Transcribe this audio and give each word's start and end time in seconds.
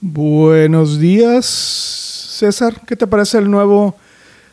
Buenos 0.00 0.98
días, 1.00 1.46
César. 1.46 2.74
¿Qué 2.86 2.96
te 2.96 3.06
parece 3.06 3.38
el 3.38 3.50
nuevo 3.50 3.96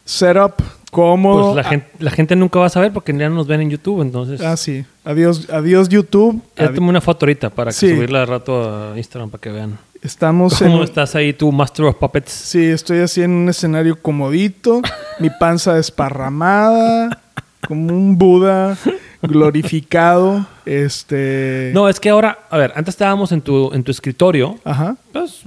setup? 0.05 0.53
¿Cómo? 0.91 1.53
Pues 1.53 1.55
la, 1.55 1.63
gente, 1.63 1.87
la 1.99 2.11
gente 2.11 2.35
nunca 2.35 2.59
va 2.59 2.67
a 2.67 2.69
saber 2.69 2.93
porque 2.93 3.11
ya 3.17 3.27
no 3.29 3.35
nos 3.35 3.47
ven 3.47 3.61
en 3.61 3.69
YouTube, 3.69 4.01
entonces... 4.01 4.39
Ah, 4.41 4.55
sí. 4.55 4.85
Adiós, 5.03 5.49
adiós 5.51 5.89
YouTube. 5.89 6.39
Ya 6.55 6.65
Adi- 6.69 6.75
tomé 6.75 6.89
una 6.89 7.01
foto 7.01 7.25
ahorita 7.25 7.49
para 7.49 7.71
que 7.71 7.77
Sí. 7.77 7.89
subirla 7.95 8.19
de 8.19 8.25
rato 8.27 8.91
a 8.93 8.97
Instagram 8.97 9.29
para 9.31 9.41
que 9.41 9.49
vean. 9.49 9.77
Estamos 10.01 10.59
¿Cómo 10.59 10.77
en... 10.77 10.83
estás 10.83 11.15
ahí 11.15 11.33
tú, 11.33 11.51
Master 11.51 11.85
of 11.85 11.95
Puppets? 11.95 12.31
Sí, 12.31 12.63
estoy 12.63 12.99
así 12.99 13.21
en 13.23 13.31
un 13.31 13.49
escenario 13.49 13.99
comodito, 14.01 14.81
mi 15.19 15.29
panza 15.39 15.73
desparramada, 15.73 17.21
como 17.67 17.93
un 17.93 18.17
Buda 18.17 18.77
glorificado. 19.21 20.45
Este... 20.65 21.71
No, 21.73 21.89
es 21.89 21.99
que 21.99 22.09
ahora, 22.09 22.39
a 22.49 22.57
ver, 22.57 22.71
antes 22.75 22.93
estábamos 22.93 23.31
en 23.31 23.41
tu, 23.41 23.73
en 23.73 23.83
tu 23.83 23.91
escritorio, 23.91 24.59
Ajá. 24.63 24.95
pues 25.11 25.41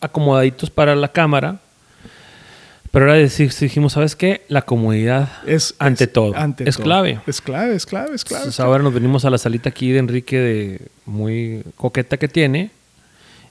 acomodaditos 0.00 0.70
para 0.70 0.94
la 0.94 1.08
cámara, 1.08 1.58
pero 2.90 3.06
ahora 3.06 3.18
dijimos, 3.18 3.92
¿sabes 3.92 4.16
qué? 4.16 4.42
La 4.48 4.62
comodidad 4.62 5.28
Es, 5.46 5.74
ante 5.78 6.04
es- 6.04 6.12
todo. 6.12 6.34
ante 6.36 6.68
es 6.68 6.76
todo. 6.76 6.84
clave. 6.84 7.20
Es 7.26 7.40
clave, 7.40 7.74
es 7.74 7.84
clave, 7.86 8.14
es 8.14 8.24
clave. 8.24 8.42
Entonces 8.44 8.60
ahora 8.60 8.82
nos 8.82 8.94
venimos 8.94 9.24
a 9.24 9.30
la 9.30 9.38
salita 9.38 9.68
aquí 9.68 9.90
de 9.90 9.98
Enrique 9.98 10.38
de 10.38 10.80
muy 11.04 11.62
coqueta 11.76 12.16
que 12.16 12.28
tiene, 12.28 12.70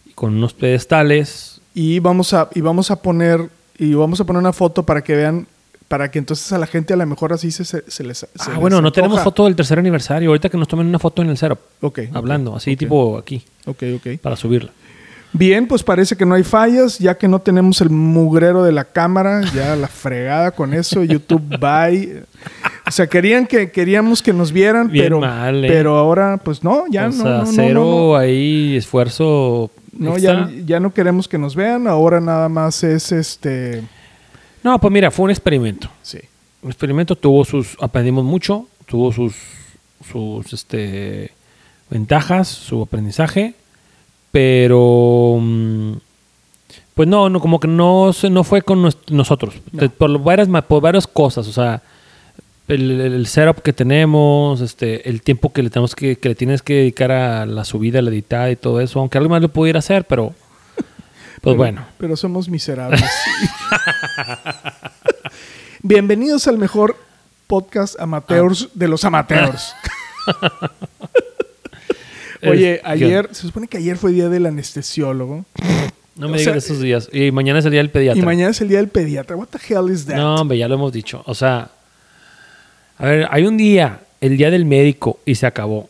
y 0.06 0.14
con 0.14 0.36
unos 0.36 0.54
pedestales. 0.54 1.62
y 1.76 2.00
vamos 2.00 2.34
a 2.34 2.50
y 2.56 2.62
vamos 2.62 2.90
a 2.90 2.96
poner 3.02 3.50
y 3.78 3.94
vamos 3.94 4.20
a 4.20 4.24
poner 4.26 4.40
una 4.40 4.54
foto 4.54 4.82
para 4.84 5.04
que 5.04 5.16
vean 5.16 5.46
para 5.88 6.12
que 6.12 6.20
entonces 6.20 6.52
a 6.52 6.58
la 6.58 6.68
gente 6.68 6.94
a 6.94 6.98
lo 6.98 7.06
mejor 7.06 7.34
así 7.34 7.52
se, 7.52 7.64
se, 7.64 7.84
se 7.88 8.04
les 8.04 8.18
se 8.18 8.28
ah, 8.40 8.50
les 8.50 8.60
bueno, 8.60 8.82
no 8.82 8.92
tenemos 8.92 9.22
foto 9.22 9.46
del 9.46 9.56
tercer 9.56 9.80
aniversario. 9.80 10.30
Ahorita 10.30 10.50
que 10.50 10.58
nos 10.58 10.68
tomen 10.68 10.88
una 10.88 11.00
foto 11.00 11.22
en 11.22 11.30
el 11.30 11.38
setup. 11.38 11.60
Ok, 11.82 12.00
hablando, 12.14 12.56
así 12.56 12.76
tipo 12.76 13.18
aquí, 13.18 13.44
ok, 13.66 13.84
ok. 13.96 14.08
para 14.22 14.36
subirla. 14.36 14.72
Bien, 15.34 15.68
pues 15.68 15.84
parece 15.84 16.16
que 16.16 16.26
no 16.26 16.36
hay 16.36 16.44
fallas, 16.44 17.00
ya 17.00 17.18
que 17.18 17.28
no 17.28 17.40
tenemos 17.40 17.82
el 17.82 17.90
mugrero 17.90 18.64
de 18.64 18.72
la 18.72 18.86
cámara, 18.86 19.42
ya 19.54 19.76
la 19.78 19.88
fregada 19.88 20.52
con 20.52 20.74
eso, 20.74 21.04
YouTube 21.04 21.58
bye. 21.60 22.24
O 22.86 22.92
sea, 22.92 23.08
querían 23.08 23.46
que 23.46 23.72
queríamos 23.72 24.22
que 24.22 24.34
nos 24.34 24.52
vieran, 24.52 24.90
Bien 24.90 25.06
pero 25.06 25.20
mal, 25.20 25.64
¿eh? 25.64 25.68
pero 25.68 25.98
ahora 25.98 26.38
pues 26.38 26.64
no, 26.64 26.86
ya 26.90 27.06
o 27.06 27.10
no, 27.10 27.14
sea, 27.14 27.24
no, 27.24 27.40
no, 27.40 27.52
cero 27.54 27.84
no. 27.84 28.16
ahí 28.16 28.76
esfuerzo. 28.78 29.70
No, 29.94 30.14
extra. 30.14 30.50
ya, 30.50 30.66
ya 30.66 30.80
no 30.80 30.94
queremos 30.94 31.28
que 31.28 31.38
nos 31.38 31.56
vean, 31.56 31.88
ahora 31.88 32.22
nada 32.22 32.50
más 32.50 32.84
es 32.84 33.12
este 33.12 33.84
No, 34.64 34.80
pues 34.80 34.92
mira, 34.92 35.12
fue 35.12 35.26
un 35.26 35.32
experimento. 35.32 35.90
sí. 36.02 36.20
Un 36.62 36.72
experimento 36.72 37.16
tuvo 37.16 37.46
sus, 37.46 37.78
aprendimos 37.80 38.26
mucho, 38.26 38.68
tuvo 38.88 39.14
sus, 39.14 39.36
sus, 40.12 40.52
este, 40.52 41.32
ventajas, 41.90 42.48
su 42.48 42.82
aprendizaje, 42.82 43.54
pero, 44.32 45.38
mm, 45.40 45.94
pues 46.96 47.08
no, 47.08 47.30
no, 47.30 47.40
como 47.40 47.60
que 47.60 47.68
no, 47.68 48.12
no 48.32 48.44
fue 48.44 48.64
con 48.64 48.90
nosotros, 49.10 49.54
No. 49.72 49.90
Por 49.90 50.20
varias, 50.20 50.50
por 50.64 50.82
varias 50.82 51.06
cosas, 51.06 51.48
o 51.48 51.54
sea, 51.54 51.84
el, 52.68 53.26
setup 53.28 53.62
que 53.62 53.72
tenemos, 53.72 54.60
este, 54.62 55.08
el 55.08 55.22
tiempo 55.22 55.54
que 55.54 55.64
le 55.64 55.70
tenemos 55.70 55.96
que, 55.96 56.18
que 56.18 56.30
le 56.30 56.36
tienes 56.36 56.62
que 56.64 56.74
dedicar 56.74 57.12
a 57.12 57.46
la 57.46 57.64
subida, 57.66 58.02
la 58.02 58.10
editada 58.10 58.52
y 58.52 58.56
todo 58.56 58.82
eso, 58.82 59.00
aunque 59.00 59.18
alguien 59.18 59.32
más 59.32 59.42
lo 59.42 59.50
pudiera 59.50 59.80
hacer, 59.80 60.06
pero, 60.06 60.34
pues 61.42 61.54
Pero- 61.54 61.58
bueno. 61.58 61.86
Pero 61.98 62.16
somos 62.18 62.50
miserables. 62.50 63.04
Bienvenidos 65.84 66.48
al 66.48 66.58
mejor 66.58 66.96
podcast 67.48 68.00
amateurs 68.00 68.70
de 68.74 68.88
los 68.88 69.06
amateurs. 69.06 69.74
Oye, 72.44 72.82
ayer, 72.84 73.30
se 73.32 73.42
supone 73.44 73.68
que 73.68 73.78
ayer 73.78 73.98
fue 73.98 74.12
día 74.12 74.30
del 74.30 74.46
anestesiólogo. 74.46 75.46
No 76.16 76.28
O 76.28 76.30
me 76.30 76.38
sea, 76.40 76.54
digas 76.54 76.66
esos 76.66 76.82
días. 76.82 77.10
Y 77.12 77.32
mañana 77.32 77.60
es 77.60 77.66
el 77.66 77.72
día 77.72 77.80
del 77.80 77.90
pediatra. 77.90 78.22
Y 78.22 78.26
mañana 78.26 78.52
es 78.52 78.62
el 78.62 78.70
día 78.70 78.78
del 78.80 78.90
pediatra. 78.90 79.36
What 79.36 79.48
the 79.48 79.60
hell 79.74 79.92
is 79.92 80.06
that? 80.06 80.16
No, 80.16 80.36
hombre, 80.36 80.58
ya 80.58 80.68
lo 80.68 80.76
hemos 80.76 80.92
dicho. 80.92 81.24
O 81.26 81.36
sea, 81.36 81.70
a 82.98 83.06
ver, 83.06 83.28
hay 83.32 83.46
un 83.46 83.58
día, 83.58 84.02
el 84.22 84.38
día 84.38 84.50
del 84.52 84.66
médico, 84.66 85.20
y 85.26 85.36
se 85.36 85.46
acabó. 85.46 85.90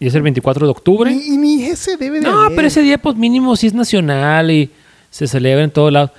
Y 0.00 0.06
es 0.06 0.14
el 0.14 0.22
24 0.22 0.66
de 0.66 0.70
octubre. 0.70 1.10
Ni, 1.10 1.34
y 1.34 1.36
ni 1.36 1.64
ese 1.64 1.96
debe 1.96 2.20
de 2.20 2.26
No, 2.26 2.42
haber. 2.42 2.56
pero 2.56 2.68
ese 2.68 2.82
día, 2.82 2.98
pues 2.98 3.16
mínimo, 3.16 3.56
sí 3.56 3.66
es 3.66 3.74
nacional 3.74 4.50
y 4.50 4.70
se 5.10 5.26
celebra 5.28 5.64
en 5.64 5.70
todos 5.70 5.92
lados. 5.92 6.10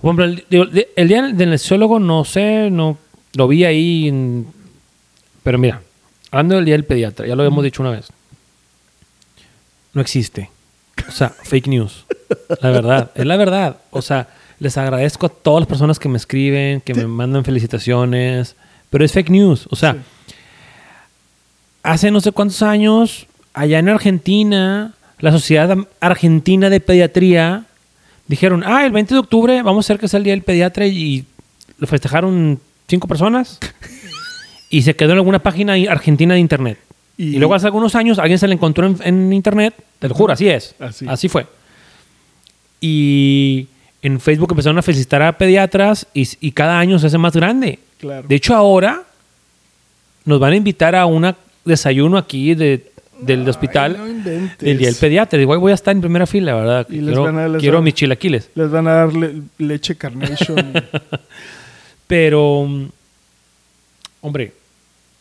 Hombre, 0.00 0.26
el, 0.26 0.44
digo, 0.48 0.64
de- 0.66 0.88
el 0.96 1.08
día 1.08 1.22
del 1.22 1.48
anestesiólogo, 1.48 1.98
no 1.98 2.24
sé, 2.24 2.70
no 2.70 2.96
lo 3.34 3.48
vi 3.48 3.64
ahí. 3.64 4.08
en- 4.08 4.46
pero 5.42 5.58
mira, 5.58 5.80
hablando 6.30 6.56
del 6.56 6.64
día 6.64 6.74
del 6.74 6.84
pediatra, 6.84 7.26
ya 7.26 7.34
lo 7.34 7.42
habíamos 7.42 7.64
dicho 7.64 7.82
una 7.82 7.90
vez. 7.92 8.06
No 9.94 10.00
existe. 10.00 10.50
O 11.08 11.12
sea, 11.12 11.28
fake 11.42 11.68
news. 11.68 12.04
La 12.60 12.70
verdad, 12.70 13.10
es 13.14 13.24
la 13.26 13.36
verdad. 13.36 13.76
O 13.90 14.02
sea, 14.02 14.28
les 14.60 14.76
agradezco 14.76 15.26
a 15.26 15.30
todas 15.30 15.60
las 15.62 15.68
personas 15.68 15.98
que 15.98 16.08
me 16.08 16.16
escriben, 16.18 16.80
que 16.80 16.94
me 16.94 17.06
mandan 17.06 17.44
felicitaciones, 17.44 18.56
pero 18.90 19.04
es 19.04 19.12
fake 19.12 19.30
news. 19.30 19.66
O 19.70 19.76
sea, 19.76 19.94
Sí. 19.94 19.98
hace 21.82 22.10
no 22.10 22.20
sé 22.20 22.32
cuántos 22.32 22.62
años, 22.62 23.26
allá 23.54 23.78
en 23.78 23.88
Argentina, 23.88 24.92
la 25.20 25.32
Sociedad 25.32 25.76
Argentina 26.00 26.70
de 26.70 26.80
Pediatría 26.80 27.64
dijeron, 28.28 28.62
ah, 28.64 28.86
el 28.86 28.92
20 28.92 29.14
de 29.14 29.20
octubre 29.20 29.62
vamos 29.62 29.84
a 29.84 29.86
hacer 29.86 29.98
que 30.00 30.06
sea 30.08 30.18
el 30.18 30.24
Día 30.24 30.32
del 30.34 30.42
Pediatra 30.42 30.86
y 30.86 31.24
lo 31.78 31.86
festejaron 31.86 32.60
cinco 32.86 33.08
personas 33.08 33.58
y 34.70 34.82
se 34.82 34.94
quedó 34.94 35.12
en 35.12 35.18
alguna 35.18 35.38
página 35.40 35.74
argentina 35.90 36.34
de 36.34 36.40
internet. 36.40 36.78
Y- 37.16 37.34
Y, 37.34 37.38
luego 37.38 37.54
hace 37.54 37.66
algunos 37.66 37.94
años 37.96 38.18
alguien 38.18 38.38
se 38.38 38.46
le 38.46 38.54
encontró 38.54 38.86
en, 38.86 38.96
en 39.02 39.32
internet, 39.32 39.74
te 39.98 40.08
lo 40.08 40.14
juro, 40.14 40.32
así 40.32 40.48
es. 40.48 40.74
Así. 40.78 41.06
Así, 41.08 41.28
fue. 41.28 41.46
Y 42.80 43.66
en 44.02 44.20
Facebook 44.20 44.50
empezaron 44.52 44.78
a 44.78 44.82
felicitar 44.82 45.22
a 45.22 45.36
pediatras 45.36 46.06
y, 46.14 46.28
y 46.40 46.52
cada 46.52 46.78
año 46.78 46.98
se 46.98 47.08
hace 47.08 47.18
más 47.18 47.34
grande. 47.34 47.80
Claro. 47.98 48.28
De 48.28 48.34
hecho, 48.36 48.54
ahora 48.54 49.02
nos 50.24 50.38
van 50.38 50.52
a 50.52 50.56
invitar 50.56 50.94
a 50.94 51.06
un 51.06 51.34
desayuno 51.64 52.16
aquí 52.18 52.54
de, 52.54 52.92
del 53.20 53.48
hospital 53.48 53.96
no 53.98 54.08
inventes. 54.08 54.58
del 54.58 54.78
día 54.78 54.88
del 54.88 54.96
pediatra. 54.96 55.38
Digo, 55.38 55.52
"Ay, 55.52 55.58
voy 55.58 55.72
a 55.72 55.74
estar 55.74 55.94
en 55.94 56.00
primera 56.00 56.26
fila, 56.26 56.54
¿verdad? 56.54 56.86
Y 56.88 56.96
les 56.96 57.06
quiero 57.06 57.22
van 57.24 57.38
a- 57.38 57.48
les 57.48 57.60
quiero 57.60 57.76
van- 57.78 57.84
mis 57.84 57.94
chilaquiles. 57.94 58.50
Les 58.54 58.70
van 58.70 58.86
a 58.88 58.92
dar 58.94 59.12
le- 59.12 59.42
leche 59.58 59.96
carnation. 59.96 60.56
Pero, 62.06 62.64
mm, 62.66 62.86
hombre, 64.22 64.52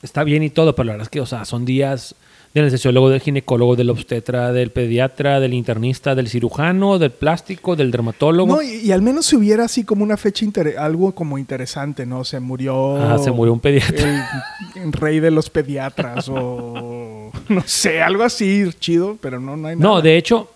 está 0.02 0.24
bien 0.24 0.44
y 0.44 0.50
todo, 0.50 0.74
pero 0.76 0.86
la 0.88 0.94
verdad 0.94 1.06
es 1.06 1.10
que, 1.10 1.20
o 1.22 1.26
sea, 1.26 1.44
son 1.46 1.66
días 1.66 2.16
del 2.54 2.64
anestesiólogo, 2.64 3.10
del 3.10 3.20
ginecólogo, 3.20 3.76
del 3.76 3.90
obstetra, 3.90 4.52
del 4.54 4.72
pediatra, 4.72 5.40
del 5.40 5.54
internista, 5.54 6.16
del 6.16 6.28
cirujano, 6.30 6.98
del 6.98 7.12
plástico, 7.12 7.76
del 7.76 7.92
dermatólogo. 7.92 8.56
no, 8.56 8.62
y, 8.64 8.76
y 8.88 8.92
al 8.94 9.02
menos 9.02 9.26
si 9.28 9.36
hubiera 9.36 9.66
así 9.66 9.84
como 9.84 10.04
una 10.04 10.16
fecha, 10.18 10.46
algo 10.80 11.14
como 11.14 11.38
interesante, 11.38 12.06
¿no? 12.06 12.24
Se 12.24 12.40
murió... 12.40 12.96
Ah, 12.98 13.18
se 13.20 13.32
murió 13.32 13.52
un 13.54 13.60
pediatra. 13.60 14.26
el, 14.76 14.82
el 14.84 14.94
rey 14.94 15.20
de 15.20 15.30
los 15.30 15.50
pediatras 15.50 16.30
o 16.30 17.17
no 17.50 17.64
sé, 17.66 18.02
algo 18.02 18.24
así 18.24 18.70
chido, 18.80 19.18
pero 19.22 19.40
no, 19.40 19.58
no 19.58 19.68
hay 19.68 19.76
nada. 19.76 19.90
No, 19.90 20.02
de 20.02 20.18
hecho, 20.18 20.52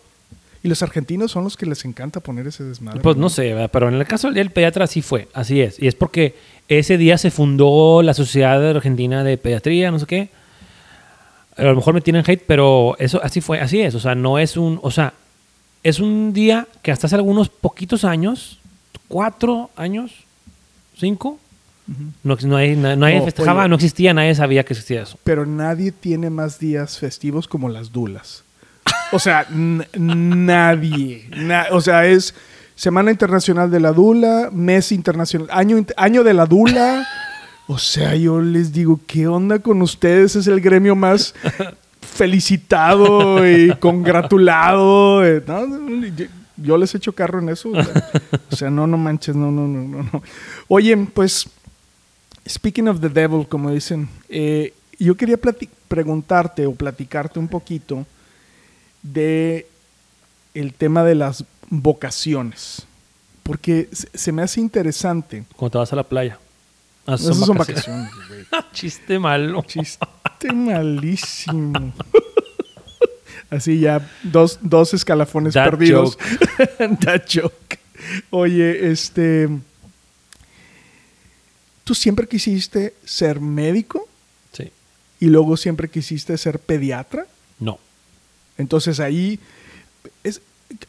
Y 0.63 0.67
los 0.67 0.83
argentinos 0.83 1.31
son 1.31 1.43
los 1.43 1.57
que 1.57 1.65
les 1.65 1.85
encanta 1.85 2.19
poner 2.19 2.47
ese 2.47 2.63
desmadre. 2.63 2.99
Pues 3.01 3.17
no 3.17 3.29
sé, 3.29 3.53
¿verdad? 3.53 3.69
pero 3.71 3.89
en 3.89 3.95
el 3.95 4.05
caso 4.05 4.31
del 4.31 4.51
Pediatra 4.51 4.85
así 4.85 5.01
fue, 5.01 5.27
así 5.33 5.61
es. 5.61 5.81
Y 5.81 5.87
es 5.87 5.95
porque 5.95 6.35
ese 6.67 6.97
día 6.97 7.17
se 7.17 7.31
fundó 7.31 8.01
la 8.01 8.13
Sociedad 8.13 8.69
Argentina 8.69 9.23
de 9.23 9.37
Pediatría, 9.37 9.91
no 9.91 9.99
sé 9.99 10.05
qué. 10.05 10.29
A 11.57 11.63
lo 11.63 11.75
mejor 11.75 11.93
me 11.93 12.01
tienen 12.01 12.23
hate, 12.25 12.43
pero 12.45 12.95
eso 12.99 13.19
así 13.23 13.41
fue, 13.41 13.59
así 13.59 13.81
es. 13.81 13.95
O 13.95 13.99
sea, 13.99 14.15
no 14.15 14.39
es 14.39 14.55
un, 14.55 14.79
o 14.81 14.91
sea, 14.91 15.13
es 15.83 15.99
un 15.99 16.31
día 16.31 16.67
que 16.81 16.91
hasta 16.91 17.07
hace 17.07 17.15
algunos 17.15 17.49
poquitos 17.49 18.05
años, 18.05 18.59
cuatro 19.07 19.69
años, 19.75 20.11
cinco, 20.97 21.39
no, 22.23 22.35
no, 22.43 22.55
hay, 22.57 22.75
nadie 22.75 23.19
Oh, 23.21 23.25
festejaba, 23.25 23.61
oye. 23.61 23.69
no 23.69 23.75
existía, 23.75 24.13
nadie 24.13 24.33
sabía 24.35 24.63
que 24.63 24.73
existía 24.73 25.01
eso. 25.03 25.17
Pero 25.23 25.45
nadie 25.45 25.91
tiene 25.91 26.29
más 26.29 26.59
días 26.59 26.97
festivos 26.99 27.47
como 27.47 27.67
las 27.69 27.91
dulas. 27.91 28.43
O 29.11 29.19
sea, 29.19 29.45
nadie. 29.51 31.27
Na- 31.35 31.67
o 31.71 31.81
sea, 31.81 32.05
es 32.07 32.33
Semana 32.75 33.11
Internacional 33.11 33.69
de 33.69 33.79
la 33.79 33.91
Dula, 33.91 34.49
mes 34.51 34.91
internacional, 34.91 35.47
año, 35.51 35.85
año 35.97 36.23
de 36.23 36.33
la 36.33 36.45
Dula. 36.45 37.05
O 37.67 37.77
sea, 37.77 38.15
yo 38.15 38.41
les 38.41 38.71
digo, 38.71 38.99
¿qué 39.05 39.27
onda 39.27 39.59
con 39.59 39.81
ustedes? 39.81 40.35
Es 40.35 40.47
el 40.47 40.61
gremio 40.61 40.95
más 40.95 41.33
felicitado 42.01 43.47
y 43.47 43.73
congratulado. 43.79 45.25
eh, 45.25 45.43
¿no? 45.45 46.07
Yo- 46.15 46.25
Yo 46.57 46.77
les 46.77 46.93
echo 46.93 47.13
carro 47.13 47.39
en 47.39 47.49
eso. 47.49 47.69
O 47.69 47.83
sea, 47.83 48.03
o 48.51 48.55
sea, 48.55 48.69
no, 48.69 48.85
no 48.85 48.95
manches, 48.97 49.35
no, 49.35 49.49
no, 49.51 49.67
no, 49.67 49.81
no, 49.87 50.03
no. 50.13 50.23
Oye, 50.67 50.95
pues, 51.11 51.49
speaking 52.47 52.87
of 52.87 52.99
the 52.99 53.09
devil, 53.09 53.47
como 53.47 53.71
dicen, 53.71 54.09
eh, 54.29 54.73
yo 54.99 55.15
quería 55.15 55.37
preguntarte 55.87 56.65
o 56.65 56.73
platicarte 56.73 57.39
un 57.39 57.47
poquito 57.47 58.05
de 59.01 59.67
el 60.53 60.73
tema 60.73 61.03
de 61.03 61.15
las 61.15 61.43
vocaciones. 61.69 62.85
Porque 63.43 63.89
se, 63.91 64.31
me 64.31 64.43
hace 64.43 64.59
interesante. 64.59 65.43
Cuando 65.55 65.71
te 65.71 65.77
vas 65.79 65.93
a 65.93 65.95
la 65.95 66.03
playa. 66.03 66.37
Ah, 67.07 67.15
Esas 67.15 67.37
son 67.37 67.57
vacaciones, 67.57 68.11
güey. 68.27 68.45
Chiste 68.73 69.17
malo. 69.17 69.63
Chiste 69.63 70.53
malísimo. 70.53 71.93
Así 73.49 73.79
ya, 73.79 74.07
dos, 74.23 74.59
dos 74.61 74.93
escalafones 74.93 75.55
That 75.55 75.71
perdidos. 75.71 76.17
That 76.77 77.23
joke. 77.27 77.79
Oye, 78.29 78.91
este. 78.91 79.49
¿Tú 81.83 81.95
siempre 81.95 82.27
quisiste 82.27 82.93
ser 83.05 83.39
médico 83.39 84.07
Sí. 84.53 84.71
y 85.19 85.25
luego 85.27 85.57
siempre 85.57 85.89
quisiste 85.89 86.37
ser 86.37 86.59
pediatra? 86.59 87.25
No. 87.59 87.79
Entonces 88.57 88.99
ahí. 88.99 89.39
Es, 90.23 90.41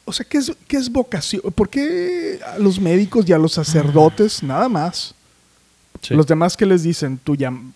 o 0.04 0.12
sea, 0.12 0.26
¿qué 0.28 0.38
es, 0.38 0.52
¿qué 0.68 0.76
es 0.76 0.90
vocación? 0.90 1.42
¿Por 1.54 1.68
qué 1.68 2.38
a 2.54 2.58
los 2.58 2.78
médicos 2.80 3.28
y 3.28 3.32
a 3.32 3.38
los 3.38 3.52
sacerdotes 3.52 4.42
nada 4.42 4.68
más? 4.68 5.14
Sí. 6.02 6.14
Los 6.14 6.26
demás, 6.26 6.56
¿qué 6.56 6.66
les 6.66 6.82
dicen? 6.82 7.18
Llam- 7.24 7.72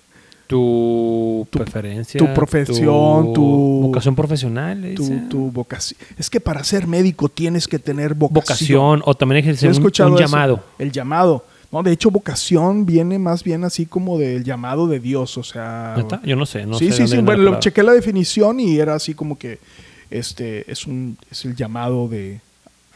tu, 0.46 1.46
tu- 1.50 1.58
preferencia. 1.58 2.18
tu 2.18 2.32
profesión, 2.32 3.32
tu- 3.32 3.80
Vocación 3.82 4.14
profesional. 4.14 4.94
tu, 4.94 5.28
tu 5.28 5.50
vocación. 5.50 5.98
Es 6.16 6.30
que 6.30 6.38
para 6.40 6.62
ser 6.62 6.86
médico 6.86 7.28
tienes 7.28 7.66
que 7.66 7.78
tener 7.80 8.14
vocación. 8.14 8.34
vocación. 8.34 9.02
O 9.04 9.14
también 9.16 9.38
que 9.44 9.56
¿Sí 9.56 9.66
decir 9.66 9.70
has 9.70 9.78
un, 9.78 9.82
un 9.84 9.90
eso? 9.90 10.16
llamado. 10.18 10.64
El 10.78 10.92
llamado. 10.92 11.44
No, 11.76 11.82
de 11.82 11.92
hecho, 11.92 12.10
vocación 12.10 12.86
viene 12.86 13.18
más 13.18 13.44
bien 13.44 13.64
así 13.64 13.84
como 13.86 14.18
del 14.18 14.44
llamado 14.44 14.86
de 14.86 14.98
Dios. 15.00 15.36
O 15.36 15.42
sea. 15.42 15.94
¿Neta? 15.96 16.20
Yo 16.24 16.36
no 16.36 16.46
sé. 16.46 16.64
No 16.66 16.78
sí, 16.78 16.90
sé 16.90 17.06
sí, 17.06 17.08
sí. 17.08 17.18
Bueno, 17.18 17.42
lo 17.42 17.60
chequé 17.60 17.82
la 17.82 17.92
definición 17.92 18.60
y 18.60 18.78
era 18.78 18.94
así 18.94 19.14
como 19.14 19.36
que 19.38 19.58
este 20.10 20.70
es 20.70 20.86
un 20.86 21.18
es 21.30 21.44
el 21.44 21.54
llamado 21.56 22.08
de 22.08 22.40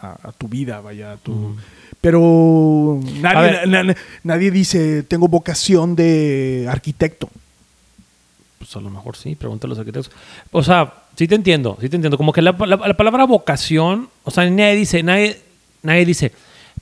a, 0.00 0.28
a 0.28 0.32
tu 0.32 0.48
vida, 0.48 0.80
vaya, 0.80 1.12
a 1.12 1.16
tu. 1.16 1.56
Pero 2.00 2.98
nadie, 3.20 3.50
ver. 3.50 3.68
na- 3.68 3.82
na- 3.82 3.96
nadie 4.24 4.50
dice 4.50 5.02
tengo 5.02 5.28
vocación 5.28 5.94
de 5.96 6.66
arquitecto. 6.70 7.28
Pues 8.58 8.74
a 8.76 8.80
lo 8.80 8.90
mejor 8.90 9.16
sí, 9.16 9.34
pregúntale 9.34 9.70
a 9.70 9.72
los 9.72 9.78
arquitectos. 9.80 10.12
O 10.52 10.62
sea, 10.62 10.92
sí 11.16 11.26
te 11.28 11.34
entiendo, 11.34 11.76
sí 11.80 11.88
te 11.88 11.96
entiendo. 11.96 12.16
Como 12.16 12.32
que 12.32 12.42
la, 12.42 12.52
la- 12.58 12.76
la 12.88 12.96
palabra 12.96 13.24
vocación, 13.24 14.08
o 14.24 14.30
sea, 14.30 14.48
nadie 14.48 14.76
dice, 14.76 15.02
nadie, 15.02 15.40
nadie 15.82 16.04
dice, 16.06 16.32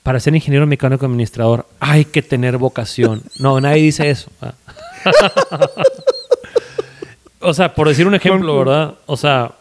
para 0.09 0.19
ser 0.19 0.33
ingeniero 0.33 0.65
mecánico 0.65 1.05
administrador 1.05 1.67
hay 1.79 2.03
que 2.03 2.23
tener 2.23 2.57
vocación. 2.57 3.21
No, 3.37 3.61
nadie 3.61 3.83
dice 3.83 4.09
eso. 4.09 4.31
o 7.39 7.53
sea, 7.53 7.75
por 7.75 7.87
decir 7.87 8.07
un 8.07 8.15
ejemplo, 8.15 8.57
¿verdad? 8.57 8.95
O 9.05 9.15
sea, 9.15 9.51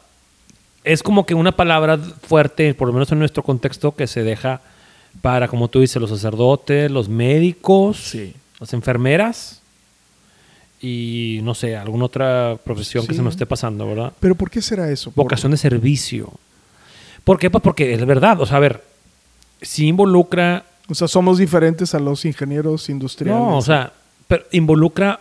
es 0.84 1.02
como 1.02 1.26
que 1.26 1.34
una 1.34 1.52
palabra 1.52 1.98
fuerte, 1.98 2.72
por 2.72 2.88
lo 2.88 2.94
menos 2.94 3.12
en 3.12 3.18
nuestro 3.18 3.42
contexto, 3.42 3.94
que 3.94 4.06
se 4.06 4.22
deja 4.22 4.62
para, 5.20 5.48
como 5.48 5.68
tú 5.68 5.80
dices, 5.80 6.00
los 6.00 6.08
sacerdotes, 6.08 6.90
los 6.90 7.10
médicos, 7.10 7.98
Sí. 7.98 8.32
las 8.58 8.72
enfermeras 8.72 9.60
y 10.80 11.40
no 11.42 11.54
sé, 11.54 11.76
alguna 11.76 12.06
otra 12.06 12.56
profesión 12.64 13.06
que 13.06 13.12
se 13.12 13.20
nos 13.20 13.34
esté 13.34 13.44
pasando, 13.44 13.86
¿verdad? 13.86 14.14
Pero 14.18 14.34
¿por 14.34 14.50
qué 14.50 14.62
será 14.62 14.90
eso? 14.90 15.12
Vocación 15.14 15.52
de 15.52 15.58
servicio. 15.58 16.32
¿Por 17.22 17.38
qué? 17.38 17.50
Pues 17.50 17.62
porque 17.62 17.92
es 17.92 18.06
verdad. 18.06 18.40
O 18.40 18.46
sea, 18.46 18.56
a 18.56 18.60
ver, 18.60 18.87
si 19.62 19.86
involucra. 19.86 20.64
O 20.88 20.94
sea, 20.94 21.08
somos 21.08 21.38
diferentes 21.38 21.94
a 21.94 21.98
los 21.98 22.24
ingenieros 22.24 22.88
industriales. 22.88 23.40
No, 23.40 23.56
o 23.56 23.62
sea, 23.62 23.92
pero 24.26 24.44
involucra 24.52 25.20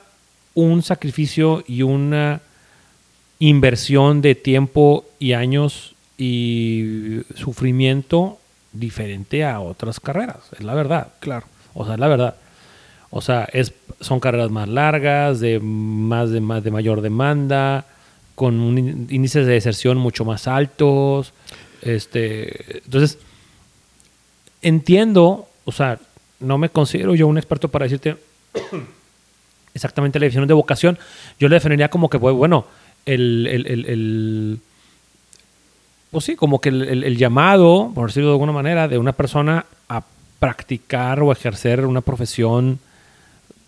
un 0.53 0.81
sacrificio 0.81 1.63
y 1.67 1.81
una 1.81 2.41
inversión 3.39 4.21
de 4.21 4.35
tiempo 4.35 5.05
y 5.19 5.33
años 5.33 5.95
y 6.17 7.21
sufrimiento 7.35 8.39
diferente 8.73 9.45
a 9.45 9.59
otras 9.59 9.99
carreras. 9.99 10.39
Es 10.57 10.63
la 10.63 10.73
verdad. 10.73 11.09
Claro. 11.19 11.45
O 11.73 11.85
sea, 11.85 11.93
es 11.95 11.99
la 11.99 12.07
verdad. 12.07 12.35
O 13.09 13.21
sea, 13.21 13.47
es, 13.53 13.73
son 14.01 14.19
carreras 14.19 14.51
más 14.51 14.67
largas, 14.67 15.39
de 15.39 15.59
más 15.59 16.31
de, 16.31 16.41
más 16.41 16.63
de 16.63 16.71
mayor 16.71 17.01
demanda, 17.01 17.85
con 18.35 19.07
índices 19.09 19.45
de 19.45 19.53
deserción 19.53 19.97
mucho 19.97 20.25
más 20.25 20.47
altos. 20.47 21.33
Este, 21.81 22.79
entonces, 22.79 23.19
entiendo, 24.61 25.47
o 25.65 25.71
sea, 25.71 25.99
no 26.39 26.57
me 26.57 26.69
considero 26.69 27.15
yo 27.15 27.27
un 27.27 27.37
experto 27.37 27.69
para 27.69 27.83
decirte 27.85 28.17
exactamente 29.73 30.19
la 30.19 30.25
definición 30.25 30.47
de 30.47 30.53
vocación. 30.53 30.97
Yo 31.39 31.47
le 31.49 31.55
definiría 31.55 31.89
como 31.89 32.09
que, 32.09 32.19
pues, 32.19 32.35
bueno, 32.35 32.65
el, 33.05 33.47
el- 33.47 33.67
el- 33.67 33.85
el- 33.85 34.59
pues 36.11 36.23
sí, 36.25 36.35
como 36.35 36.61
que 36.61 36.69
el, 36.69 37.17
llamado, 37.17 37.91
por 37.93 38.07
decirlo 38.07 38.29
de 38.29 38.35
alguna 38.35 38.53
manera, 38.53 38.87
de 38.87 38.97
una 38.97 39.11
persona 39.13 39.65
a 39.89 40.03
practicar 40.39 41.21
o 41.21 41.31
ejercer 41.31 41.85
una 41.85 42.01
profesión 42.01 42.79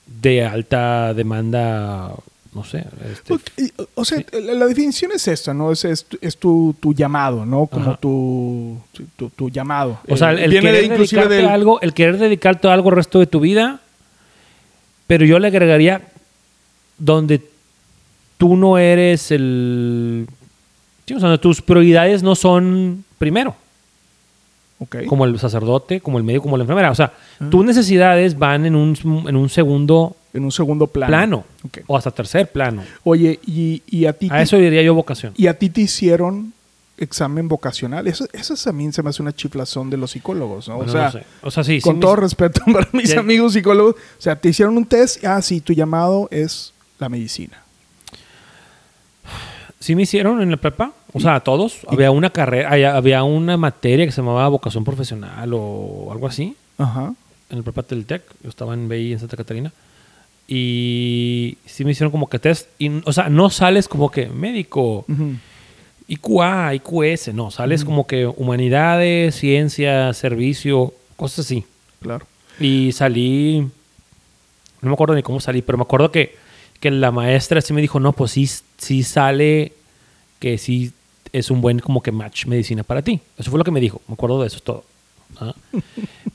de 0.07 0.45
alta 0.45 1.13
demanda, 1.13 2.13
no 2.54 2.63
sé. 2.63 2.84
este, 3.12 3.62
y, 3.63 3.72
O 3.96 4.04
sea, 4.04 4.24
la, 4.34 4.54
la 4.54 4.66
definición 4.66 5.12
es 5.13 5.28
esta, 5.28 5.54
¿no? 5.54 5.72
Es, 5.72 5.86
es, 5.86 6.04
tu- 6.06 6.18
es 6.19 6.38
tu, 6.38 6.75
tu 6.80 6.94
llamado, 6.94 7.46
¿no? 7.46 7.68
Como 7.68 7.96
tu, 7.98 8.78
tu, 9.16 9.30
tu 9.30 9.50
llamado. 9.50 10.00
O 10.07 10.18
sea, 10.18 10.31
el 10.31 10.50
de- 10.51 10.60
querer 10.60 10.84
inclusive 10.86 11.22
dedicarte 11.22 11.36
del- 11.36 11.46
a 11.48 11.54
algo, 11.54 11.80
el 11.81 11.94
querer 11.94 12.18
dedicarte 12.18 12.68
a 12.68 12.74
algo 12.74 12.90
el 12.90 12.96
resto 12.96 13.19
de 13.19 13.28
tu 13.28 13.40
vida, 13.40 13.81
pero 15.07 15.25
yo 15.25 15.38
le 15.40 15.48
agregaría 15.48 16.01
donde 16.98 17.42
tú 18.38 18.56
no 18.57 18.78
eres 18.78 19.31
el... 19.31 20.28
sí, 21.06 21.13
o 21.13 21.19
sea, 21.19 21.30
donde 21.30 21.42
tus 21.42 21.62
prioridades 21.62 22.24
no 22.24 22.36
son 22.36 23.04
primero, 23.18 23.56
Como 25.08 25.26
el 25.26 25.38
sacerdote, 25.40 26.00
como 26.00 26.18
el 26.18 26.24
médico, 26.24 26.44
como 26.44 26.56
la 26.58 26.64
enfermera. 26.64 26.90
O 26.92 26.96
sea, 26.96 27.12
Ah. 27.40 27.48
tus 27.52 27.66
necesidades 27.66 28.38
van 28.38 28.66
en 28.66 28.76
un, 28.76 28.98
en 29.28 29.36
un 29.36 29.50
segundo 29.50 30.16
En 30.34 30.44
un 30.46 30.52
segundo 30.52 30.88
plano. 30.88 31.44
o 31.88 31.98
hasta 31.98 32.12
tercer 32.12 32.52
plano. 32.52 32.84
Oye, 33.04 33.40
y, 33.46 33.81
y 33.88 34.06
a 34.06 34.14
ti 34.14 34.28
A 34.31 34.38
te- 34.38 34.42
eso 34.44 34.58
diría 34.58 34.81
yo 34.84 34.94
vocación. 34.94 35.34
y 35.36 35.48
a 35.48 35.58
ti 35.58 35.70
te 35.70 35.81
hicieron 35.81 36.54
examen 36.98 37.48
vocacional. 37.48 38.07
Eso, 38.07 38.28
eso 38.33 38.56
también 38.56 38.92
se 38.94 39.02
me 39.04 39.09
hace 39.09 39.21
una 39.21 39.33
chiflazón 39.33 39.90
de 39.90 39.98
los 39.98 40.12
psicólogos, 40.12 40.68
¿no? 40.68 40.76
Bueno, 40.78 40.92
o 40.92 40.95
sea, 40.95 41.06
no 41.06 41.12
sé. 41.12 41.24
o 41.42 41.50
sea, 41.52 41.64
sí, 41.64 41.81
con 41.81 42.00
todo 42.00 42.16
respeto 42.18 42.62
para 42.74 42.88
mis 42.94 43.16
amigos 43.18 43.54
psicólogos, 43.54 43.95
o 43.95 44.21
sea, 44.21 44.36
te 44.36 44.50
hicieron 44.50 44.76
un 44.78 44.86
test, 44.86 45.24
ah, 45.26 45.42
sí, 45.42 45.62
tu 45.62 45.74
llamado 45.74 46.28
es 46.31 46.74
la 47.00 47.09
medicina. 47.09 47.64
Sí 49.80 49.95
me 49.95 50.04
hicieron 50.04 50.42
en 50.42 50.52
la 50.52 50.57
prepa, 50.57 50.92
o 51.13 51.19
sea, 51.19 51.35
a 51.35 51.39
todos. 51.42 51.80
Había 51.87 52.11
una 52.11 52.30
carrera, 52.30 52.69
había- 52.95 53.23
una 53.23 53.57
materia 53.57 54.06
que 54.06 54.11
se 54.11 54.21
llamaba 54.21 54.47
vocación 54.47 54.83
profesional 54.83 55.51
o 55.54 56.09
algo 56.11 56.28
así 56.28 56.56
Ajá. 56.78 57.13
en 57.49 57.57
el 57.57 57.63
prepa 57.63 57.81
del 57.83 58.06
TEC. 58.06 58.23
Yo 58.44 58.49
estaba 58.49 58.73
en 58.73 58.87
BI 58.89 59.13
en 59.13 59.19
Santa 59.19 59.37
Catarina. 59.37 59.71
Y 60.51 61.57
sí 61.66 61.85
me 61.85 61.92
hicieron 61.92 62.11
como 62.11 62.28
que 62.28 62.39
test. 62.39 62.68
Y, 62.80 62.89
o 63.06 63.13
sea, 63.13 63.30
no 63.30 63.49
sales 63.51 63.87
como 63.87 64.09
que 64.09 64.28
médico, 64.28 65.06
Ujú. 65.07 65.35
IQA, 66.07 66.73
IQS, 66.73 67.33
no. 67.33 67.51
Sales 67.51 67.85
como 67.85 68.07
que 68.07 68.25
humanidades, 68.25 69.35
ciencia, 69.35 70.11
servicio, 70.13 70.92
cosas 71.16 71.45
así. 71.45 71.66
Claro. 72.01 72.25
Y 72.59 72.92
salí, 72.94 73.59
no 74.81 74.89
me 74.89 74.94
acuerdo 74.94 75.13
ni 75.13 75.21
cómo 75.21 75.39
salí, 75.39 75.61
pero 75.61 75.78
me 75.78 75.83
acuerdo 75.83 76.11
que, 76.11 76.35
que 76.80 76.89
la 76.89 77.11
maestra 77.11 77.61
sí 77.61 77.71
me 77.73 77.81
dijo, 77.81 77.99
no, 77.99 78.13
pues 78.13 78.31
sí, 78.31 78.49
sí 78.78 79.04
sale 79.04 79.73
que 80.39 80.57
sí 80.57 80.92
es 81.33 81.52
un 81.52 81.62
buen 81.62 81.80
como 81.80 82.02
que 82.02 82.12
match 82.12 82.45
medicina 82.45 82.83
para 82.83 83.02
ti. 83.02 83.19
Eso 83.38 83.50
fue 83.52 83.57
lo 83.57 83.64
que 83.64 83.71
me 83.71 83.80
dijo, 83.80 84.02
me 84.07 84.14
acuerdo 84.14 84.42
de 84.42 84.48
eso 84.48 84.59
todo. 84.62 84.83
¿ah? 85.40 85.54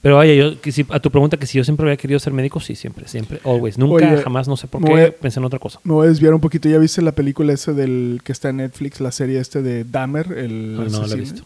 Pero 0.03 0.19
oye, 0.19 0.37
yo, 0.37 0.61
que 0.61 0.71
si- 0.71 0.87
a 0.91 1.01
tu 1.01 1.11
pregunta 1.11 1.37
que 1.39 1.47
si 1.47 1.57
yo 1.59 1.65
siempre 1.65 1.85
había 1.87 1.97
querido 1.97 2.21
ser 2.21 2.33
médico, 2.35 2.61
sí, 2.61 2.75
siempre, 2.77 3.09
siempre, 3.09 3.41
always. 3.45 3.79
Nunca, 3.79 4.07
Oye, 4.07 4.23
jamás, 4.23 4.47
no 4.49 4.57
sé 4.57 4.67
por 4.67 4.85
qué, 4.85 5.05
a- 5.07 5.11
pensé 5.13 5.41
en 5.41 5.45
otra 5.47 5.59
cosa. 5.59 5.81
Me 5.83 5.93
voy 5.95 6.07
a 6.07 6.11
desviar 6.11 6.35
un 6.35 6.41
poquito. 6.41 6.69
¿Ya 6.69 6.79
viste 6.79 7.01
la 7.01 7.13
película 7.13 7.53
esa 7.55 7.73
del 7.73 8.21
que 8.23 8.33
está 8.33 8.51
en 8.51 8.59
Netflix, 8.59 9.01
la 9.01 9.13
serie 9.13 9.41
este 9.41 9.63
de 9.63 9.85
Dahmer, 9.85 10.33
el 10.37 10.77
No, 10.77 10.85
no 10.85 11.07
la 11.07 11.15
he 11.15 11.19
visto. 11.19 11.43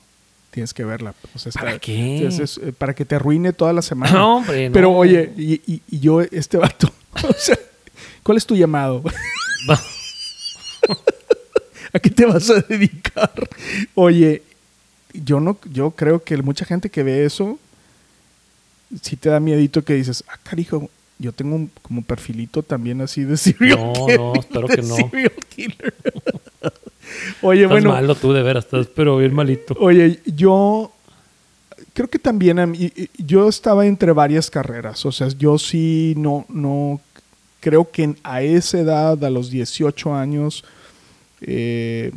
Tienes 0.50 0.74
que 0.74 0.84
verla. 0.84 1.14
O 1.34 1.38
sea, 1.38 1.52
¿Para 1.52 1.70
está- 1.72 1.80
qué? 1.80 2.26
es- 2.26 2.38
es, 2.40 2.58
eh, 2.58 2.72
para 2.76 2.94
que 2.94 3.04
te 3.04 3.14
arruine 3.14 3.52
toda 3.52 3.72
la 3.72 3.82
semana. 3.82 4.12
No, 4.12 4.36
hombre, 4.38 4.68
no. 4.68 4.72
Pero 4.72 4.90
oye, 4.92 5.32
y, 5.36 5.54
y- 5.72 5.82
y 5.88 6.00
yo, 6.00 6.20
este 6.20 6.56
vato, 6.56 6.90
o 7.28 7.32
sea, 7.36 7.56
¿cuál 8.24 8.38
es 8.38 8.44
tu 8.46 8.56
llamado? 8.56 9.02
¿A 11.92 11.98
qué 11.98 12.10
te 12.10 12.26
vas 12.26 12.48
a 12.50 12.60
dedicar? 12.60 13.32
Oye, 13.94 14.42
yo 15.14 15.40
no, 15.40 15.58
yo 15.72 15.90
creo 15.92 16.22
que 16.22 16.36
mucha 16.38 16.64
gente 16.64 16.90
que 16.90 17.02
ve 17.02 17.24
eso, 17.24 17.58
sí 19.02 19.16
te 19.16 19.28
da 19.30 19.40
miedito 19.40 19.82
que 19.84 19.94
dices, 19.94 20.24
ah, 20.28 20.38
carijo, 20.42 20.88
yo 21.18 21.32
tengo 21.32 21.56
un, 21.56 21.70
como 21.82 22.02
perfilito 22.02 22.62
también 22.62 23.00
así 23.00 23.24
de 23.24 23.36
serial 23.38 23.78
No, 23.78 23.92
killer, 24.06 24.18
no, 24.20 24.34
espero 24.40 24.68
de 24.68 24.76
que 24.76 24.82
no. 24.82 24.94
serial 24.96 25.32
killer. 25.48 25.94
Oye, 27.42 27.62
Estás 27.62 27.70
bueno. 27.82 27.90
malo 27.92 28.14
tú, 28.14 28.32
de 28.32 28.42
veras, 28.42 28.64
estás 28.66 28.86
pero 28.88 29.16
bien 29.16 29.34
malito. 29.34 29.74
Oye, 29.80 30.20
yo 30.26 30.92
creo 31.94 32.08
que 32.08 32.18
también 32.18 32.58
a 32.58 32.66
mí- 32.66 32.92
yo 33.16 33.48
estaba 33.48 33.86
entre 33.86 34.12
varias 34.12 34.50
carreras. 34.50 35.04
O 35.06 35.12
sea, 35.12 35.28
yo 35.28 35.58
sí 35.58 36.12
no, 36.18 36.44
no 36.50 37.00
creo 37.60 37.90
que 37.90 38.14
a 38.22 38.42
esa 38.42 38.78
edad, 38.80 39.24
a 39.24 39.30
los 39.30 39.50
18 39.50 40.14
años, 40.14 40.64
eh, 41.42 42.12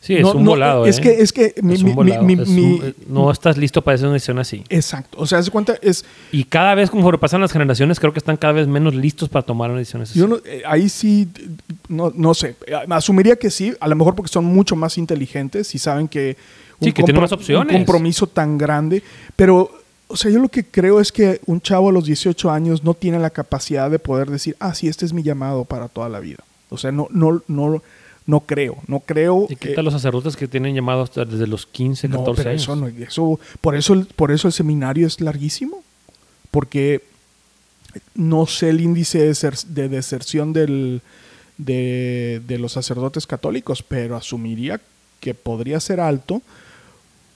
Sí, 0.00 0.16
es 0.16 0.22
no- 0.22 0.32
un 0.32 0.42
no, 0.42 0.50
volado, 0.50 0.84
es 0.84 0.98
¿eh? 0.98 1.00
que 1.00 1.10
es 1.22 1.32
que 1.32 1.54
mi- 1.62 1.74
Es 1.74 1.84
mi- 1.84 1.90
un 1.90 1.94
volado, 1.96 2.22
mi- 2.24 2.32
es 2.32 2.48
mi- 2.48 2.60
un- 2.80 2.84
eh, 2.86 2.94
no 3.06 3.30
estás 3.30 3.56
listo 3.56 3.82
para 3.82 3.94
hacer 3.94 4.06
una 4.08 4.14
decisión 4.14 4.36
así. 4.40 4.64
exacto. 4.68 5.16
O 5.20 5.26
sea, 5.28 5.38
haz 5.38 5.44
de 5.44 5.52
cuenta 5.52 5.76
es 5.80 6.04
Y 6.32 6.42
cada 6.42 6.74
vez, 6.74 6.90
conforme 6.90 7.18
pasan 7.18 7.40
las 7.40 7.52
generaciones, 7.52 8.00
creo 8.00 8.12
que 8.12 8.18
están 8.18 8.36
cada 8.36 8.54
vez 8.54 8.66
menos 8.66 8.96
listos 8.96 9.28
para 9.28 9.46
tomar 9.46 9.70
una 9.70 9.78
decisión 9.78 10.02
así. 10.02 10.18
Yo 10.18 10.26
no- 10.26 10.38
ahí 10.66 10.88
sí, 10.88 11.28
no, 11.88 12.12
no 12.16 12.34
sé. 12.34 12.56
Asumiría 12.90 13.36
que 13.36 13.48
sí, 13.48 13.74
a 13.78 13.86
lo 13.86 13.94
mejor 13.94 14.16
porque 14.16 14.32
son 14.32 14.44
mucho 14.44 14.74
más 14.74 14.98
inteligentes 14.98 15.72
y 15.72 15.78
saben 15.78 16.08
que 16.08 16.36
Sí, 16.80 16.92
que 16.92 17.04
tienen 17.04 17.22
más 17.22 17.30
opciones. 17.30 17.72
un 17.72 17.78
compromiso 17.84 18.26
tan 18.26 18.58
grande. 18.58 19.04
Pero, 19.36 19.70
o 20.08 20.16
sea, 20.16 20.32
yo 20.32 20.40
lo 20.40 20.48
que 20.48 20.64
creo 20.64 20.98
es 20.98 21.12
que 21.12 21.40
un 21.46 21.60
chavo 21.60 21.90
a 21.90 21.92
los 21.92 22.06
18 22.06 22.50
años 22.50 22.82
no 22.82 22.94
tiene 22.94 23.20
la 23.20 23.30
capacidad 23.30 23.88
de 23.88 24.00
poder 24.00 24.30
decir, 24.30 24.56
ah, 24.58 24.74
sí, 24.74 24.88
este 24.88 25.04
es 25.06 25.12
mi 25.12 25.22
llamado 25.22 25.64
para 25.64 25.86
toda 25.86 26.08
la 26.08 26.18
vida. 26.18 26.38
O 26.70 26.76
sea, 26.76 26.90
no, 26.90 27.06
no, 27.12 27.40
no, 27.46 27.80
no 28.26 28.40
creo, 28.40 28.76
no 28.86 29.00
creo. 29.00 29.46
Y 29.48 29.54
eh, 29.54 29.56
quita 29.56 29.82
los 29.82 29.92
sacerdotes 29.94 30.36
que 30.36 30.46
tienen 30.48 30.74
llamados 30.74 31.10
hasta 31.10 31.24
desde 31.24 31.46
los 31.46 31.66
15, 31.66 32.08
no, 32.08 32.18
14 32.18 32.36
pero 32.42 32.50
años. 32.50 32.62
eso 32.62 32.76
no, 32.76 32.86
eso, 32.88 33.40
por 33.60 33.74
eso, 33.76 33.94
el- 33.94 34.06
por 34.06 34.30
eso 34.30 34.46
el 34.48 34.52
seminario 34.52 35.06
es 35.06 35.20
larguísimo, 35.20 35.82
porque 36.50 37.02
no 38.14 38.46
sé 38.46 38.70
el 38.70 38.80
índice 38.80 39.18
de 39.18 39.88
deserción 39.88 40.52
del, 40.52 41.02
de, 41.58 42.40
de 42.46 42.58
los 42.58 42.72
sacerdotes 42.72 43.26
católicos, 43.26 43.82
pero 43.82 44.16
asumiría 44.16 44.80
que 45.20 45.34
podría 45.34 45.78
ser 45.80 46.00
alto 46.00 46.42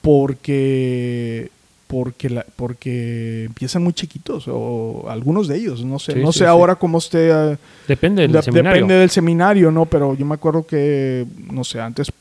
porque 0.01 1.49
porque 1.87 2.29
la- 2.29 2.45
porque 2.55 3.45
empiezan 3.45 3.83
muy 3.83 3.93
chiquitos 3.93 4.45
o 4.47 5.05
algunos 5.09 5.47
de 5.47 5.55
ellos 5.57 5.83
no 5.85 5.99
sé 5.99 6.13
Sí, 6.13 6.19
no 6.19 6.31
sí, 6.33 6.39
sé 6.39 6.45
sí. 6.45 6.49
ahora 6.49 6.75
cómo 6.75 6.97
esté 6.97 7.29
eh, 7.31 7.57
Depende 7.87 8.23
del 8.23 8.33
de- 8.33 8.41
seminario. 8.43 8.73
Depende 8.75 8.93
del 8.95 9.09
seminario, 9.09 9.71
¿no? 9.71 9.85
Pero 9.85 10.13
yo 10.15 10.25
me 10.25 10.35
acuerdo 10.35 10.65
que, 10.67 11.25
no 11.51 11.63
sé, 11.63 11.79
antes, 11.79 12.11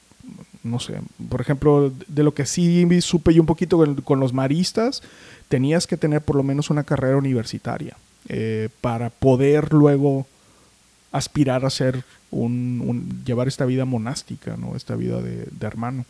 no 0.63 0.79
sé, 0.81 0.95
por 1.29 1.41
ejemplo, 1.41 1.93
de 2.07 2.23
lo 2.23 2.33
que 2.35 2.47
sí 2.47 2.87
supe 3.01 3.35
yo 3.35 3.43
un 3.43 3.47
poquito 3.47 3.77
con, 3.77 3.97
con 4.03 4.21
los 4.21 4.33
maristas, 4.33 5.03
tenías 5.49 5.87
que 5.87 5.97
tener 5.97 6.21
por 6.23 6.37
lo 6.37 6.43
menos 6.45 6.71
una 6.71 6.85
carrera 6.85 7.17
universitaria 7.17 7.97
eh, 8.29 8.69
para 8.81 9.11
poder 9.11 9.73
luego 9.73 10.27
aspirar 11.13 11.65
a 11.65 11.71
ser 11.71 12.03
un, 12.31 12.83
un- 12.85 13.25
llevar 13.25 13.49
esta 13.49 13.65
vida 13.65 13.85
monástica, 13.85 14.57
¿no? 14.57 14.77
Esta 14.77 14.95
vida 14.97 15.21
de, 15.23 15.47
de 15.51 15.67
hermano. 15.67 16.05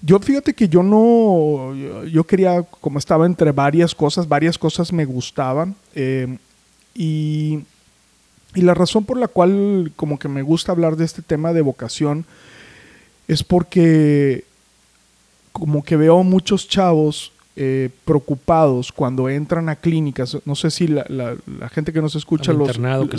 Yo 0.00 0.18
fíjate 0.20 0.54
que 0.54 0.68
yo 0.68 0.82
no, 0.82 1.74
yo, 2.06 2.24
quería, 2.24 2.62
como 2.62 2.98
estaba 2.98 3.26
entre 3.26 3.50
varias 3.50 3.94
cosas, 3.94 4.28
varias 4.28 4.56
cosas 4.56 4.92
me 4.92 5.04
gustaban 5.04 5.74
eh, 5.94 6.38
y, 6.94 7.60
y 8.54 8.60
la 8.62 8.74
razón 8.74 9.04
por 9.04 9.16
la 9.18 9.26
cual 9.26 9.92
como 9.96 10.18
que 10.18 10.28
me 10.28 10.42
gusta 10.42 10.70
hablar 10.70 10.96
de 10.96 11.04
este 11.04 11.20
tema 11.20 11.52
de 11.52 11.62
vocación 11.62 12.24
es 13.26 13.42
porque 13.42 14.44
como 15.52 15.82
que 15.82 15.96
veo 15.96 16.22
muchos 16.22 16.68
chavos 16.68 17.32
eh, 17.60 17.90
preocupados 18.04 18.92
cuando 18.92 19.28
entran 19.28 19.68
a 19.68 19.74
clínicas. 19.74 20.38
No 20.44 20.54
sé 20.54 20.70
si 20.70 20.86
la, 20.86 21.04
la- 21.08 21.34
la 21.58 21.68
gente 21.68 21.92
que 21.92 22.00
nos 22.00 22.14
escucha, 22.14 22.52
los, 22.52 22.68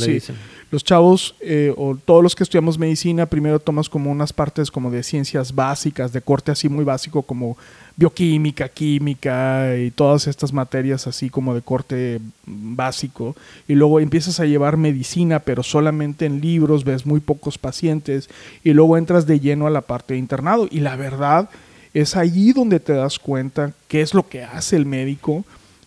le 0.07 0.13
dicen. 0.13 0.35
los 0.71 0.83
chavos 0.85 1.35
eh, 1.41 1.73
o 1.75 1.97
todos 1.97 2.23
los 2.23 2.35
que 2.35 2.43
estudiamos 2.43 2.79
medicina, 2.79 3.25
primero 3.25 3.59
tomas 3.59 3.89
como 3.89 4.09
unas 4.09 4.31
partes 4.31 4.71
como 4.71 4.91
de 4.91 5.03
ciencias 5.03 5.53
básicas, 5.53 6.13
de 6.13 6.21
corte 6.21 6.51
así 6.51 6.69
muy 6.69 6.85
básico 6.85 7.21
como 7.21 7.57
bioquímica, 7.97 8.69
química 8.69 9.75
y 9.77 9.91
todas 9.91 10.27
estas 10.27 10.53
materias 10.53 11.05
así 11.05 11.29
como 11.29 11.53
de 11.53 11.61
corte 11.61 12.21
básico. 12.45 13.35
Y 13.67 13.73
luego 13.75 13.99
empiezas 13.99 14.39
a 14.39 14.45
llevar 14.45 14.77
medicina, 14.77 15.39
pero 15.39 15.63
solamente 15.63 16.25
en 16.25 16.39
libros, 16.39 16.85
ves 16.85 17.05
muy 17.05 17.19
pocos 17.19 17.57
pacientes 17.57 18.29
y 18.63 18.71
luego 18.71 18.95
entras 18.97 19.27
de 19.27 19.41
lleno 19.41 19.67
a 19.67 19.69
la 19.69 19.81
parte 19.81 20.13
de 20.13 20.19
internado. 20.19 20.67
Y 20.71 20.79
la 20.79 20.95
verdad 20.95 21.49
es 21.93 22.15
ahí 22.15 22.51
donde 22.53 22.79
te 22.79 22.93
das 22.93 23.17
cuenta 23.19 23.73
qué 23.87 24.01
es 24.01 24.13
lo 24.13 24.27
que 24.27 24.43
hace 24.43 24.75
el 24.75 24.85
médico. 24.85 25.43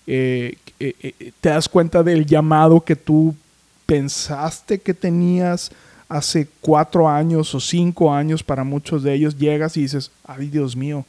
eh, 0.07 0.57
eh, 0.81 0.95
eh, 1.01 1.33
te 1.41 1.49
das 1.51 1.69
cuenta 1.69 2.03
del 2.03 2.27
llamado 2.27 2.81
que 2.81 2.97
tú 2.97 3.37
pensaste 3.87 4.79
que 4.81 4.95
tenías 4.95 5.71
hace 6.09 6.49
cuatro 6.61 7.09
años 7.09 7.55
o 7.55 7.61
cinco 7.61 8.13
años 8.13 8.43
para 8.43 8.65
muchos 8.65 9.03
de 9.03 9.15
ellos, 9.15 9.39
llegas 9.39 9.77
y 9.77 9.83
dices, 9.83 10.11
ay 10.25 10.49
Dios 10.49 10.75
mío, 10.77 11.05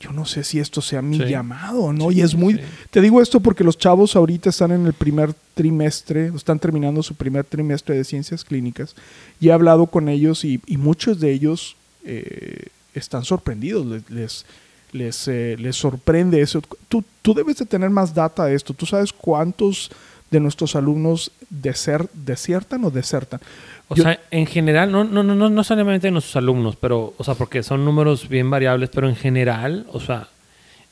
yo 0.00 0.10
no 0.12 0.24
sé 0.24 0.42
si 0.42 0.58
esto 0.58 0.80
sea 0.80 1.02
mi 1.02 1.18
Sí. 1.18 1.24
llamado, 1.26 1.92
¿no? 1.92 2.10
Sí, 2.10 2.18
y 2.18 2.20
es 2.22 2.34
muy... 2.34 2.54
sí. 2.54 2.60
Te 2.90 3.00
digo 3.00 3.20
esto 3.22 3.40
porque 3.40 3.62
los 3.64 3.78
chavos 3.78 4.16
ahorita 4.16 4.50
están 4.50 4.72
en 4.72 4.86
el 4.86 4.92
primer 4.92 5.34
trimestre, 5.54 6.32
están 6.34 6.58
terminando 6.58 7.02
su 7.02 7.14
primer 7.14 7.44
trimestre 7.44 7.94
de 7.96 8.04
ciencias 8.04 8.44
clínicas 8.44 8.94
y 9.40 9.48
he 9.48 9.52
hablado 9.52 9.86
con 9.86 10.08
ellos 10.08 10.44
y, 10.44 10.60
y 10.66 10.76
muchos 10.78 11.20
de 11.20 11.30
ellos 11.32 11.76
eh, 12.04 12.66
están 12.94 13.24
sorprendidos, 13.24 13.84
les... 13.86 14.10
les 14.10 14.46
les, 14.92 15.26
eh, 15.26 15.56
les 15.58 15.74
sorprende 15.74 16.40
eso. 16.40 16.62
Tú, 16.88 17.02
tú 17.20 17.34
debes 17.34 17.56
de 17.56 17.66
tener 17.66 17.90
más 17.90 18.14
data 18.14 18.44
de 18.44 18.54
esto. 18.54 18.74
¿Tú 18.74 18.86
sabes 18.86 19.12
cuántos 19.12 19.90
de 20.30 20.38
nuestros 20.38 20.76
alumnos 20.76 21.32
deser- 21.52 22.08
desiertan 22.12 22.84
o 22.84 22.92
desertan? 22.92 23.40
O 23.88 23.96
Yo- 23.96 24.04
sea, 24.04 24.20
en 24.30 24.46
general, 24.46 24.92
no, 24.92 25.02
no, 25.02 25.24
no, 25.24 25.34
no, 25.34 25.50
no 25.50 25.64
solamente 25.64 26.06
en 26.06 26.14
nuestros 26.14 26.36
alumnos, 26.36 26.76
pero, 26.76 27.12
o 27.18 27.24
sea, 27.24 27.34
porque 27.34 27.64
son 27.64 27.84
números 27.84 28.28
bien 28.28 28.48
variables, 28.48 28.88
pero 28.90 29.08
en 29.08 29.16
general, 29.16 29.84
o 29.92 29.98
sea, 29.98 30.28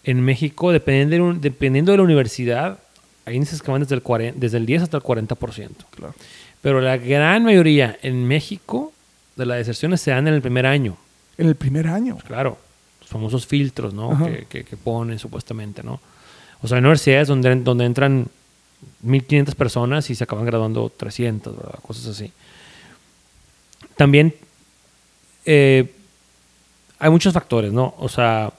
en 0.02 0.20
México, 0.20 0.72
dependiendo 0.72 1.14
de, 1.14 1.22
un- 1.22 1.40
dependiendo 1.40 1.92
de 1.92 1.98
la 1.98 2.02
universidad, 2.02 2.80
hay 3.24 3.36
índices 3.36 3.62
que 3.62 3.70
van 3.70 3.82
desde 3.82 3.94
el, 3.94 4.02
40 4.02 4.36
desde 4.40 4.56
el 4.56 4.66
10 4.66 4.82
hasta 4.82 4.96
el 4.96 5.04
40%. 5.04 5.68
Claro. 5.94 6.12
Pero 6.60 6.80
la 6.80 6.96
gran 6.96 7.44
mayoría 7.44 7.96
en 8.02 8.26
México 8.26 8.92
de 9.36 9.46
las 9.46 9.58
deserciones 9.58 10.00
se 10.00 10.10
dan 10.10 10.26
en 10.26 10.34
el 10.34 10.42
primer 10.42 10.66
año. 10.66 10.96
En 11.38 11.48
el 11.48 11.54
primer 11.56 11.86
año. 11.88 12.18
Claro, 12.26 12.58
los 13.00 13.08
famosos 13.08 13.46
filtros, 13.46 13.92
¿no? 13.94 14.24
Que, 14.26 14.46
que- 14.48 14.64
que 14.64 14.76
ponen 14.76 15.18
supuestamente, 15.18 15.82
¿no? 15.82 16.00
O 16.62 16.68
sea, 16.68 16.76
hay 16.76 16.80
universidades 16.80 17.28
donde, 17.28 17.54
donde 17.56 17.84
entran 17.84 18.26
1.500 19.04 19.54
personas 19.54 20.10
y 20.10 20.14
se 20.14 20.24
acaban 20.24 20.44
graduando 20.44 20.90
300, 20.96 21.56
¿verdad? 21.56 21.78
Cosas 21.82 22.06
así. 22.06 22.32
También 23.96 24.34
eh, 25.44 25.90
hay 26.98 27.10
muchos 27.10 27.32
factores, 27.34 27.72
¿no? 27.72 27.94
O 27.98 28.08
sea, 28.08 28.52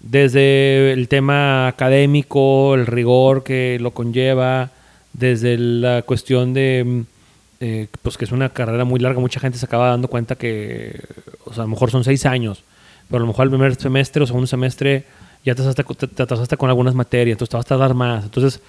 desde 0.00 0.92
el 0.92 1.08
tema 1.08 1.68
académico, 1.68 2.74
el 2.74 2.86
rigor 2.86 3.44
que 3.44 3.78
lo 3.80 3.92
conlleva, 3.92 4.70
desde 5.12 5.56
la 5.56 6.02
cuestión 6.02 6.52
de, 6.54 6.82
mm, 6.84 7.00
eh, 7.60 7.88
pues 8.02 8.16
que 8.18 8.24
es 8.24 8.32
una 8.32 8.48
carrera 8.50 8.84
muy 8.84 8.98
larga, 9.00 9.20
mucha 9.20 9.40
gente 9.40 9.58
se 9.58 9.66
acaba 9.66 9.88
dando 9.90 10.08
cuenta 10.08 10.34
que, 10.34 11.00
o 11.44 11.52
sea, 11.52 11.62
a 11.62 11.66
lo 11.66 11.70
mejor 11.70 11.90
son 11.90 12.04
seis 12.04 12.26
años, 12.26 12.62
pero 13.08 13.18
a 13.18 13.20
lo 13.20 13.26
mejor 13.26 13.44
el 13.44 13.50
primer 13.50 13.74
semestre 13.76 14.22
o 14.22 14.26
segundo 14.26 14.46
semestre 14.46 15.04
ya 15.44 15.54
te 15.54 15.62
atrasaste, 15.62 15.84
te, 15.94 16.06
te 16.08 16.22
atrasaste 16.22 16.56
con 16.56 16.70
algunas 16.70 16.94
materias, 16.94 17.34
entonces 17.34 17.50
te 17.50 17.56
vas 17.56 17.66
a 17.66 17.68
tardar 17.68 17.94
más. 17.94 18.24
Entonces, 18.24 18.60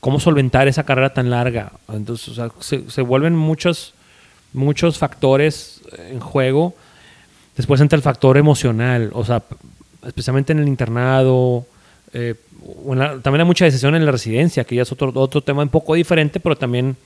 ¿cómo 0.00 0.18
solventar 0.20 0.66
esa 0.68 0.84
carrera 0.84 1.14
tan 1.14 1.30
larga? 1.30 1.72
Entonces, 1.92 2.28
o 2.28 2.34
sea, 2.34 2.50
se, 2.60 2.90
se 2.90 3.02
vuelven 3.02 3.36
muchos, 3.36 3.94
muchos 4.52 4.98
factores 4.98 5.82
en 6.10 6.20
juego. 6.20 6.74
Después 7.56 7.80
entra 7.80 7.96
el 7.96 8.02
factor 8.02 8.36
emocional, 8.36 9.10
o 9.14 9.24
sea, 9.24 9.42
especialmente 10.06 10.52
en 10.52 10.58
el 10.60 10.68
internado. 10.68 11.64
eh, 12.12 12.34
la- 12.94 13.18
también 13.20 13.40
hay 13.42 13.46
mucha 13.46 13.64
decisión 13.64 13.94
en 13.94 14.04
la 14.04 14.10
residencia, 14.12 14.64
que 14.64 14.74
ya 14.74 14.82
es 14.82 14.90
otro, 14.92 15.12
otro 15.14 15.40
tema 15.42 15.62
un 15.62 15.68
poco 15.68 15.94
diferente, 15.94 16.40
pero 16.40 16.56
también 16.56 16.96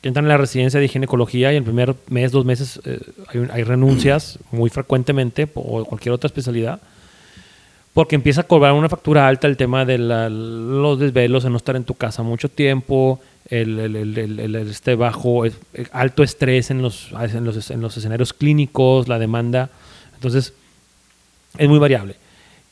que 0.00 0.08
entran 0.08 0.24
en 0.24 0.28
la 0.28 0.36
residencia 0.36 0.78
de 0.80 0.88
ginecología 0.88 1.52
y 1.52 1.56
el 1.56 1.64
primer 1.64 1.94
mes, 2.08 2.30
dos 2.30 2.44
meses, 2.44 2.80
eh, 2.84 3.00
hay, 3.28 3.48
hay 3.52 3.62
renuncias 3.64 4.38
muy 4.52 4.70
frecuentemente, 4.70 5.48
o 5.54 5.84
cualquier 5.84 6.12
otra 6.12 6.28
especialidad, 6.28 6.80
porque 7.94 8.14
empieza 8.14 8.42
a 8.42 8.44
cobrar 8.44 8.74
una 8.74 8.88
factura 8.88 9.26
alta 9.26 9.48
el 9.48 9.56
tema 9.56 9.84
de 9.84 9.98
la- 9.98 10.28
los 10.28 11.00
desvelos, 11.00 11.42
de 11.42 11.50
no 11.50 11.56
estar 11.56 11.74
en 11.74 11.82
tu 11.84 11.94
casa 11.94 12.22
mucho 12.22 12.48
tiempo, 12.48 13.18
el, 13.50 13.78
el- 13.78 13.96
el- 13.96 14.38
el- 14.40 14.54
este 14.56 14.94
bajo, 14.94 15.44
el 15.44 15.52
alto 15.90 16.22
estrés 16.22 16.70
en 16.70 16.80
los, 16.82 17.08
en, 17.12 17.44
los, 17.44 17.70
en 17.70 17.80
los 17.80 17.96
escenarios 17.96 18.32
clínicos, 18.32 19.08
la 19.08 19.18
demanda. 19.18 19.70
Entonces, 20.14 20.52
es 21.56 21.68
muy 21.68 21.78
variable. 21.78 22.14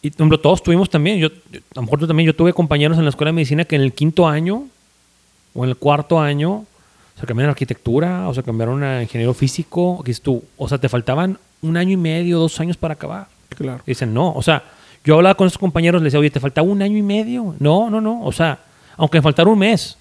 Y, 0.02 0.10
todos 0.10 0.62
tuvimos 0.62 0.90
también, 0.90 1.18
yo- 1.18 1.28
a 1.28 1.76
lo 1.76 1.82
mejor 1.82 1.98
tú 1.98 2.06
también, 2.06 2.26
yo 2.28 2.36
tuve 2.36 2.52
compañeros 2.52 2.96
en 2.98 3.04
la 3.04 3.10
escuela 3.10 3.30
de 3.30 3.34
medicina 3.36 3.64
que 3.64 3.74
en 3.74 3.82
el 3.82 3.94
quinto 3.94 4.28
año 4.28 4.66
o 5.54 5.64
en 5.64 5.70
el 5.70 5.76
cuarto 5.76 6.20
año 6.20 6.66
se 7.18 7.26
cambiaron 7.26 7.50
a 7.50 7.52
arquitectura 7.52 8.28
o 8.28 8.34
se 8.34 8.42
cambiaron 8.42 8.82
a 8.82 9.02
ingeniero 9.02 9.32
físico. 9.34 10.02
Que 10.04 10.14
tú, 10.14 10.42
o 10.56 10.68
sea, 10.68 10.78
te 10.78 10.88
faltaban 10.88 11.38
un 11.62 11.76
año 11.76 11.92
y 11.92 11.96
medio, 11.96 12.38
dos 12.38 12.60
años 12.60 12.76
para 12.76 12.94
acabar. 12.94 13.28
Claro. 13.50 13.82
Y 13.86 13.92
dicen, 13.92 14.12
no, 14.12 14.32
o 14.32 14.42
sea, 14.42 14.62
yo 15.04 15.14
hablaba 15.14 15.34
con 15.34 15.46
esos 15.46 15.58
compañeros, 15.58 16.02
les 16.02 16.12
decía, 16.12 16.20
oye, 16.20 16.30
¿te 16.30 16.40
faltaba 16.40 16.66
un 16.66 16.82
año 16.82 16.98
y 16.98 17.02
medio? 17.02 17.54
No, 17.58 17.88
no, 17.88 18.00
no, 18.00 18.22
o 18.22 18.32
sea, 18.32 18.58
aunque 18.96 19.18
me 19.18 19.22
faltara 19.22 19.48
un 19.48 19.58
mes, 19.58 19.96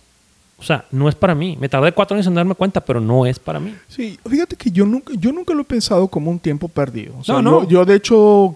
O 0.57 0.63
sea, 0.63 0.86
no 0.91 1.10
es 1.10 1.15
para 1.15 1.36
mí. 1.36 1.57
Me 1.60 1.67
tardé 1.67 1.91
cuatro 1.91 2.15
años 2.15 2.27
en 2.27 2.34
darme 2.34 2.55
cuenta, 2.55 2.79
pero 2.81 3.00
no 3.01 3.25
es 3.25 3.38
para 3.39 3.60
mí. 3.60 3.75
Sí, 3.89 4.17
fíjate 4.27 4.55
que 4.55 4.72
yo 4.72 4.86
nunca, 4.86 5.13
yo 5.17 5.31
nunca 5.34 5.53
lo 5.53 5.62
he 5.62 5.65
pensado 5.65 6.07
como 6.07 6.31
un 6.31 6.39
tiempo 6.39 6.67
perdido. 6.69 7.13
O 7.19 7.24
sea, 7.24 7.36
No, 7.36 7.41
no. 7.41 7.63
Yo, 7.63 7.69
yo, 7.69 7.86
de 7.86 7.95
hecho 7.95 8.55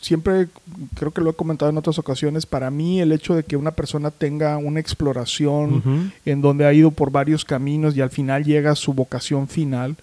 siempre 0.00 0.48
creo 0.94 1.10
que 1.12 1.20
lo 1.20 1.30
he 1.30 1.34
comentado 1.34 1.70
en 1.70 1.76
otras 1.78 1.98
ocasiones. 1.98 2.46
Para 2.46 2.70
mí 2.70 3.00
el 3.00 3.12
hecho 3.12 3.34
de 3.34 3.42
que 3.42 3.56
una 3.56 3.70
persona 3.72 4.10
tenga 4.10 4.56
una 4.56 4.80
exploración 4.80 5.82
en 6.24 6.40
donde 6.40 6.66
ha 6.66 6.72
ido 6.72 6.90
por 6.90 7.10
varios 7.10 7.44
caminos 7.44 7.96
y 7.96 8.00
al 8.00 8.10
final 8.10 8.44
llega 8.44 8.70
a 8.72 8.76
su 8.76 8.94
vocación 8.94 9.48
final, 9.48 9.96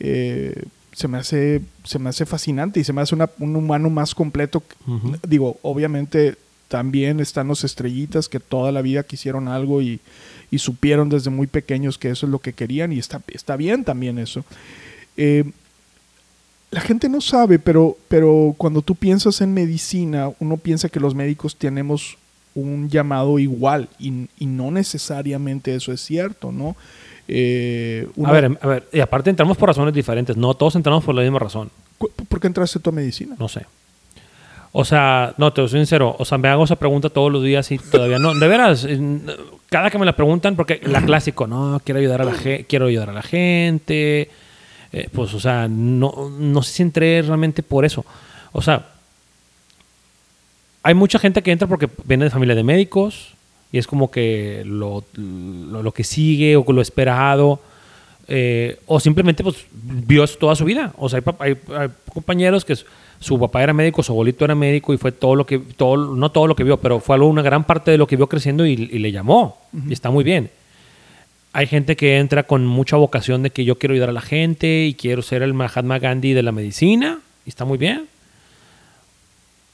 eh, 0.00 0.64
se 0.92 1.06
me 1.08 1.18
hace 1.18 1.62
se 1.84 1.98
me 1.98 2.08
hace 2.10 2.26
fascinante 2.26 2.80
y 2.80 2.84
se 2.84 2.92
me 2.92 3.00
hace 3.00 3.14
una- 3.14 3.30
un 3.38 3.54
humano 3.56 3.88
más 3.90 4.14
completo. 4.14 4.62
Digo, 5.26 5.58
obviamente 5.62 6.36
también 6.68 7.20
están 7.20 7.48
los 7.48 7.64
estrellitas 7.64 8.28
que 8.28 8.38
toda 8.40 8.70
la 8.72 8.82
vida 8.82 9.02
quisieron 9.02 9.48
algo 9.48 9.82
y, 9.82 10.00
y 10.52 10.58
supieron 10.58 11.08
desde 11.08 11.30
muy 11.30 11.46
pequeños 11.46 11.98
que 11.98 12.10
eso 12.10 12.26
es 12.26 12.32
lo 12.32 12.38
que 12.40 12.52
querían 12.52 12.92
y 12.92 12.98
está, 12.98 13.20
está 13.28 13.56
bien 13.56 13.84
también 13.84 14.18
eso. 14.18 14.44
Eh, 15.16 15.44
la 16.70 16.80
gente 16.80 17.08
no 17.08 17.20
sabe, 17.20 17.58
pero, 17.58 17.96
pero 18.08 18.54
cuando 18.56 18.82
tú 18.82 18.94
piensas 18.94 19.40
en 19.40 19.52
medicina, 19.52 20.30
uno 20.38 20.56
piensa 20.56 20.88
que 20.88 21.00
los 21.00 21.14
médicos 21.14 21.56
tenemos 21.56 22.16
un 22.54 22.88
llamado 22.88 23.38
igual 23.38 23.88
y, 23.98 24.28
y 24.38 24.46
no 24.46 24.70
necesariamente 24.70 25.74
eso 25.74 25.92
es 25.92 26.00
cierto, 26.00 26.52
¿no? 26.52 26.76
Eh, 27.32 28.08
A 28.24 28.32
ver, 28.32 28.58
a 28.60 28.66
ver, 28.66 28.88
y 28.92 29.00
aparte 29.00 29.30
entramos 29.30 29.56
por 29.56 29.68
razones 29.68 29.94
diferentes. 29.94 30.36
No 30.36 30.54
todos 30.54 30.74
entramos 30.74 31.04
por 31.04 31.14
la 31.14 31.22
misma 31.22 31.38
razón. 31.38 31.70
¿por 32.28 32.40
qué 32.40 32.46
entraste 32.46 32.80
tú 32.80 32.90
a 32.90 32.92
medicina? 32.92 33.36
No 33.38 33.46
sé. 33.46 33.66
O 34.72 34.84
sea, 34.84 35.34
no, 35.36 35.52
te 35.52 35.60
soy 35.68 35.80
sincero. 35.80 36.16
O 36.18 36.24
sea, 36.24 36.38
me 36.38 36.48
hago 36.48 36.64
esa 36.64 36.76
pregunta 36.76 37.10
todos 37.10 37.30
los 37.30 37.42
días 37.44 37.70
y 37.70 37.78
todavía 37.78 38.18
no. 38.18 38.34
De 38.34 38.48
veras, 38.48 38.86
cada 39.68 39.90
que 39.90 39.98
me 39.98 40.06
la 40.06 40.16
preguntan, 40.16 40.56
porque 40.56 40.80
la 40.84 41.02
clásico, 41.02 41.46
no, 41.46 41.80
quiero 41.84 42.00
ayudar 42.00 42.22
a 42.22 42.24
la, 42.24 42.34
quiero 42.66 42.86
ayudar 42.86 43.10
a 43.10 43.12
la 43.12 43.22
gente. 43.22 44.30
Eh, 44.92 45.08
pues, 45.12 45.32
o 45.34 45.40
sea, 45.40 45.68
no, 45.68 46.30
no 46.38 46.62
sé 46.62 46.72
si 46.72 46.82
entré 46.82 47.22
realmente 47.22 47.62
por 47.62 47.84
eso. 47.84 48.04
O 48.52 48.60
sea, 48.62 48.86
hay 50.82 50.94
mucha 50.94 51.18
gente 51.18 51.42
que 51.42 51.52
entra 51.52 51.68
porque 51.68 51.88
viene 52.04 52.24
de 52.24 52.30
familia 52.30 52.54
de 52.54 52.62
médicos 52.64 53.34
y 53.72 53.78
es 53.78 53.86
como 53.86 54.10
que 54.10 54.62
lo, 54.66 55.04
lo, 55.14 55.82
lo 55.82 55.92
que 55.92 56.04
sigue 56.04 56.56
o 56.56 56.64
lo 56.72 56.80
esperado. 56.82 57.60
eh, 58.32 58.78
o 58.86 58.98
simplemente 59.00 59.42
pues 59.42 59.66
vio 59.72 60.24
eso 60.24 60.38
toda 60.38 60.54
su 60.56 60.64
vida. 60.64 60.92
O 60.98 61.08
sea, 61.08 61.18
hay, 61.18 61.22
pap- 61.24 61.40
hay- 61.40 61.56
hay 61.76 61.88
compañeros 62.12 62.64
que 62.64 62.74
su 63.20 63.38
papá 63.38 63.62
era 63.62 63.72
médico, 63.72 64.02
su 64.02 64.12
abuelito 64.12 64.44
era 64.44 64.54
médico 64.54 64.94
y 64.94 64.96
fue 64.98 65.12
todo 65.12 65.34
lo 65.34 65.44
que, 65.46 65.58
todo, 65.58 65.96
no 66.16 66.30
todo 66.30 66.46
lo 66.46 66.56
que 66.56 66.64
vio, 66.64 66.78
pero 66.78 67.00
fue 67.00 67.14
algo, 67.16 67.28
una 67.28 67.42
gran 67.42 67.64
parte 67.64 67.90
de 67.90 67.98
lo 67.98 68.06
que 68.06 68.16
vio 68.16 68.28
creciendo 68.28 68.64
y, 68.66 68.72
y 68.72 68.98
le 68.98 69.12
llamó. 69.12 69.58
Y 69.88 69.92
está 69.92 70.10
muy 70.10 70.24
bien. 70.24 70.50
Hay 71.52 71.66
gente 71.66 71.96
que 71.96 72.18
entra 72.18 72.44
con 72.44 72.64
mucha 72.66 72.96
vocación 72.96 73.42
de 73.42 73.50
que 73.50 73.64
yo 73.64 73.76
quiero 73.78 73.92
ayudar 73.94 74.10
a 74.10 74.12
la 74.12 74.20
gente 74.20 74.84
y 74.86 74.94
quiero 74.94 75.20
ser 75.22 75.42
el 75.42 75.52
Mahatma 75.52 75.98
Gandhi 75.98 76.32
de 76.32 76.42
la 76.44 76.52
medicina 76.52 77.18
y 77.44 77.48
está 77.48 77.64
muy 77.64 77.76
bien. 77.78 78.06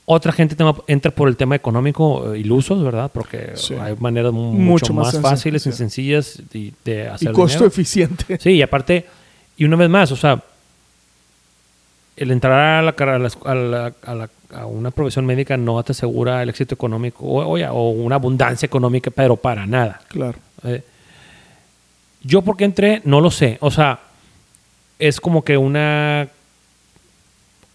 Otra 0.08 0.30
gente 0.32 0.56
entra 0.86 1.10
por 1.10 1.28
el 1.28 1.36
tema 1.36 1.56
económico 1.56 2.32
eh, 2.32 2.38
ilusos, 2.38 2.82
¿verdad? 2.82 3.10
Porque 3.12 3.52
Sí. 3.56 3.74
hay 3.74 3.94
maneras 3.98 4.32
mu- 4.32 4.52
Mucho 4.52 4.92
mucho, 4.92 4.94
más 4.94 5.14
más, 5.14 5.22
fáciles 5.22 5.66
y 5.66 5.72
sencillas 5.72 6.40
de, 6.52 6.72
de 6.84 7.04
Y 7.04 7.06
hacer 7.08 7.32
costo 7.32 7.58
dinero. 7.58 7.66
eficiente. 7.66 8.38
Sí, 8.40 8.50
y 8.50 8.62
aparte, 8.62 9.04
y 9.56 9.64
una 9.64 9.76
vez 9.76 9.90
más, 9.90 10.12
o 10.12 10.16
sea, 10.16 10.42
el 12.16 12.30
entrar 12.30 12.52
a, 12.52 12.82
la, 12.82 12.90
a, 12.96 13.18
la 13.18 13.30
a, 13.44 13.54
la- 13.54 13.92
a 14.04 14.14
la- 14.14 14.30
a 14.54 14.64
una 14.66 14.92
profesión 14.92 15.26
médica 15.26 15.56
no 15.56 15.82
te 15.82 15.90
asegura 15.92 16.40
el 16.42 16.48
éxito 16.50 16.74
económico 16.76 17.24
o, 17.26 17.52
o 17.52 17.58
ya- 17.58 17.72
o 17.72 17.90
una 17.90 18.14
abundancia 18.14 18.64
económica, 18.64 19.10
pero 19.10 19.36
para 19.36 19.66
nada. 19.66 20.00
Claro. 20.08 20.38
Eh, 20.62 20.82
yo 22.26 22.42
por 22.42 22.56
qué 22.56 22.64
entré, 22.64 23.02
no 23.04 23.20
lo 23.20 23.30
sé. 23.30 23.58
O 23.60 23.70
sea, 23.70 24.00
es 24.98 25.20
como 25.20 25.42
que 25.44 25.56
una, 25.56 26.28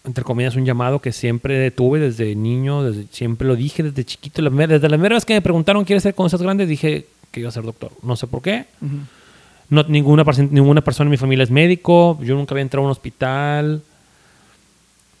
entre 0.04 0.24
comillas, 0.24 0.56
un 0.56 0.64
llamado 0.64 0.98
que 1.00 1.12
siempre 1.12 1.70
tuve 1.70 2.00
desde 2.00 2.34
niño, 2.34 2.82
desde, 2.82 3.06
siempre 3.12 3.46
lo 3.46 3.56
dije 3.56 3.82
desde 3.82 4.04
chiquito. 4.04 4.42
Desde 4.42 4.88
la 4.88 4.96
primera 4.96 5.14
vez 5.14 5.24
que 5.24 5.34
me 5.34 5.42
preguntaron, 5.42 5.84
¿quieres 5.84 6.02
ser 6.02 6.14
cuando 6.14 6.30
seas 6.30 6.42
grande? 6.42 6.66
Dije 6.66 7.06
que 7.30 7.40
iba 7.40 7.48
a 7.48 7.52
ser 7.52 7.62
doctor. 7.62 7.92
No 8.02 8.16
sé 8.16 8.26
por 8.26 8.42
qué. 8.42 8.66
Ujú. 8.80 8.96
No, 9.70 9.82
ninguna, 9.84 10.22
ninguna 10.50 10.80
persona 10.82 11.08
en 11.08 11.12
mi 11.12 11.16
familia 11.16 11.44
es 11.44 11.50
médico. 11.50 12.18
Yo 12.22 12.34
nunca 12.34 12.52
había 12.52 12.62
entrado 12.62 12.82
a 12.84 12.86
un 12.88 12.92
hospital. 12.92 13.82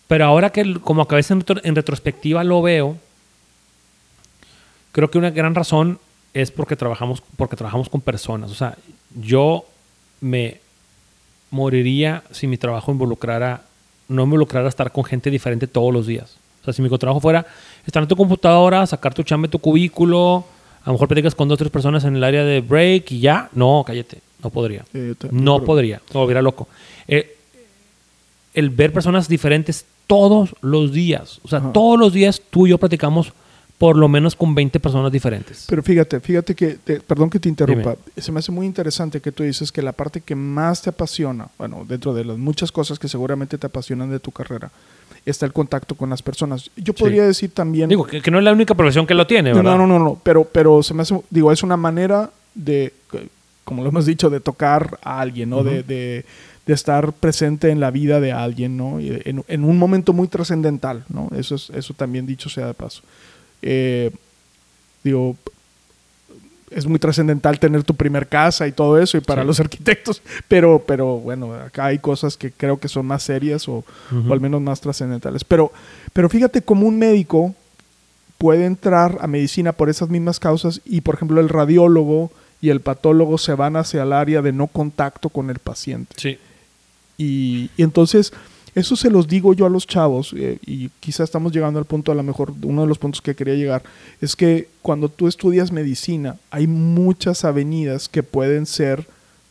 Pero 0.08 0.26
ahora 0.26 0.50
que 0.50 0.74
como 0.80 1.06
a 1.08 1.14
veces 1.14 1.30
en, 1.30 1.40
retro- 1.40 1.60
en 1.64 1.74
retrospectiva 1.74 2.44
lo 2.44 2.60
veo, 2.60 2.98
creo 4.92 5.10
que 5.10 5.16
una 5.18 5.30
gran 5.30 5.54
razón 5.54 5.98
es 6.34 6.50
porque 6.50 6.76
trabajamos, 6.76 7.22
porque 7.36 7.56
trabajamos 7.56 7.88
con 7.88 8.00
personas. 8.02 8.50
O 8.50 8.54
sea, 8.54 8.76
yo 9.20 9.64
me 10.20 10.60
moriría 11.50 12.22
si 12.30 12.46
mi 12.46 12.56
trabajo 12.56 12.92
involucrara, 12.92 13.62
no 14.08 14.22
involucrara 14.24 14.68
estar 14.68 14.92
con 14.92 15.04
gente 15.04 15.30
diferente 15.30 15.66
todos 15.66 15.92
los 15.92 16.06
días. 16.06 16.36
O 16.62 16.64
sea, 16.64 16.72
si 16.72 16.80
mi 16.82 16.88
trabajo 16.96 17.20
fuera 17.20 17.44
estar 17.86 18.02
en 18.02 18.08
tu 18.08 18.16
computadora, 18.16 18.86
sacar 18.86 19.14
tu 19.14 19.22
chamba 19.22 19.48
de 19.48 19.52
tu 19.52 19.58
cubículo, 19.58 20.44
a 20.84 20.86
lo 20.86 20.92
mejor 20.92 21.08
platicas 21.08 21.34
con 21.34 21.48
dos 21.48 21.56
o 21.56 21.58
tres 21.58 21.70
personas 21.70 22.04
en 22.04 22.16
el 22.16 22.24
área 22.24 22.44
de 22.44 22.60
break 22.60 23.10
y 23.12 23.20
ya, 23.20 23.48
no, 23.52 23.82
cállate, 23.86 24.18
no 24.42 24.50
podría. 24.50 24.84
No 25.30 25.56
pero- 25.56 25.64
podría, 25.64 26.00
me 26.14 26.20
volviera 26.20 26.40
loco. 26.42 26.68
Eh, 27.08 27.36
el 28.54 28.70
ver 28.70 28.92
personas 28.92 29.28
diferentes 29.28 29.84
todos 30.06 30.54
los 30.60 30.92
días, 30.92 31.40
o 31.42 31.48
sea, 31.48 31.58
Ajá. 31.58 31.72
todos 31.72 31.98
los 31.98 32.12
días 32.12 32.40
tú 32.50 32.66
y 32.66 32.70
yo 32.70 32.78
platicamos 32.78 33.32
por 33.82 33.96
lo 33.96 34.06
menos 34.06 34.36
con 34.36 34.54
20 34.54 34.78
personas 34.78 35.10
diferentes. 35.10 35.64
Pero 35.68 35.82
fíjate, 35.82 36.20
fíjate 36.20 36.54
que, 36.54 36.76
te- 36.84 37.00
perdón 37.00 37.28
que 37.28 37.40
te 37.40 37.48
interrumpa, 37.48 37.96
se 38.16 38.30
me 38.30 38.38
hace 38.38 38.52
muy 38.52 38.64
interesante 38.64 39.20
que 39.20 39.32
tú 39.32 39.42
dices 39.42 39.72
que 39.72 39.82
la 39.82 39.90
parte 39.90 40.20
que 40.20 40.36
más 40.36 40.82
te 40.82 40.90
apasiona, 40.90 41.48
bueno, 41.58 41.84
dentro 41.88 42.14
de 42.14 42.24
las 42.24 42.38
muchas 42.38 42.70
cosas 42.70 43.00
que 43.00 43.08
seguramente 43.08 43.58
te 43.58 43.66
apasionan 43.66 44.08
de 44.08 44.20
tu 44.20 44.30
carrera, 44.30 44.70
está 45.26 45.46
el 45.46 45.52
contacto 45.52 45.96
con 45.96 46.10
las 46.10 46.22
personas. 46.22 46.70
Yo 46.76 46.92
podría 46.94 47.24
decir 47.26 47.50
también... 47.50 47.88
Digo, 47.88 48.04
que, 48.04 48.22
que 48.22 48.30
no 48.30 48.38
es 48.38 48.44
la 48.44 48.52
única 48.52 48.76
profesión 48.76 49.04
que 49.04 49.14
lo 49.14 49.26
tiene, 49.26 49.50
no, 49.50 49.56
¿verdad? 49.56 49.76
no, 49.76 49.86
no, 49.88 49.98
no, 49.98 50.20
pero, 50.22 50.44
pero 50.44 50.80
se 50.84 50.94
me 50.94 51.02
hace, 51.02 51.20
digo, 51.28 51.50
es 51.50 51.64
una 51.64 51.76
manera 51.76 52.30
de, 52.54 52.92
como 53.64 53.82
lo 53.82 53.88
hemos 53.88 54.06
dicho, 54.06 54.30
de 54.30 54.38
tocar 54.38 55.00
a 55.02 55.18
alguien, 55.20 55.50
¿no? 55.50 55.64
de, 55.64 55.80
Ujú. 55.80 55.88
de, 55.88 56.24
de 56.66 56.72
estar 56.72 57.12
presente 57.12 57.70
en 57.70 57.80
la 57.80 57.90
vida 57.90 58.20
de 58.20 58.30
alguien, 58.30 58.76
¿no? 58.76 59.00
En, 59.00 59.42
en 59.48 59.64
un 59.64 59.76
momento 59.76 60.12
muy 60.12 60.28
trascendental, 60.28 61.02
¿no? 61.08 61.30
Eso, 61.36 61.56
es, 61.56 61.68
eso 61.70 61.94
también 61.94 62.26
dicho 62.26 62.48
sea 62.48 62.68
de 62.68 62.74
paso. 62.74 63.02
Eh, 63.62 64.10
digo, 65.04 65.36
es 66.70 66.86
muy 66.86 66.98
trascendental 66.98 67.58
tener 67.58 67.84
tu 67.84 67.94
primer 67.94 68.26
casa 68.28 68.66
y 68.66 68.72
todo 68.72 68.98
eso, 68.98 69.18
y 69.18 69.20
para 69.20 69.42
Sí. 69.42 69.46
los 69.46 69.60
arquitectos, 69.60 70.22
pero, 70.48 70.82
pero 70.86 71.18
bueno, 71.18 71.52
acá 71.54 71.86
hay 71.86 71.98
cosas 71.98 72.36
que 72.36 72.50
creo 72.50 72.78
que 72.80 72.88
son 72.88 73.04
más 73.06 73.22
serias 73.22 73.68
o, 73.68 73.84
al 74.30 74.40
menos 74.40 74.60
más 74.62 74.80
trascendentales. 74.80 75.44
Pero, 75.44 75.70
pero 76.12 76.28
fíjate 76.28 76.62
como 76.62 76.86
un 76.86 76.98
médico 76.98 77.54
puede 78.38 78.64
entrar 78.64 79.18
a 79.20 79.26
medicina 79.26 79.72
por 79.72 79.88
esas 79.90 80.08
mismas 80.08 80.40
causas 80.40 80.80
y, 80.84 81.02
por 81.02 81.14
ejemplo, 81.14 81.40
el 81.40 81.48
radiólogo 81.48 82.32
y 82.60 82.70
el 82.70 82.80
patólogo 82.80 83.38
se 83.38 83.54
van 83.54 83.76
hacia 83.76 84.02
el 84.04 84.12
área 84.12 84.40
de 84.42 84.52
no 84.52 84.66
contacto 84.66 85.28
con 85.28 85.50
el 85.50 85.58
paciente. 85.58 86.14
Sí. 86.16 86.38
Y, 87.18 87.70
y 87.76 87.82
entonces, 87.82 88.32
eso 88.74 88.96
se 88.96 89.10
los 89.10 89.28
digo 89.28 89.52
yo 89.52 89.66
a 89.66 89.70
los 89.70 89.86
chavos, 89.86 90.34
eh, 90.36 90.58
y 90.64 90.88
quizá 91.00 91.24
estamos 91.24 91.52
llegando 91.52 91.78
al 91.78 91.84
punto, 91.84 92.10
a 92.10 92.14
lo 92.14 92.22
mejor, 92.22 92.52
uno 92.62 92.82
de 92.82 92.88
los 92.88 92.98
puntos 92.98 93.20
que 93.20 93.34
quería 93.34 93.54
llegar, 93.54 93.82
es 94.20 94.34
que 94.34 94.68
cuando 94.80 95.08
tú 95.08 95.28
estudias 95.28 95.72
medicina, 95.72 96.36
hay 96.50 96.66
muchas 96.66 97.44
avenidas 97.44 98.08
que 98.08 98.22
pueden 98.22 98.66
ser 98.66 99.06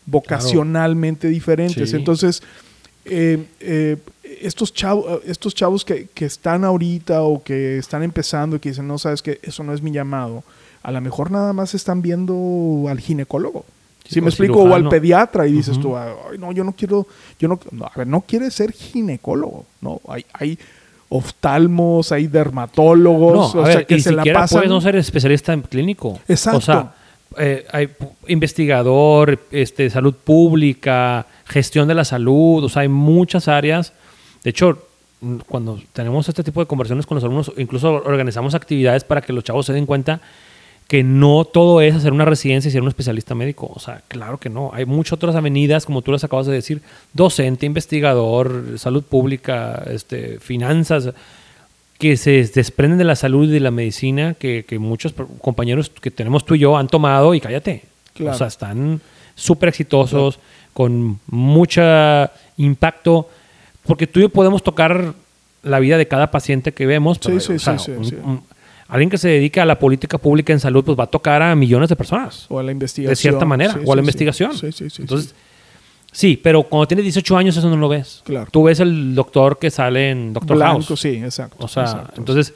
vocacionalmente 0.07 1.27
diferentes. 1.27 1.91
Sí. 1.91 1.95
Entonces, 1.95 2.41
eh, 3.05 3.45
eh, 3.60 3.97
estos 4.41 4.73
chavos, 4.73 5.21
estos 5.25 5.53
chavos 5.53 5.86
que, 5.86 6.07
que 6.13 6.25
están 6.25 6.63
ahorita 6.63 7.21
o 7.21 7.43
que 7.43 7.77
están 7.77 8.01
empezando 8.01 8.55
y 8.55 8.60
que 8.60 8.69
dicen, 8.69 8.88
no, 8.88 8.97
sabes 8.97 9.21
que 9.21 9.39
eso 9.43 9.63
no 9.63 9.73
es 9.73 9.81
mi 9.84 9.91
llamado, 9.91 10.43
a 10.84 10.91
lo 10.91 10.99
mejor 10.99 11.29
nada 11.29 11.53
más 11.53 11.75
están 11.75 12.01
viendo 12.01 12.86
al 12.89 12.99
ginecólogo. 12.99 13.65
Si 14.13 14.21
me 14.21 14.28
explico, 14.30 14.60
o 14.60 14.62
al 14.62 14.67
cirujano. 14.69 14.89
pediatra 14.89 15.47
y 15.47 15.52
dices 15.54 15.78
Ujú. 15.78 15.82
tú, 15.89 15.97
"Ay, 15.97 16.38
no, 16.38 16.52
yo 16.52 16.63
no 16.63 16.74
quiero, 16.74 17.08
yo 17.39 17.47
no, 17.47 17.60
no, 17.71 17.86
a 17.86 17.91
ver, 17.95 18.08
no 18.08 18.21
quieres 18.21 18.54
ser 18.54 18.71
ginecólogo, 18.71 19.65
no, 19.82 20.00
hay, 20.08 20.26
hay 20.34 20.58
oftalmos, 21.10 22.12
hay 22.12 22.28
dermatólogos, 22.28 23.54
No, 23.56 23.62
o 23.62 23.65
a 23.65 23.71
sea, 23.71 23.84
que 23.84 24.00
se 24.00 24.12
la 24.13 24.24
pasan. 24.24 24.58
puedes 24.60 24.69
no 24.69 24.82
ser 24.82 24.95
especialista 24.95 25.54
en 25.54 25.62
clínico. 25.62 26.19
Exacto. 26.28 26.58
O 26.58 26.62
sea, 26.62 26.93
eh, 27.38 27.65
hay 27.71 27.89
investigador, 28.28 29.39
este, 29.52 29.89
salud 29.89 30.13
pública, 30.13 31.26
gestión 31.45 31.88
de 31.88 31.95
la 31.95 32.06
salud, 32.06 32.63
o 32.63 32.69
sea, 32.69 32.84
hay 32.84 32.88
muchas 32.88 33.47
áreas. 33.47 33.93
De 34.43 34.50
hecho, 34.50 34.88
cuando 35.47 35.80
tenemos 35.93 36.28
este 36.30 36.43
tipo 36.43 36.60
de 36.62 36.65
conversaciones 36.65 37.06
con 37.06 37.15
los 37.15 37.24
alumnos, 37.24 37.52
incluso 37.58 37.91
organizamos 37.93 38.56
actividades 38.56 39.04
para 39.04 39.21
que 39.21 39.34
los 39.34 39.43
chavos 39.43 39.65
se 39.65 39.74
den 39.74 39.86
cuenta 39.86 40.19
que 40.91 41.04
no 41.06 41.45
todo 41.45 41.80
es 41.80 41.95
hacer 41.95 42.12
una 42.12 42.25
residencia 42.25 42.67
y 42.67 42.71
ser 42.73 42.82
un 42.82 42.89
especialista 42.89 43.34
médico. 43.34 43.71
O 43.73 43.80
sea, 43.80 44.01
claro 44.10 44.38
que 44.39 44.49
no. 44.49 44.71
Hay 44.73 44.84
muchas 44.84 45.13
otras 45.13 45.38
avenidas, 45.38 45.86
como 45.86 46.01
tú 46.01 46.12
las 46.12 46.25
acabas 46.25 46.47
de 46.47 46.51
decir, 46.51 46.82
docente, 47.13 47.65
investigador, 47.65 48.77
salud 48.77 49.01
pública, 49.01 49.86
este, 49.89 50.38
finanzas, 50.41 51.12
que 51.97 52.17
se 52.17 52.43
desprenden 52.54 52.97
de 52.97 53.06
la 53.06 53.15
salud 53.15 53.47
y 53.47 53.54
de 53.54 53.62
la 53.62 53.71
medicina 53.71 54.34
que, 54.34 54.65
que 54.67 54.80
muchos 54.80 55.13
compañeros 55.39 55.89
que 55.89 56.12
tenemos 56.12 56.43
tú 56.43 56.56
y 56.56 56.60
yo 56.60 56.75
han 56.77 56.88
tomado 56.89 57.34
y 57.36 57.39
cállate. 57.39 57.84
Claro. 58.13 58.36
O 58.36 58.38
sea, 58.38 58.47
están 58.47 58.99
súper 59.34 59.69
exitosos, 59.69 60.39
con 60.73 61.21
mucho 61.27 61.82
impacto, 62.58 63.30
porque 63.86 64.08
tú 64.08 64.19
y 64.19 64.23
yo 64.23 64.30
podemos 64.30 64.62
tocar 64.62 65.13
la 65.63 65.80
vida 65.80 65.97
de 65.97 66.10
cada 66.10 66.32
paciente 66.32 66.73
que 66.73 66.86
vemos. 66.86 67.15
Sí, 67.21 67.30
pero, 67.30 67.39
sí, 67.39 67.54
o 67.54 67.60
sea, 67.60 67.80
sí, 67.80 67.86
sí, 67.86 67.91
un- 67.97 68.06
sí. 68.06 68.15
un- 68.21 68.43
alguien 68.91 69.10
que 69.10 69.17
se 69.17 69.30
dedica 69.30 69.63
a 69.63 69.65
la 69.65 69.80
política 69.80 70.17
pública 70.17 70.51
en 70.51 70.60
salud, 70.60 70.84
pues 70.84 70.99
va 70.99 71.06
a 71.06 71.08
tocar 71.08 71.41
a 71.41 71.56
millones 71.56 71.88
de 71.88 71.95
personas. 71.95 72.45
O 72.49 72.60
a 72.60 72.63
la 72.63 72.73
investigación. 72.73 73.10
De 73.12 73.15
cierta 73.15 73.45
manera, 73.45 73.73
Sí, 73.73 73.80
o 73.86 73.93
a 73.93 73.95
la 73.95 74.01
sí, 74.01 74.04
investigación. 74.04 74.54
Sí, 74.58 74.71
sí, 74.73 74.89
sí. 74.89 75.01
Entonces, 75.04 75.34
sí. 76.12 76.38
pero 76.43 76.63
cuando 76.63 76.89
tienes 76.89 77.06
18 77.06 77.38
años 77.38 77.56
eso 77.56 77.69
no 77.69 77.77
lo 77.77 77.88
ves. 77.88 78.21
Claro. 78.25 78.49
Tú 78.51 78.63
ves 78.63 78.82
el 78.82 79.15
doctor 79.15 79.60
que 79.60 79.71
sale 79.71 80.10
en 80.10 80.34
Doctor 80.34 80.58
Blanco, 80.58 80.84
House. 80.84 80.99
sí, 80.99 81.21
exacto. 81.23 81.56
O 81.63 81.69
sea, 81.69 81.84
exacto. 81.84 82.15
entonces, 82.17 82.54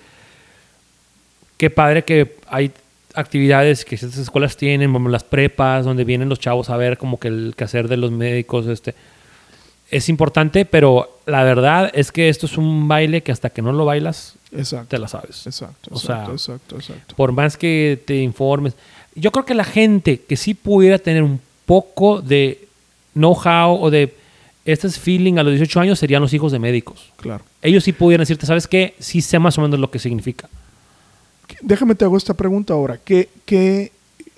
qué 1.56 1.70
padre 1.70 2.04
que 2.04 2.36
hay 2.50 2.74
actividades 3.14 3.86
que 3.86 3.96
estas 3.96 4.18
escuelas 4.18 4.58
tienen, 4.58 4.92
como 4.92 5.08
las 5.08 5.24
prepas, 5.24 5.86
donde 5.86 6.04
vienen 6.04 6.28
los 6.28 6.42
chavos 6.42 6.70
a 6.70 6.76
ver 6.76 6.98
como 6.98 7.18
que 7.18 7.30
el 7.30 7.54
quehacer 7.56 7.88
de 7.88 7.96
los 7.96 8.12
médicos, 8.12 8.68
este, 8.68 8.94
es 9.92 10.10
importante, 10.10 10.66
pero 10.66 11.20
la 11.26 11.44
verdad 11.44 11.92
es 11.94 12.12
que 12.12 12.30
esto 12.30 12.46
es 12.46 12.58
un 12.58 12.88
baile 12.88 13.22
que 13.22 13.32
hasta 13.32 13.50
que 13.50 13.62
no 13.62 13.72
lo 13.72 13.86
bailas, 13.86 14.34
Exacto. 14.52 14.88
te 14.90 15.00
la 15.00 15.08
sabes. 15.08 15.46
Exacto, 15.46 15.90
O 15.94 16.00
sea, 16.00 16.26
exacto. 16.32 16.78
Por 17.16 17.32
más 17.32 17.58
que 17.58 18.02
te 18.06 18.18
informes. 18.22 18.74
Yo 19.16 19.32
creo 19.32 19.46
que 19.46 19.54
la 19.54 19.64
gente 19.64 20.22
que 20.22 20.36
sí 20.36 20.54
pudiera 20.54 20.98
tener 21.00 21.24
un 21.24 21.40
poco 21.66 22.22
de 22.22 22.68
know-how 23.14 23.82
o 23.82 23.90
de 23.90 24.14
este 24.66 24.90
feeling 24.90 25.38
a 25.38 25.44
los 25.44 25.52
18 25.54 25.80
años 25.80 26.00
serían 26.00 26.22
los 26.22 26.34
hijos 26.34 26.52
de 26.52 26.60
médicos. 26.60 27.12
Claro. 27.18 27.44
Ellos 27.62 27.84
sí 27.84 27.94
pudieran 27.94 28.24
decirte, 28.24 28.46
¿sabes 28.46 28.68
qué? 28.68 28.96
Sí 29.00 29.22
sé 29.22 29.38
más 29.40 29.58
o 29.58 29.62
menos 29.62 29.80
lo 29.80 29.90
que 29.92 30.00
significa. 30.00 30.50
Déjame 31.62 31.96
te 31.96 32.04
hago 32.06 32.18
esta 32.18 32.34
pregunta 32.34 32.74
ahora. 32.74 32.98
¿Qué, 33.04 33.30
qué 33.46 33.92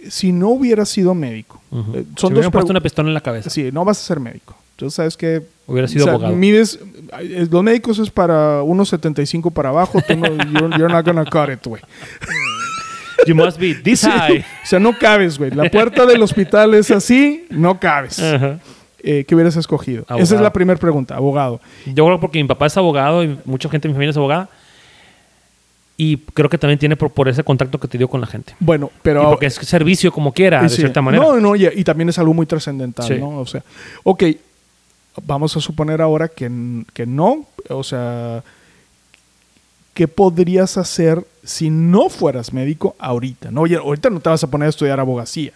si 0.10 0.32
no 0.32 0.50
hubieras 0.50 0.90
sido 0.90 1.14
médico? 1.14 1.62
Ujú. 1.72 1.96
eh, 1.96 2.06
Si 2.16 2.22
son 2.22 2.34
me 2.34 2.42
dos 2.42 2.52
puesto 2.52 2.72
una 2.72 2.82
pistola 2.82 3.08
en 3.10 3.14
la 3.14 3.22
cabeza. 3.22 3.50
Sí, 3.50 3.70
no 3.72 3.86
vas 3.86 4.00
a 4.00 4.04
ser 4.04 4.20
médico. 4.20 4.56
Entonces, 4.78 4.94
¿sabes 4.96 5.18
que 5.18 5.42
Hubiera 5.66 5.88
sido 5.88 6.08
abogado. 6.08 6.36
Mides, 6.36 6.80
eh, 7.20 7.48
los 7.50 7.64
médicos 7.64 7.98
es 7.98 8.12
para 8.12 8.62
1.75 8.62 9.52
para 9.52 9.70
abajo. 9.70 10.00
Tú 10.08 10.16
no, 10.16 10.28
you're, 10.54 10.78
you're 10.78 10.94
not 10.94 11.04
gonna 11.04 11.26
cut 11.26 11.50
it, 11.52 11.66
güey. 11.66 11.82
You 13.26 13.34
must 13.36 13.60
be 13.60 13.74
this 13.74 14.02
Sí. 14.02 14.08
high. 14.10 14.46
O 14.64 14.68
sea, 14.68 14.80
no 14.80 14.98
cabes, 14.98 15.40
güey. 15.40 15.50
La 15.52 15.70
puerta 15.72 16.06
del 16.06 16.22
hospital 16.22 16.76
es 16.76 16.92
así, 16.92 17.48
no 17.50 17.80
cabes. 17.80 18.20
Ajá. 18.20 18.60
Eh, 19.00 19.26
¿Qué 19.28 19.34
hubieras 19.36 19.56
escogido? 19.56 20.04
Esa 20.04 20.16
es 20.18 20.30
Abogado. 20.32 20.44
la 20.44 20.54
primera 20.54 20.80
pregunta, 20.80 21.16
abogado. 21.16 21.60
Yo 21.88 22.06
creo 22.06 22.20
porque 22.20 22.42
mi 22.42 22.48
papá 22.48 22.68
es 22.68 22.78
abogado 22.78 23.24
y 23.24 23.38
mucha 23.46 23.68
gente 23.70 23.88
de 23.88 23.90
mi 23.90 23.96
familia 23.96 24.12
es 24.12 24.18
abogada. 24.18 24.50
Y 25.98 26.18
creo 26.18 26.50
que 26.50 26.60
también 26.60 26.78
tiene 26.78 26.96
por, 26.96 27.10
por 27.12 27.28
ese 27.28 27.44
contacto 27.44 27.80
que 27.80 27.88
te 27.88 27.98
dio 27.98 28.08
con 28.08 28.22
la 28.22 28.28
gente. 28.28 28.54
Bueno, 28.60 28.92
y 28.96 29.00
pero... 29.02 29.30
porque 29.32 29.48
es 29.48 29.56
servicio 29.56 30.12
como 30.12 30.32
quiera, 30.32 30.62
de 30.62 30.70
Sí. 30.70 30.76
cierta 30.78 31.02
manera. 31.02 31.24
No, 31.24 31.40
no, 31.40 31.56
y, 31.56 31.66
y 31.66 31.84
también 31.84 32.10
es 32.10 32.20
algo 32.20 32.34
muy 32.36 32.46
trascendental, 32.46 33.08
Sí. 33.08 33.16
¿no? 33.16 33.40
O 33.40 33.46
sea, 33.48 33.64
ok, 34.04 34.24
vamos 35.26 35.56
a 35.58 35.62
suponer 35.62 36.02
ahora 36.02 36.28
que, 36.28 36.50
que 36.94 37.06
no, 37.06 37.46
o 37.70 37.84
sea, 37.84 38.44
¿qué 39.94 40.08
podrías 40.08 40.78
hacer 40.78 41.26
si 41.44 41.70
no 41.70 42.10
fueras 42.10 42.54
médico 42.54 42.96
ahorita? 43.00 43.52
No, 43.52 43.62
Oye, 43.62 43.78
ahorita 43.78 44.10
no 44.10 44.20
te 44.20 44.30
vas 44.30 44.44
a 44.44 44.48
poner 44.48 44.68
a 44.68 44.70
estudiar 44.70 45.00
abogacía. 45.00 45.52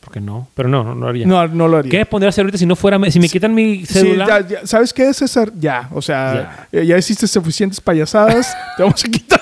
Porque 0.00 0.20
no, 0.20 0.46
pero 0.54 0.68
no, 0.68 0.84
no, 0.84 0.94
no 0.94 1.08
haría. 1.08 1.26
No, 1.26 1.48
no 1.48 1.66
lo 1.66 1.78
haría. 1.78 1.90
¿Qué 1.90 2.06
pondría 2.06 2.28
a 2.28 2.30
hacer 2.30 2.42
ahorita 2.44 2.58
si 2.58 2.66
no 2.66 2.76
fuera, 2.76 2.98
si 3.10 3.18
me 3.18 3.28
quitan 3.28 3.52
mi 3.52 3.84
Sí, 3.84 3.94
cédula? 3.94 4.26
ya, 4.26 4.48
ya. 4.48 4.66
¿Sabes 4.66 4.92
qué 4.92 5.12
César? 5.12 5.50
Ya, 5.58 5.88
o 5.92 6.00
sea, 6.00 6.68
eh, 6.70 6.86
ya 6.86 6.96
hiciste 6.96 7.26
suficientes 7.26 7.80
payasadas, 7.80 8.56
te 8.76 8.84
vamos 8.84 9.04
a 9.04 9.08
quitar 9.08 9.40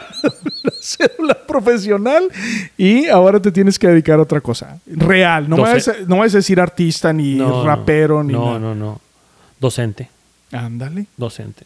la 0.62 0.72
cédula 0.80 1.34
profesional 1.46 2.30
y 2.78 3.08
ahora 3.08 3.40
te 3.40 3.52
tienes 3.52 3.78
que 3.78 3.88
dedicar 3.88 4.18
a 4.18 4.22
otra 4.22 4.40
cosa. 4.40 4.78
Real, 4.86 5.50
no, 5.50 5.56
me 5.56 5.62
vayas 5.64 5.88
a, 5.88 5.94
no 6.06 6.16
vayas 6.16 6.34
a 6.34 6.38
decir 6.38 6.58
artista, 6.58 7.12
ni 7.12 7.34
no. 7.34 7.62
rapero, 7.66 8.24
ni 8.24 8.32
No, 8.32 8.46
nada. 8.46 8.58
no, 8.58 8.74
no. 8.74 9.00
Docente, 9.64 10.10
Ándale. 10.52 11.06
docente. 11.16 11.64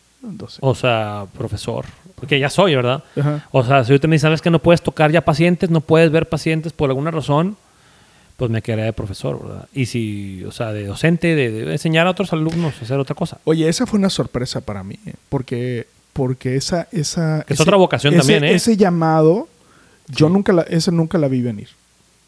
O 0.61 0.75
sea, 0.75 1.27
profesor. 1.37 1.85
Porque 2.15 2.39
ya 2.39 2.49
soy, 2.49 2.75
¿verdad? 2.77 3.03
ajá. 3.19 3.47
O 3.51 3.65
sea, 3.65 3.83
si 3.85 3.91
ahorita 3.93 4.07
me 4.09 4.15
dicen, 4.15 4.27
sabes 4.29 4.41
que 4.43 4.51
no 4.51 4.61
puedes 4.61 4.83
tocar 4.83 5.11
ya 5.11 5.25
pacientes, 5.25 5.69
no 5.71 5.81
puedes 5.81 6.11
ver 6.13 6.29
pacientes 6.29 6.73
por 6.73 6.91
alguna 6.91 7.11
razón, 7.11 7.57
pues 8.37 8.51
me 8.53 8.63
quedaría 8.63 8.85
de 8.85 8.93
profesor, 8.93 9.43
¿verdad? 9.43 9.69
Y 9.75 9.87
si, 9.87 10.45
o 10.45 10.53
sea, 10.53 10.73
de 10.73 10.87
docente, 10.87 11.35
de, 11.35 11.51
de 11.51 11.73
enseñar 11.73 12.07
a 12.07 12.11
otros 12.11 12.33
alumnos 12.33 12.75
a 12.81 12.85
hacer 12.85 12.99
otra 13.01 13.17
cosa. 13.17 13.39
Oye, 13.45 13.69
esa 13.69 13.85
fue 13.85 13.99
una 13.99 14.11
sorpresa 14.11 14.61
para 14.61 14.85
mí, 14.85 14.97
eh, 15.07 15.15
porque, 15.29 15.89
porque 16.13 16.55
esa, 16.57 16.87
esa 16.93 17.45
Es 17.49 17.61
otra 17.61 17.77
vocación 17.77 18.15
ese- 18.15 18.21
también, 18.21 18.45
¿eh? 18.45 18.55
Ese 18.55 18.77
llamado, 18.77 19.49
yo 20.09 20.29
nunca 20.29 20.53
la, 20.53 20.63
esa 20.63 20.93
nunca 20.93 21.19
la 21.19 21.27
vi 21.27 21.43
venir. 21.43 21.69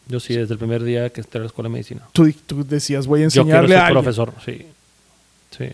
Yo 0.09 0.19
sí, 0.19 0.35
desde 0.35 0.55
el 0.55 0.59
primer 0.59 0.83
día 0.83 1.11
que 1.11 1.21
entré 1.21 1.39
a 1.39 1.43
la 1.43 1.47
escuela 1.47 1.69
de 1.69 1.75
medicina. 1.75 2.03
Tú, 2.13 2.33
tú 2.47 2.65
decías, 2.67 3.07
voy 3.07 3.21
a 3.23 3.29
Yo 3.29 3.45
quiero 3.45 3.59
enseñarle 3.61 3.69
ser 3.69 3.79
a 3.79 3.87
alguien. 3.87 4.03
profesor, 4.05 4.33
sí. 4.45 4.67
Sí. 5.51 5.69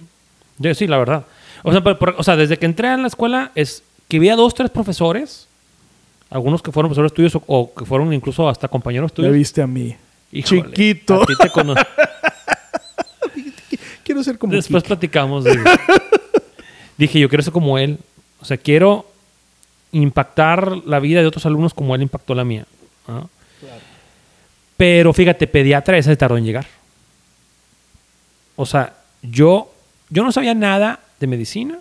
Yo 0.58 0.74
sí, 0.74 0.86
la 0.86 0.98
verdad. 0.98 1.24
O 1.62 1.72
sea, 1.72 1.82
por- 1.82 1.98
por- 1.98 2.14
o 2.18 2.22
sea, 2.22 2.36
desde 2.36 2.58
que 2.58 2.66
entré 2.66 2.88
a 2.88 2.96
la 2.96 3.06
escuela 3.08 3.52
es 3.54 3.82
que 4.08 4.16
había 4.18 4.36
dos, 4.36 4.54
tres 4.54 4.70
profesores, 4.70 5.46
algunos 6.30 6.62
que 6.62 6.72
fueron 6.72 6.88
profesores 6.90 7.12
tuyos 7.12 7.34
o, 7.36 7.42
o 7.46 7.74
que 7.74 7.84
fueron 7.84 8.12
incluso 8.12 8.48
hasta 8.48 8.68
compañeros 8.68 9.10
Me 9.12 9.16
tuyos. 9.16 9.32
viste 9.32 9.62
a 9.62 9.66
mí. 9.66 9.96
Híjole, 10.32 10.62
Chiquito. 10.72 11.22
a 11.22 11.26
ti 11.26 11.34
te 11.40 11.50
cono- 11.50 11.74
Quiero 14.04 14.22
ser 14.22 14.38
como 14.38 14.52
Después 14.54 14.82
Kike. 14.82 14.88
platicamos. 14.94 15.44
de- 15.44 15.58
Dije, 16.96 17.18
yo 17.18 17.28
quiero 17.28 17.42
ser 17.42 17.52
como 17.52 17.78
él. 17.78 17.98
O 18.40 18.44
sea, 18.44 18.56
quiero 18.56 19.06
impactar 19.92 20.76
la 20.86 21.00
vida 21.00 21.20
de 21.20 21.26
otros 21.26 21.44
alumnos 21.46 21.74
como 21.74 21.94
él 21.94 22.02
impactó 22.02 22.34
la 22.34 22.44
mía. 22.44 22.66
¿no? 23.08 23.28
Pero 24.76 25.12
fíjate, 25.12 25.46
pediatra 25.46 25.96
esa 25.98 26.10
se 26.10 26.16
tardó 26.16 26.36
en 26.36 26.44
llegar. 26.44 26.66
O 28.56 28.64
sea, 28.66 28.95
yo, 29.30 29.72
yo 30.10 30.24
no 30.24 30.32
sabía 30.32 30.54
nada 30.54 31.00
de 31.20 31.26
medicina 31.26 31.78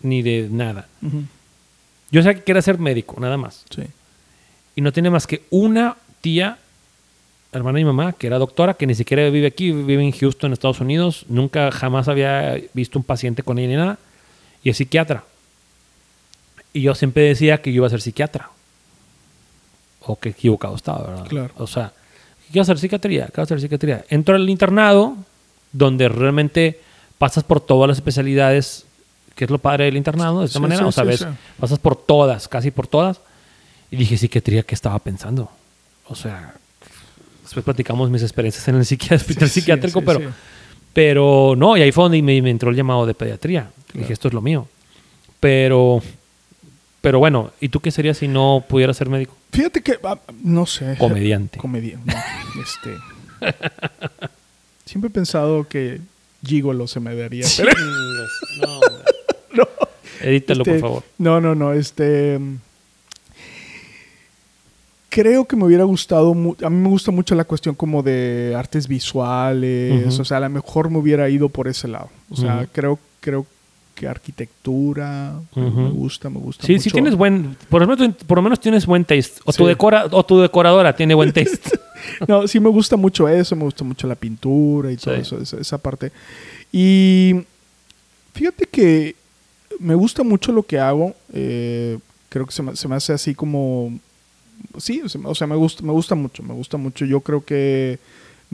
ni 0.00 0.22
de 0.22 0.48
nada. 0.50 0.86
Yo 2.10 2.22
sabía 2.22 2.38
que 2.38 2.44
quería 2.44 2.62
ser 2.62 2.78
médico, 2.78 3.20
nada 3.20 3.36
más. 3.36 3.64
Sí. 3.70 3.82
Y 4.76 4.80
no 4.80 4.92
tiene 4.92 5.10
más 5.10 5.26
que 5.26 5.42
una 5.50 5.96
tía, 6.20 6.58
hermana 7.52 7.78
de 7.78 7.84
mi 7.84 7.90
mamá, 7.90 8.12
que 8.12 8.26
era 8.26 8.38
doctora, 8.38 8.74
que 8.74 8.86
ni 8.86 8.94
siquiera 8.94 9.28
vive 9.30 9.46
aquí, 9.46 9.72
vive 9.72 10.02
en 10.02 10.12
Houston, 10.12 10.52
Estados 10.52 10.80
Unidos. 10.80 11.24
Nunca, 11.28 11.70
jamás 11.70 12.08
había 12.08 12.60
visto 12.72 12.98
un 12.98 13.04
paciente 13.04 13.42
con 13.42 13.58
ella 13.58 13.68
ni 13.68 13.76
nada. 13.76 13.98
Y 14.62 14.70
es 14.70 14.76
psiquiatra. 14.76 15.24
Y 16.72 16.82
yo 16.82 16.94
siempre 16.94 17.22
decía 17.24 17.58
que 17.58 17.72
yo 17.72 17.76
iba 17.76 17.86
a 17.86 17.90
ser 17.90 18.00
psiquiatra. 18.00 18.50
O 20.00 20.18
que 20.18 20.30
equivocado 20.30 20.74
estaba, 20.74 21.06
¿verdad? 21.06 21.26
Claro. 21.28 21.54
O 21.56 21.66
sea, 21.66 21.92
quiero 22.46 22.62
hacer 22.62 22.78
psiquiatría, 22.78 23.26
quiero 23.26 23.44
hacer 23.44 23.60
psiquiatría. 23.60 24.04
Entro 24.08 24.34
al 24.34 24.48
internado, 24.50 25.16
donde 25.74 26.08
realmente 26.08 26.80
pasas 27.18 27.44
por 27.44 27.60
todas 27.60 27.88
las 27.88 27.98
especialidades, 27.98 28.86
que 29.34 29.44
es 29.44 29.50
lo 29.50 29.58
padre 29.58 29.84
del 29.84 29.96
internado, 29.98 30.40
de 30.40 30.46
esta 30.46 30.58
Sí, 30.58 30.62
manera. 30.62 30.78
sí, 30.80 30.84
o 30.86 30.92
sea, 30.92 31.04
sí, 31.04 31.08
ves, 31.10 31.20
sí. 31.20 31.26
pasas 31.60 31.78
por 31.78 31.96
todas, 31.96 32.48
casi 32.48 32.70
por 32.70 32.86
todas. 32.86 33.20
Y 33.90 33.96
dije, 33.96 34.16
psiquiatría, 34.16 34.62
¿qué 34.62 34.74
estaba 34.74 34.98
pensando? 35.00 35.50
O 36.08 36.14
sea, 36.14 36.54
después 37.42 37.64
platicamos 37.64 38.08
mis 38.10 38.22
experiencias 38.22 38.66
en 38.68 38.76
el 38.76 38.80
hospital 38.82 39.48
Sí, 39.48 39.60
psiquiátrico, 39.60 40.00
sí, 40.00 40.06
pero, 40.06 40.20
sí. 40.20 40.26
pero 40.92 41.54
no, 41.56 41.76
y 41.76 41.82
ahí 41.82 41.92
fue 41.92 42.04
donde 42.04 42.22
me, 42.22 42.40
me 42.40 42.50
entró 42.50 42.70
el 42.70 42.76
llamado 42.76 43.04
de 43.06 43.14
pediatría. 43.14 43.70
Dije, 43.92 44.12
esto 44.12 44.28
es 44.28 44.34
lo 44.34 44.40
mío. 44.40 44.66
Pero, 45.40 46.02
pero 47.00 47.18
bueno, 47.18 47.50
¿y 47.60 47.68
tú 47.68 47.80
qué 47.80 47.90
serías 47.90 48.18
si 48.18 48.28
no 48.28 48.64
pudieras 48.68 48.96
ser 48.96 49.08
médico? 49.08 49.36
Fíjate 49.52 49.82
que, 49.82 49.98
ah, 50.04 50.18
no 50.42 50.66
sé. 50.66 50.96
Comediante. 50.98 51.58
Comediante. 51.58 52.12
No, 52.14 52.62
este. 52.62 52.96
Siempre 54.84 55.08
he 55.08 55.10
pensado 55.12 55.66
que 55.68 56.00
Gigolo 56.44 56.86
se 56.86 57.00
me 57.00 57.14
daría. 57.14 57.46
pero- 57.56 57.72
no, 58.60 58.80
no. 59.56 59.68
Edítalo, 60.20 60.60
Este, 60.62 60.72
por 60.72 60.80
favor. 60.80 61.02
No, 61.18 61.40
no, 61.40 61.54
no. 61.54 61.72
Este. 61.72 62.38
mm, 62.38 62.56
Creo 65.08 65.44
que 65.44 65.54
me 65.54 65.64
hubiera 65.64 65.84
gustado. 65.84 66.34
mu- 66.34 66.56
A 66.62 66.68
mí 66.70 66.76
me 66.76 66.88
gusta 66.88 67.12
mucho 67.12 67.34
la 67.36 67.44
cuestión 67.44 67.74
como 67.76 68.02
de 68.02 68.52
artes 68.56 68.88
visuales. 68.88 70.18
O 70.18 70.24
sea, 70.24 70.38
a 70.38 70.40
lo 70.40 70.50
mejor 70.50 70.90
me 70.90 70.98
hubiera 70.98 71.28
ido 71.28 71.48
por 71.48 71.68
ese 71.68 71.86
lado. 71.86 72.08
O 72.30 72.36
sea, 72.36 72.56
Ujú. 72.56 72.66
creo, 72.72 72.98
creo 73.20 73.46
que 73.94 74.06
arquitectura. 74.08 75.34
Me 75.54 75.90
gusta, 75.90 76.28
me 76.30 76.38
gusta. 76.38 76.66
Sí, 76.66 76.72
mucho. 76.72 76.82
sí 76.84 76.90
tienes 76.90 77.14
buen, 77.14 77.56
por 77.68 77.80
lo 77.86 77.88
menos, 77.96 78.14
por 78.26 78.38
lo 78.38 78.42
menos 78.42 78.60
tienes 78.60 78.86
buen 78.86 79.04
taste. 79.04 79.40
O, 79.44 79.52
tu 79.52 79.66
decora, 79.66 80.06
o 80.10 80.24
tu 80.24 80.40
decoradora 80.40 80.94
tiene 80.96 81.14
buen 81.14 81.32
taste. 81.32 81.78
No, 82.28 82.46
sí 82.48 82.60
me 82.60 82.68
gusta 82.68 82.96
mucho 82.96 83.28
eso, 83.28 83.54
me 83.56 83.64
gusta 83.64 83.84
mucho 83.84 84.06
la 84.06 84.14
pintura 84.14 84.90
y 84.92 84.96
todo 84.96 85.14
Sí. 85.14 85.20
eso, 85.22 85.40
esa, 85.40 85.58
esa 85.58 85.78
parte. 85.78 86.12
Y 86.72 87.34
fíjate 88.34 88.66
que 88.66 89.14
me 89.78 89.94
gusta 89.94 90.22
mucho 90.22 90.52
lo 90.52 90.62
que 90.64 90.78
hago. 90.78 91.14
eh, 91.32 91.98
creo 92.28 92.46
que 92.46 92.52
se 92.52 92.62
me, 92.62 92.74
se 92.74 92.88
me 92.88 92.96
hace 92.96 93.12
así 93.12 93.34
como... 93.34 93.98
Sí, 94.78 95.00
o 95.04 95.08
sea, 95.08 95.20
o 95.24 95.34
sea, 95.36 95.46
me 95.46 95.54
gusta, 95.56 95.82
me 95.84 95.92
gusta 95.92 96.14
mucho, 96.16 96.42
me 96.42 96.52
gusta 96.54 96.76
mucho. 96.76 97.04
Yo 97.04 97.20
creo 97.20 97.44
que 97.44 97.98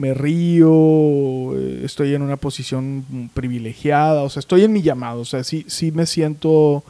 me 0.01 0.13
río, 0.15 1.55
eh, 1.57 1.81
estoy 1.85 2.15
en 2.15 2.23
una 2.23 2.35
posición 2.37 3.29
privilegiada, 3.35 4.23
o 4.23 4.29
sea, 4.29 4.39
estoy 4.39 4.63
en 4.63 4.73
mi 4.73 4.81
llamado, 4.81 5.21
o 5.21 5.25
sea, 5.25 5.43
sí, 5.43 5.63
sí 5.67 5.91
me 5.91 6.05
siento... 6.05 6.83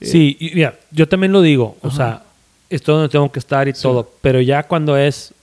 eh, 0.00 0.06
Sí, 0.06 0.36
mira, 0.54 0.78
yo 0.90 1.06
también 1.06 1.32
lo 1.32 1.42
digo, 1.42 1.76
o 1.82 1.90
sea, 1.90 2.22
esto 2.70 2.92
donde 2.94 3.08
tengo 3.10 3.30
que 3.30 3.38
estar 3.38 3.68
y 3.68 3.74
Sí. 3.74 3.82
todo, 3.82 4.10
pero 4.22 4.40
ya 4.40 4.62
cuando 4.62 4.96
es 4.96 5.34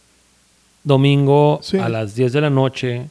domingo 0.84 1.60
Sí. 1.62 1.78
a 1.78 1.89
las 1.89 2.15
10 2.15 2.34
de 2.34 2.41
la 2.41 2.50
noche, 2.50 3.08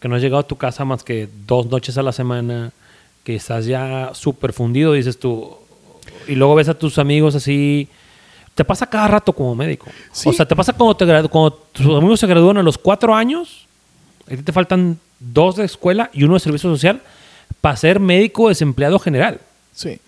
que 0.00 0.08
no 0.08 0.16
has 0.16 0.22
llegado 0.22 0.40
a 0.40 0.46
tu 0.46 0.56
casa 0.56 0.84
más 0.84 1.04
que 1.04 1.28
dos 1.46 1.66
noches 1.66 1.96
a 1.98 2.02
la 2.02 2.12
semana, 2.12 2.72
que 3.24 3.34
estás 3.36 3.66
ya 3.66 4.10
súper 4.14 4.52
fundido, 4.52 4.92
dices 4.94 5.18
tú, 5.18 5.54
y 6.26 6.34
luego 6.34 6.54
ves 6.54 6.68
a 6.68 6.74
tus 6.78 6.98
amigos 6.98 7.34
así. 7.34 7.88
Te 8.60 8.64
pasa 8.66 8.84
cada 8.84 9.08
rato 9.08 9.32
como 9.32 9.54
médico. 9.54 9.86
Sí. 10.12 10.28
O 10.28 10.34
sea, 10.34 10.46
te 10.46 10.54
pasa 10.54 10.74
cuando, 10.74 10.94
te 10.94 11.06
cuando 11.30 11.52
tus 11.72 11.86
amigos 11.96 12.20
se 12.20 12.26
gradúan 12.26 12.58
a 12.58 12.62
los 12.62 12.76
cuatro 12.76 13.14
años, 13.14 13.66
a 14.26 14.36
ti 14.36 14.42
te 14.42 14.52
faltan 14.52 14.98
dos 15.18 15.56
de 15.56 15.64
escuela 15.64 16.10
y 16.12 16.24
uno 16.24 16.34
de 16.34 16.40
servicio 16.40 16.68
social 16.68 17.00
para 17.62 17.74
ser 17.76 18.00
médico 18.00 18.50
desempleado 18.50 18.98
general. 18.98 19.40
Sí. 19.72 19.98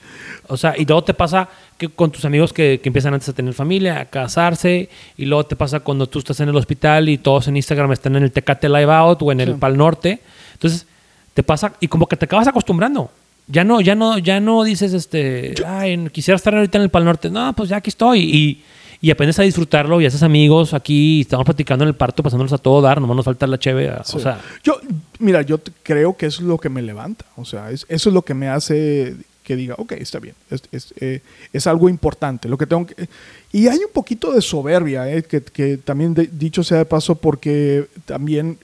O 0.49 0.59
sea, 0.59 0.75
y 0.77 0.85
luego 0.85 1.03
te 1.03 1.15
pasa 1.15 1.49
que 1.79 1.89
con 1.89 2.11
tus 2.11 2.27
amigos 2.27 2.53
que, 2.53 2.79
que 2.83 2.91
empiezan 2.91 3.15
antes 3.15 3.31
a 3.31 3.33
tener 3.33 3.55
familia, 3.55 4.01
a 4.01 4.05
casarse, 4.05 4.91
y 5.17 5.25
luego 5.25 5.47
te 5.47 5.57
pasa 5.57 5.81
cuando 5.81 6.07
tú 6.07 6.19
estás 6.19 6.39
en 6.41 6.51
el 6.51 6.57
hospital 6.57 7.09
y 7.09 7.17
todos 7.17 7.49
en 7.49 7.57
Instagram 7.57 7.93
están 7.93 8.17
en 8.17 8.25
el 8.25 8.33
Tecate 8.33 8.69
Live 8.69 8.93
Out 8.93 9.23
o 9.23 9.33
en 9.33 9.41
el. 9.41 9.55
Pal 9.55 9.79
Norte. 9.79 10.21
Entonces, 10.53 10.87
te 11.33 11.43
pasa 11.43 11.73
y 11.81 11.89
como 11.89 12.07
que 12.07 12.19
te 12.19 12.27
acabas 12.27 12.49
acostumbrando. 12.49 13.11
Ya 13.53 13.65
no, 13.65 13.81
ya 13.83 13.95
no, 13.95 14.17
ya 14.19 14.41
no 14.41 14.65
dices, 14.65 14.95
este, 14.95 15.55
ay, 15.67 16.09
quisiera 16.11 16.37
estar 16.37 16.55
ahorita 16.55 16.79
en 16.79 16.85
el 16.85 16.91
Pal 16.91 17.05
Norte. 17.05 17.29
No, 17.31 17.53
pues 17.55 17.69
ya 17.69 17.77
aquí 17.77 17.91
estoy. 17.91 18.21
Y, 18.21 18.63
y 19.03 19.11
aprendes 19.11 19.39
a 19.39 19.43
disfrutarlo 19.43 20.01
y 20.01 20.07
haces 20.07 20.23
amigos 20.23 20.73
aquí, 20.75 21.19
y 21.19 21.21
estamos 21.23 21.45
platicando 21.45 21.85
en 21.85 21.89
el 21.89 21.95
parto, 21.95 22.23
pasándonos 22.23 22.53
a 22.53 22.59
todo 22.59 22.81
dar, 22.81 23.01
nomás 23.01 23.17
nos 23.17 23.25
falta 23.25 23.47
la 23.47 23.59
cheve. 23.59 23.91
O 23.91 24.05
sea, 24.05 24.41
yo, 24.65 24.81
mira, 25.19 25.43
yo 25.43 25.61
creo 25.83 26.17
que 26.17 26.27
eso 26.27 26.41
es 26.41 26.47
lo 26.49 26.57
que 26.57 26.69
me 26.71 26.81
levanta. 26.83 27.25
O 27.37 27.45
sea, 27.45 27.71
es- 27.71 27.85
eso 27.89 28.09
es 28.09 28.15
lo 28.15 28.23
que 28.23 28.33
me 28.35 28.49
hace 28.49 29.17
que 29.45 29.57
diga, 29.57 29.75
ok, 29.77 29.93
está 29.99 30.21
bien. 30.21 30.37
Es, 30.51 30.63
es, 30.71 30.95
eh, 31.01 31.21
es 31.53 31.67
algo 31.67 31.89
importante. 31.89 32.49
Lo 32.49 32.57
que 32.57 32.67
tengo 32.67 32.87
que, 32.87 33.09
y 33.53 33.67
hay 33.67 33.79
un 33.79 33.93
poquito 33.93 34.33
de 34.33 34.41
soberbia, 34.41 35.13
eh, 35.13 35.25
que, 35.25 35.43
que 35.43 35.79
también 35.79 36.15
de- 36.15 36.31
dicho 36.33 36.63
sea 36.63 36.79
de 36.79 36.85
paso, 36.85 37.17
porque 37.17 37.89
también 38.07 38.57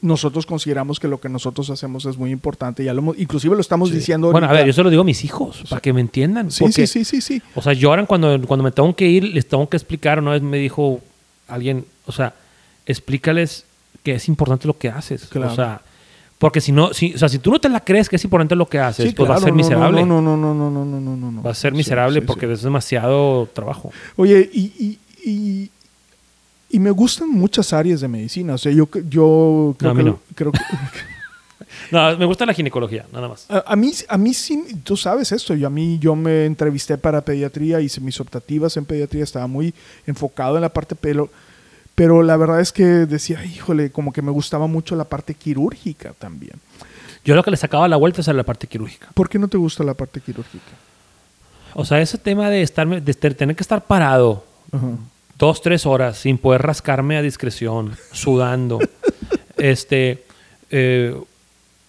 nosotros 0.00 0.46
consideramos 0.46 1.00
que 1.00 1.08
lo 1.08 1.20
que 1.20 1.28
nosotros 1.28 1.70
hacemos 1.70 2.04
es 2.06 2.16
muy 2.16 2.30
importante. 2.30 2.84
Ya 2.84 2.94
lo 2.94 3.14
inclusive 3.16 3.54
lo 3.54 3.60
estamos 3.60 3.90
diciendo. 3.90 4.30
bueno, 4.30 4.46
a 4.48 4.52
ver, 4.52 4.66
yo 4.66 4.72
se 4.72 4.82
lo 4.82 4.90
digo 4.90 5.02
a 5.02 5.04
mis 5.04 5.24
hijos, 5.24 5.62
para 5.68 5.80
que 5.80 5.92
me 5.92 6.00
entiendan. 6.00 6.50
Sí, 6.50 6.64
porque- 6.64 6.86
sí, 6.86 7.04
sí, 7.04 7.20
sí, 7.20 7.20
sí. 7.20 7.42
O 7.54 7.62
sea, 7.62 7.72
lloran 7.72 8.06
cuando, 8.06 8.40
cuando 8.46 8.62
me 8.64 8.70
tengo 8.70 8.94
que 8.94 9.06
ir, 9.08 9.24
les 9.24 9.46
tengo 9.48 9.68
que 9.68 9.76
explicar. 9.76 10.20
Una 10.20 10.32
vez 10.32 10.42
me 10.42 10.58
dijo 10.58 11.00
alguien, 11.48 11.84
o 12.06 12.12
sea, 12.12 12.34
explícales 12.86 13.64
que 14.02 14.14
es 14.14 14.28
importante 14.28 14.66
lo 14.66 14.78
que 14.78 14.88
haces. 14.88 15.26
Claro. 15.26 15.52
O 15.52 15.54
sea, 15.56 15.80
porque 16.38 16.60
si 16.60 16.70
no, 16.70 16.94
si, 16.94 17.14
o 17.14 17.18
sea, 17.18 17.28
si 17.28 17.38
tú 17.40 17.50
no 17.50 17.58
te 17.58 17.68
la 17.68 17.80
crees 17.80 18.08
que 18.08 18.16
es 18.16 18.24
importante 18.24 18.54
lo 18.54 18.66
que 18.68 18.78
haces, 18.78 19.08
Sí, 19.08 19.14
pues 19.16 19.28
vas 19.28 19.38
a 19.40 19.44
ser 19.44 19.50
no, 19.52 19.56
miserable. 19.56 20.04
No, 20.04 20.22
no, 20.22 20.36
no, 20.36 20.54
no, 20.54 20.70
no, 20.70 20.84
no, 20.84 21.00
no, 21.00 21.16
no, 21.16 21.32
no. 21.32 21.42
Vas 21.42 21.58
a 21.58 21.60
ser 21.60 21.72
Sí, 21.72 21.76
miserable 21.78 22.20
sí, 22.20 22.26
porque 22.26 22.46
sí. 22.46 22.52
es 22.52 22.62
demasiado 22.62 23.48
trabajo. 23.52 23.90
Oye, 24.16 24.48
y, 24.52 24.60
y, 24.78 24.98
y, 25.28 25.70
y 26.70 26.78
me 26.78 26.90
gustan 26.90 27.30
muchas 27.30 27.72
áreas 27.72 28.00
de 28.00 28.08
medicina. 28.08 28.54
O 28.54 28.58
sea, 28.58 28.72
yo, 28.72 28.88
yo 29.08 29.74
creo 29.78 29.90
a 29.90 29.94
mí 29.94 30.04
que... 30.04 30.10
no. 30.10 30.20
Creo 30.34 30.52
que 30.52 30.60
No, 31.90 32.16
me 32.18 32.24
gusta 32.26 32.44
la 32.46 32.54
ginecología, 32.54 33.06
nada 33.12 33.28
más. 33.28 33.46
a, 33.50 33.64
a 33.66 33.76
mí, 33.76 33.92
a 34.08 34.18
mí 34.18 34.34
sí, 34.34 34.62
tú 34.84 34.96
sabes 34.96 35.32
esto. 35.32 35.54
Yo, 35.54 35.66
a 35.66 35.70
mí, 35.70 35.98
yo 35.98 36.14
me 36.14 36.44
entrevisté 36.44 36.98
para 36.98 37.20
pediatría, 37.22 37.80
hice 37.80 38.00
mis 38.00 38.20
optativas 38.20 38.76
en 38.76 38.84
pediatría, 38.84 39.24
estaba 39.24 39.46
muy 39.46 39.74
enfocado 40.06 40.56
en 40.56 40.62
la 40.62 40.68
parte 40.68 40.94
pelo. 40.94 41.30
Pero 41.94 42.22
la 42.22 42.36
verdad 42.36 42.60
es 42.60 42.72
que 42.72 42.84
decía, 42.84 43.44
híjole, 43.44 43.90
como 43.90 44.12
que 44.12 44.22
me 44.22 44.30
gustaba 44.30 44.66
mucho 44.66 44.94
la 44.96 45.04
parte 45.04 45.34
quirúrgica 45.34 46.12
también. 46.18 46.54
Yo 47.24 47.34
lo 47.34 47.42
que 47.42 47.50
le 47.50 47.56
sacaba 47.56 47.88
la 47.88 47.96
vuelta 47.96 48.20
es 48.20 48.28
a 48.28 48.32
la 48.32 48.44
parte 48.44 48.66
quirúrgica. 48.66 49.08
¿Por 49.14 49.28
qué 49.28 49.38
no 49.38 49.48
te 49.48 49.56
gusta 49.56 49.82
la 49.82 49.94
parte 49.94 50.20
quirúrgica? 50.20 50.72
O 51.74 51.84
sea, 51.84 52.00
ese 52.00 52.18
tema 52.18 52.50
de, 52.50 52.62
estar, 52.62 53.02
de 53.02 53.14
tener 53.14 53.56
que 53.56 53.62
estar 53.62 53.84
parado 53.84 54.44
Ajá. 54.72 54.86
Dos, 55.38 55.62
tres 55.62 55.86
horas 55.86 56.18
sin 56.18 56.36
poder 56.38 56.62
rascarme 56.62 57.16
a 57.16 57.22
discreción, 57.22 57.96
sudando. 58.12 58.78
este, 59.56 60.24
eh, 60.70 61.16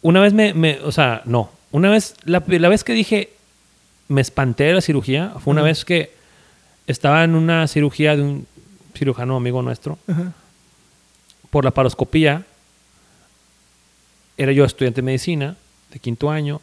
una 0.02 0.22
vez 0.22 0.34
me, 0.34 0.54
me- 0.54 0.80
o 0.82 0.92
sea, 0.92 1.22
no, 1.26 1.52
una 1.72 1.90
vez, 1.90 2.16
la, 2.24 2.44
la 2.48 2.70
vez 2.70 2.84
que 2.84 2.94
dije, 2.94 3.30
me 4.08 4.22
espanté 4.22 4.66
de 4.66 4.74
la 4.74 4.82
cirugía, 4.82 5.34
fue 5.44 5.52
una 5.52 5.62
vez 5.62 5.84
que 5.86 6.12
estaba 6.88 7.24
en 7.24 7.36
una 7.36 7.68
cirugía 7.68 8.16
de 8.16 8.22
un 8.24 8.48
cirujano 8.96 9.36
amigo 9.36 9.62
nuestro, 9.62 9.98
por 11.50 11.64
la 11.66 11.72
paroscopía, 11.72 12.46
era 14.38 14.52
yo 14.52 14.66
estudiante 14.66 15.02
de 15.02 15.06
medicina, 15.06 15.56
de 15.92 16.00
quinto 16.00 16.30
año, 16.32 16.62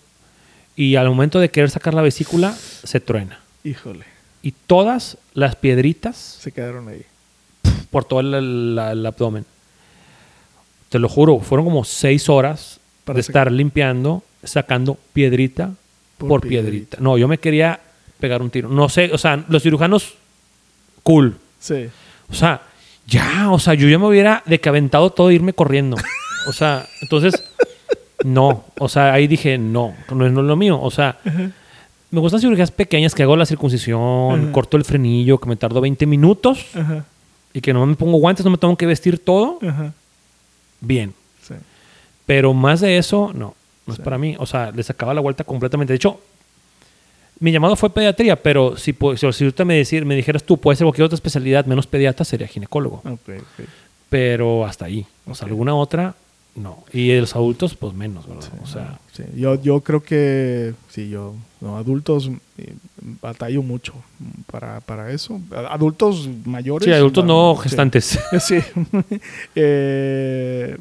y 0.74 0.96
al 0.96 1.08
momento 1.08 1.38
de 1.40 1.50
querer 1.50 1.70
sacar 1.70 1.94
la 1.94 2.02
vesícula, 2.02 2.52
se 2.54 3.00
truena. 3.00 3.40
Híjole, 3.64 4.04
Y 4.42 4.52
todas 4.66 5.18
las 5.34 5.56
piedritas 5.56 6.16
se 6.16 6.52
quedaron 6.52 6.88
ahí. 6.88 7.02
por 7.90 8.04
todo 8.04 8.20
el, 8.20 8.74
la- 8.74 8.92
el 8.92 9.04
abdomen. 9.06 9.44
Te 10.88 10.98
lo 10.98 11.08
juro, 11.08 11.40
fueron 11.40 11.66
como 11.66 11.84
seis 11.84 12.28
horas 12.28 12.78
Para 13.04 13.16
de 13.18 13.22
sacar- 13.22 13.48
estar 13.48 13.52
limpiando, 13.52 14.22
sacando 14.44 14.98
piedrita 15.12 15.72
Por 16.18 16.28
por, 16.28 16.40
piedrita. 16.42 16.70
piedrita. 16.70 16.96
No, 17.00 17.18
yo 17.18 17.26
me 17.28 17.38
quería 17.38 17.80
pegar 18.20 18.40
un 18.42 18.50
tiro. 18.50 18.68
No 18.68 18.88
sé, 18.88 19.10
o 19.12 19.18
sea, 19.18 19.44
los 19.48 19.62
cirujanos, 19.62 20.14
cool. 21.02 21.36
Sí. 21.58 21.88
O 22.30 22.34
sea, 22.34 22.62
ya, 23.06 23.50
o 23.50 23.58
sea, 23.58 23.74
yo 23.74 23.88
ya 23.88 23.98
me 23.98 24.06
hubiera 24.06 24.42
decaventado 24.46 25.10
todo 25.10 25.30
e 25.30 25.34
irme 25.34 25.52
corriendo. 25.52 25.96
O 26.48 26.52
sea, 26.52 26.86
entonces, 27.02 27.42
no. 28.24 28.64
O 28.78 28.88
sea, 28.88 29.12
ahí 29.12 29.26
dije, 29.26 29.58
no, 29.58 29.94
no 30.10 30.26
es, 30.26 30.32
no 30.32 30.40
es 30.40 30.46
lo 30.46 30.56
mío. 30.56 30.80
O 30.80 30.90
sea, 30.90 31.18
me 32.10 32.20
gustan 32.20 32.40
cirugías 32.40 32.70
pequeñas 32.70 33.14
que 33.14 33.22
hago 33.22 33.36
la 33.36 33.46
circuncisión, 33.46 34.40
Ajá. 34.44 34.52
corto 34.52 34.76
el 34.76 34.84
frenillo, 34.84 35.38
que 35.38 35.48
me 35.48 35.56
tardo 35.56 35.80
20 35.80 36.06
minutos 36.06 36.66
Ajá. 36.74 37.04
y 37.52 37.60
que 37.60 37.72
no 37.72 37.84
me 37.86 37.94
pongo 37.96 38.18
guantes, 38.18 38.44
no 38.44 38.50
me 38.50 38.58
tengo 38.58 38.76
que 38.76 38.86
vestir 38.86 39.18
todo, 39.18 39.58
Ajá. 39.66 39.92
bien. 40.80 41.14
Sí. 41.42 41.54
Pero 42.26 42.54
más 42.54 42.80
de 42.80 42.98
eso, 42.98 43.32
no, 43.34 43.54
no 43.86 43.94
Sí. 43.94 43.98
es 44.00 44.04
para 44.04 44.18
mí. 44.18 44.36
O 44.38 44.46
sea, 44.46 44.70
le 44.70 44.82
sacaba 44.82 45.14
la 45.14 45.20
vuelta 45.20 45.44
completamente. 45.44 45.92
De 45.92 45.96
hecho, 45.96 46.20
mi 47.38 47.52
llamado 47.52 47.76
fue 47.76 47.90
pediatría, 47.90 48.36
pero 48.42 48.76
si, 48.76 48.94
si 49.16 49.26
ahorita 49.26 49.64
me, 49.64 49.74
decir, 49.74 50.04
me 50.06 50.14
dijeras 50.16 50.42
tú, 50.42 50.56
puede 50.58 50.76
ser 50.76 50.84
cualquier 50.86 51.04
otra 51.06 51.16
especialidad 51.16 51.66
menos 51.66 51.86
pediatra, 51.86 52.24
sería 52.24 52.46
ginecólogo. 52.46 53.02
Ok, 53.04 53.28
ok. 53.40 53.66
Pero 54.08 54.64
hasta 54.64 54.86
ahí. 54.86 55.04
O 55.26 55.34
sea, 55.34 55.46
alguna 55.48 55.74
otra, 55.74 56.14
no. 56.56 56.84
Y 56.92 57.14
los 57.18 57.34
adultos, 57.36 57.74
pues 57.74 57.92
menos, 57.94 58.26
¿verdad? 58.26 58.48
O 58.62 58.66
sea, 58.66 58.98
Sí, 59.12 59.22
yo, 59.36 59.54
yo 59.62 59.80
creo 59.80 60.02
que 60.02 60.74
sí, 60.90 61.08
yo, 61.08 61.34
no, 61.60 61.76
adultos 61.78 62.30
eh, 62.58 62.74
batallo 63.22 63.62
mucho 63.62 63.94
para, 64.50 64.80
para 64.80 65.10
eso. 65.10 65.40
Adultos 65.70 66.28
mayores. 66.44 66.84
sí, 66.86 66.92
adultos 66.92 67.24
no 67.24 67.54
gestantes. 67.56 68.18
Sí. 68.40 68.56
Eh, 69.54 70.76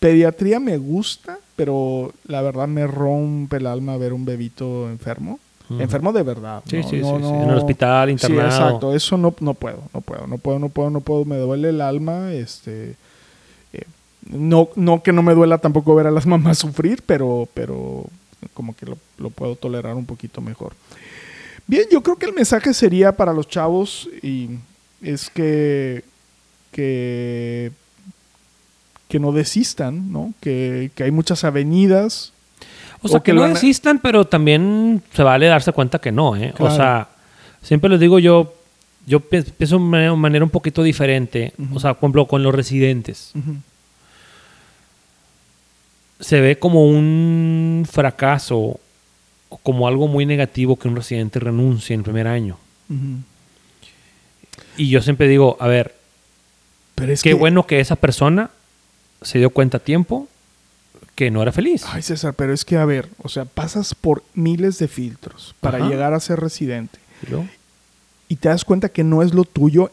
pediatría 0.00 0.60
me 0.60 0.76
gusta, 0.76 1.38
pero 1.56 2.12
la 2.26 2.42
verdad 2.42 2.68
me 2.68 2.86
rompe 2.86 3.56
el 3.56 3.66
alma 3.66 3.96
ver 3.96 4.12
un 4.12 4.24
bebito 4.24 4.88
enfermo. 4.90 5.38
Enfermo 5.78 6.14
de 6.14 6.22
verdad. 6.22 6.62
Sí, 6.66 6.76
no- 6.78 6.88
sí, 6.88 6.96
no- 6.98 7.18
sí, 7.18 7.24
En 7.26 7.50
el 7.50 7.56
hospital, 7.58 8.08
internado. 8.10 8.50
Sí, 8.50 8.56
exacto. 8.56 8.94
Eso 8.94 9.18
no, 9.18 9.34
no 9.40 9.52
puedo, 9.52 9.82
no 9.92 10.00
puedo, 10.00 10.26
no 10.26 10.38
puedo, 10.38 10.58
no 10.58 10.68
puedo, 10.70 10.88
no 10.90 11.00
puedo. 11.00 11.24
Me 11.26 11.36
duele 11.36 11.68
el 11.68 11.82
alma. 11.82 12.32
Este, 12.32 12.94
no, 14.30 14.68
no 14.76 15.02
que 15.02 15.12
no 15.12 15.22
me 15.22 15.34
duela 15.34 15.58
tampoco 15.58 15.94
ver 15.94 16.06
a 16.06 16.10
las 16.10 16.26
mamás 16.26 16.58
sufrir, 16.58 17.02
pero, 17.06 17.48
pero 17.54 18.04
como 18.54 18.74
que 18.76 18.86
lo, 18.86 18.98
lo 19.18 19.30
puedo 19.30 19.56
tolerar 19.56 19.94
un 19.94 20.06
poquito 20.06 20.40
mejor. 20.40 20.74
Bien, 21.66 21.84
yo 21.90 22.02
creo 22.02 22.16
que 22.16 22.26
el 22.26 22.32
mensaje 22.34 22.72
sería 22.72 23.12
para 23.12 23.32
los 23.32 23.48
chavos 23.48 24.08
y 24.22 24.50
es 25.02 25.28
que, 25.30 26.02
que, 26.72 27.70
que 29.08 29.18
no 29.20 29.32
desistan, 29.32 30.12
¿no? 30.12 30.32
Que, 30.40 30.90
que 30.94 31.04
hay 31.04 31.10
muchas 31.10 31.44
avenidas. 31.44 32.32
O 33.02 33.08
sea, 33.08 33.18
O 33.18 33.22
que, 33.22 33.30
que 33.32 33.34
no 33.36 33.44
han- 33.44 33.54
desistan, 33.54 33.98
pero 34.00 34.26
también 34.26 35.02
se 35.12 35.22
vale 35.22 35.46
darse 35.46 35.72
cuenta 35.72 35.98
que 36.00 36.10
no, 36.12 36.36
¿eh? 36.36 36.52
Claro. 36.56 36.72
O 36.72 36.76
sea, 36.76 37.08
siempre 37.62 37.90
les 37.90 38.00
digo 38.00 38.18
yo, 38.18 38.54
yo 39.06 39.20
pi- 39.20 39.42
pienso 39.42 39.76
de 39.78 39.84
manera, 39.84 40.14
manera 40.14 40.44
un 40.44 40.50
poquito 40.50 40.82
diferente. 40.82 41.52
O 41.74 41.80
sea, 41.80 41.94
por 41.94 42.06
ejemplo, 42.08 42.26
con 42.26 42.42
los 42.42 42.54
residentes. 42.54 43.30
Ujú. 43.34 43.56
Se 46.20 46.40
ve 46.40 46.58
como 46.58 46.84
un 46.84 47.86
fracaso 47.90 48.80
o 49.50 49.56
como 49.62 49.86
algo 49.88 50.08
muy 50.08 50.26
negativo 50.26 50.76
que 50.78 50.88
un 50.88 50.96
residente 50.96 51.38
renuncie 51.40 51.94
en 51.94 52.00
el 52.00 52.04
primer 52.04 52.26
año. 52.26 52.58
Y 54.76 54.88
yo 54.90 55.00
siempre 55.02 55.28
digo, 55.28 55.56
a 55.60 55.66
ver, 55.68 55.94
Pero 56.94 57.12
es 57.12 57.22
qué 57.22 57.30
que- 57.30 57.34
bueno 57.34 57.66
que 57.66 57.80
esa 57.80 57.96
persona 57.96 58.50
se 59.22 59.38
dio 59.38 59.50
cuenta 59.50 59.78
a 59.78 59.80
tiempo 59.80 60.28
que 61.14 61.30
no 61.30 61.42
era 61.42 61.50
feliz. 61.52 61.84
Ay, 61.88 62.02
César, 62.02 62.34
pero 62.34 62.52
es 62.52 62.64
que, 62.64 62.76
a 62.76 62.84
ver, 62.84 63.08
o 63.22 63.28
sea, 63.28 63.44
pasas 63.44 63.94
por 63.94 64.22
miles 64.34 64.78
de 64.78 64.86
filtros 64.88 65.54
para 65.60 65.78
Ajá. 65.78 65.88
llegar 65.88 66.14
a 66.14 66.20
ser 66.20 66.38
residente 66.38 66.98
y 68.28 68.36
te 68.36 68.48
das 68.48 68.64
cuenta 68.64 68.88
que 68.88 69.02
no 69.04 69.22
es 69.22 69.34
lo 69.34 69.44
tuyo. 69.44 69.90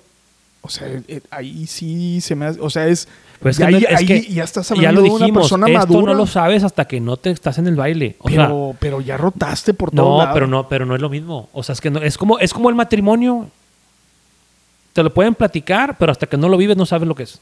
O 0.61 0.69
sea, 0.69 0.87
eh, 1.07 1.21
ahí 1.31 1.65
sí 1.67 2.21
se 2.21 2.35
me 2.35 2.45
hace, 2.45 2.59
o 2.59 2.69
sea, 2.69 2.87
es, 2.87 3.07
Pues 3.39 3.55
es 3.55 3.59
ya, 3.59 3.65
que 3.67 3.71
no- 3.71 3.77
ahí- 3.77 3.83
es 3.89 3.95
ahí 3.99 4.05
que 4.05 4.21
ya 4.33 4.43
estás 4.43 4.69
ya 4.69 4.75
hablando 4.75 5.01
lo 5.01 5.03
de 5.03 5.09
una 5.11 5.25
dijimos, 5.25 5.43
persona 5.43 5.67
esto 5.67 5.79
madura. 5.79 6.13
no 6.13 6.17
lo 6.17 6.25
sabes 6.27 6.63
hasta 6.63 6.85
que 6.85 6.99
no 6.99 7.17
te 7.17 7.31
estás 7.31 7.57
en 7.57 7.67
el 7.67 7.75
baile. 7.75 8.15
O 8.19 8.29
sea, 8.29 8.45
pero, 8.47 8.75
pero 8.79 9.01
ya 9.01 9.17
rotaste 9.17 9.73
por 9.73 9.91
todo 9.91 10.11
No, 10.11 10.17
lado. 10.19 10.33
pero 10.33 10.47
no, 10.47 10.67
pero 10.69 10.85
no 10.85 10.95
es 10.95 11.01
lo 11.01 11.09
mismo. 11.09 11.49
O 11.53 11.61
sea, 11.63 11.73
es 11.73 11.81
que 11.81 11.89
no, 11.91 11.99
es 11.99 12.17
como, 12.17 12.39
es 12.39 12.53
como 12.53 12.69
el 12.69 12.75
matrimonio. 12.75 13.47
Te 14.93 15.03
lo 15.03 15.13
pueden 15.13 15.35
platicar, 15.35 15.97
pero 15.97 16.11
hasta 16.11 16.25
que 16.25 16.37
no 16.37 16.47
lo 16.49 16.57
vives 16.57 16.77
no 16.77 16.85
sabes 16.85 17.07
lo 17.07 17.15
que 17.15 17.23
es. 17.23 17.39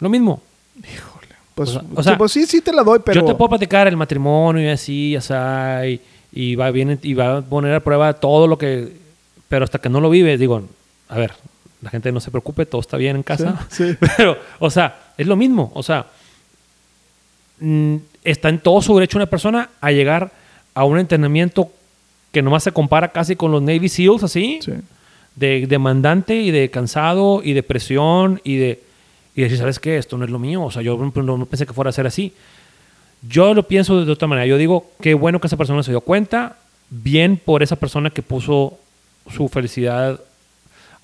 Lo 0.00 0.08
mismo. 0.08 0.42
Híjole. 0.78 1.28
Pues, 1.54 1.68
O 1.68 1.72
sea- 1.72 1.82
o 1.94 2.02
sea, 2.02 2.18
pues 2.18 2.32
sí, 2.32 2.46
sí 2.46 2.60
te 2.60 2.72
la 2.72 2.82
doy, 2.82 2.98
pero. 3.04 3.20
Yo 3.20 3.26
te 3.26 3.34
puedo 3.34 3.50
platicar 3.50 3.86
el 3.86 3.96
matrimonio 3.96 4.64
y 4.64 4.68
así, 4.72 5.16
sea, 5.20 5.86
y, 5.86 6.00
y 6.32 6.56
va, 6.56 6.70
viene, 6.70 6.98
y 7.02 7.14
va 7.14 7.36
a 7.38 7.42
poner 7.42 7.74
a 7.74 7.80
prueba 7.80 8.12
todo 8.14 8.46
lo 8.48 8.58
que... 8.58 8.92
Pero 9.48 9.64
hasta 9.64 9.78
que 9.78 9.88
no 9.90 10.00
lo 10.00 10.08
vives, 10.10 10.40
digo, 10.40 10.62
a 11.10 11.16
ver, 11.18 11.32
la 11.82 11.90
gente 11.90 12.10
no 12.12 12.20
se 12.20 12.30
preocupe, 12.30 12.64
todo 12.64 12.80
está 12.80 12.96
bien 12.96 13.16
en 13.16 13.22
casa. 13.22 13.66
Sí, 13.68 13.90
sí. 13.90 13.98
Pero, 14.16 14.38
o 14.58 14.70
sea, 14.70 14.96
es 15.18 15.26
lo 15.26 15.36
mismo. 15.36 15.70
O 15.74 15.82
sea, 15.82 16.06
mm, 17.60 17.96
está 18.24 18.48
en 18.48 18.58
todo 18.60 18.80
su 18.82 18.94
derecho 18.94 19.18
una 19.18 19.26
persona 19.26 19.68
a 19.80 19.90
llegar 19.92 20.32
a 20.74 20.84
un 20.84 20.98
entrenamiento 20.98 21.70
que 22.30 22.40
nomás 22.42 22.62
se 22.62 22.72
compara 22.72 23.08
casi 23.12 23.36
con 23.36 23.52
los 23.52 23.60
Navy 23.62 23.88
SEALs, 23.88 24.22
así, 24.22 24.60
Sí. 24.62 24.72
de 25.36 25.66
demandante 25.66 26.36
y 26.36 26.50
de 26.50 26.70
cansado 26.70 27.42
y 27.44 27.52
de 27.52 27.62
presión 27.62 28.40
y 28.44 28.56
de 28.56 28.82
y 29.34 29.40
decir, 29.42 29.56
¿sabes 29.56 29.78
qué? 29.78 29.96
Esto 29.96 30.18
no 30.18 30.26
es 30.26 30.30
lo 30.30 30.38
mío. 30.38 30.62
O 30.62 30.70
sea, 30.70 30.82
yo 30.82 30.96
no, 31.14 31.22
no 31.38 31.46
pensé 31.46 31.64
que 31.66 31.72
fuera 31.72 31.88
a 31.88 31.92
ser 31.92 32.06
así. 32.06 32.34
Yo 33.26 33.54
lo 33.54 33.62
pienso 33.66 34.04
de 34.04 34.12
otra 34.12 34.28
manera. 34.28 34.46
Yo 34.46 34.58
digo, 34.58 34.90
qué 35.00 35.14
bueno 35.14 35.40
que 35.40 35.46
esa 35.46 35.56
persona 35.56 35.82
se 35.82 35.90
dio 35.90 36.02
cuenta. 36.02 36.56
Bien 36.90 37.38
por 37.42 37.62
esa 37.62 37.76
persona 37.76 38.10
que 38.10 38.20
puso 38.20 38.78
su 39.34 39.48
felicidad. 39.48 40.20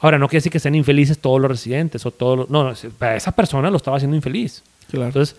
Ahora, 0.00 0.18
no 0.18 0.28
quiere 0.28 0.38
decir 0.38 0.52
que 0.52 0.60
sean 0.60 0.74
infelices 0.74 1.18
todos 1.18 1.40
los 1.40 1.50
residentes 1.50 2.04
o 2.06 2.10
todos 2.10 2.38
los... 2.38 2.50
No, 2.50 2.64
no, 2.64 2.74
para 2.98 3.16
esa 3.16 3.32
persona 3.32 3.70
lo 3.70 3.76
estaba 3.76 3.96
haciendo 3.96 4.16
infeliz. 4.16 4.62
Claro. 4.90 5.06
Entonces, 5.06 5.36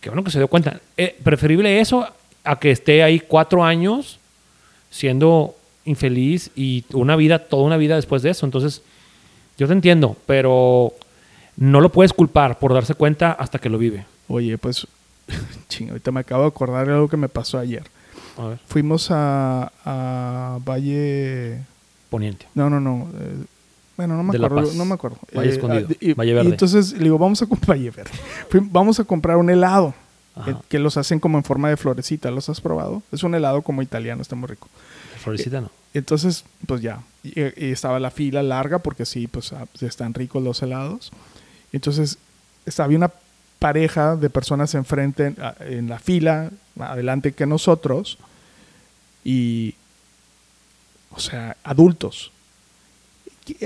qué 0.00 0.10
bueno 0.10 0.22
que 0.22 0.30
se 0.30 0.38
dio 0.38 0.48
cuenta. 0.48 0.80
Eh, 0.96 1.16
preferible 1.22 1.80
eso 1.80 2.06
a 2.44 2.58
que 2.58 2.70
esté 2.70 3.02
ahí 3.02 3.20
cuatro 3.20 3.64
años 3.64 4.18
siendo 4.90 5.56
infeliz 5.84 6.50
y 6.54 6.84
una 6.92 7.16
vida, 7.16 7.38
toda 7.38 7.62
una 7.64 7.76
vida 7.78 7.96
después 7.96 8.22
de 8.22 8.30
eso. 8.30 8.44
Entonces, 8.44 8.82
yo 9.58 9.66
te 9.66 9.72
entiendo, 9.72 10.16
pero 10.26 10.92
no 11.56 11.80
lo 11.80 11.90
puedes 11.90 12.12
culpar 12.12 12.58
por 12.58 12.74
darse 12.74 12.94
cuenta 12.94 13.32
hasta 13.32 13.58
que 13.58 13.68
lo 13.70 13.78
vive. 13.78 14.04
Oye, 14.28 14.58
pues. 14.58 14.86
Ching, 15.68 15.88
ahorita 15.88 16.10
me 16.12 16.20
acabo 16.20 16.42
de 16.42 16.48
acordar 16.48 16.86
de 16.86 16.92
algo 16.92 17.08
que 17.08 17.16
me 17.16 17.28
pasó 17.28 17.58
ayer. 17.58 17.84
A 18.38 18.46
ver, 18.48 18.58
Fuimos 18.66 19.08
a, 19.10 19.72
a 19.84 20.58
Valle. 20.64 21.60
poniente. 22.10 22.46
No, 22.54 22.68
no, 22.70 22.80
no. 22.80 23.08
eh, 23.18 23.44
bueno, 24.06 24.16
no 24.16 24.22
me 24.24 24.36
acuerdo. 24.46 24.72
No 24.74 24.84
me 24.84 24.94
acuerdo. 24.94 25.18
Valle 25.34 25.48
Eh, 25.50 25.52
Escondido. 25.52 25.88
ah, 25.90 25.94
y, 26.00 26.12
Valle 26.14 26.30
y 26.30 26.34
Verde. 26.34 26.50
entonces 26.50 26.92
le 26.92 27.04
digo, 27.04 27.18
vamos 27.18 27.40
a 27.42 27.46
comprar 27.46 27.70
Valle 27.78 27.90
Verde. 27.90 28.10
Vamos 28.70 29.00
a 29.00 29.04
comprar 29.04 29.36
un 29.36 29.50
helado. 29.50 29.94
Eh, 30.46 30.54
que 30.68 30.78
los 30.78 30.96
hacen 30.96 31.20
como 31.20 31.36
en 31.38 31.44
forma 31.44 31.68
de 31.68 31.76
florecita. 31.76 32.30
¿Los 32.30 32.48
has 32.48 32.60
probado? 32.60 33.02
Es 33.12 33.22
un 33.22 33.34
helado 33.34 33.60
como 33.62 33.82
italiano, 33.82 34.22
está 34.22 34.34
muy 34.34 34.48
rico. 34.48 34.68
Florecita 35.22 35.60
no. 35.60 35.70
Entonces, 35.94 36.44
pues 36.66 36.80
ya. 36.80 37.00
Y, 37.22 37.38
y 37.40 37.70
estaba 37.70 38.00
la 38.00 38.10
fila 38.10 38.42
larga 38.42 38.78
porque 38.78 39.04
sí, 39.04 39.26
pues 39.26 39.52
ah, 39.52 39.66
están 39.80 40.14
ricos 40.14 40.42
los 40.42 40.62
helados. 40.62 41.12
Entonces, 41.72 42.16
había 42.78 42.96
una 42.96 43.12
pareja 43.58 44.16
de 44.16 44.30
personas 44.30 44.74
enfrente 44.74 45.26
en, 45.26 45.36
a- 45.42 45.54
en 45.60 45.88
la 45.90 45.98
fila, 45.98 46.50
adelante 46.80 47.32
que 47.32 47.44
nosotros. 47.46 48.16
Y, 49.24 49.74
o 51.10 51.20
sea, 51.20 51.56
adultos. 51.62 52.31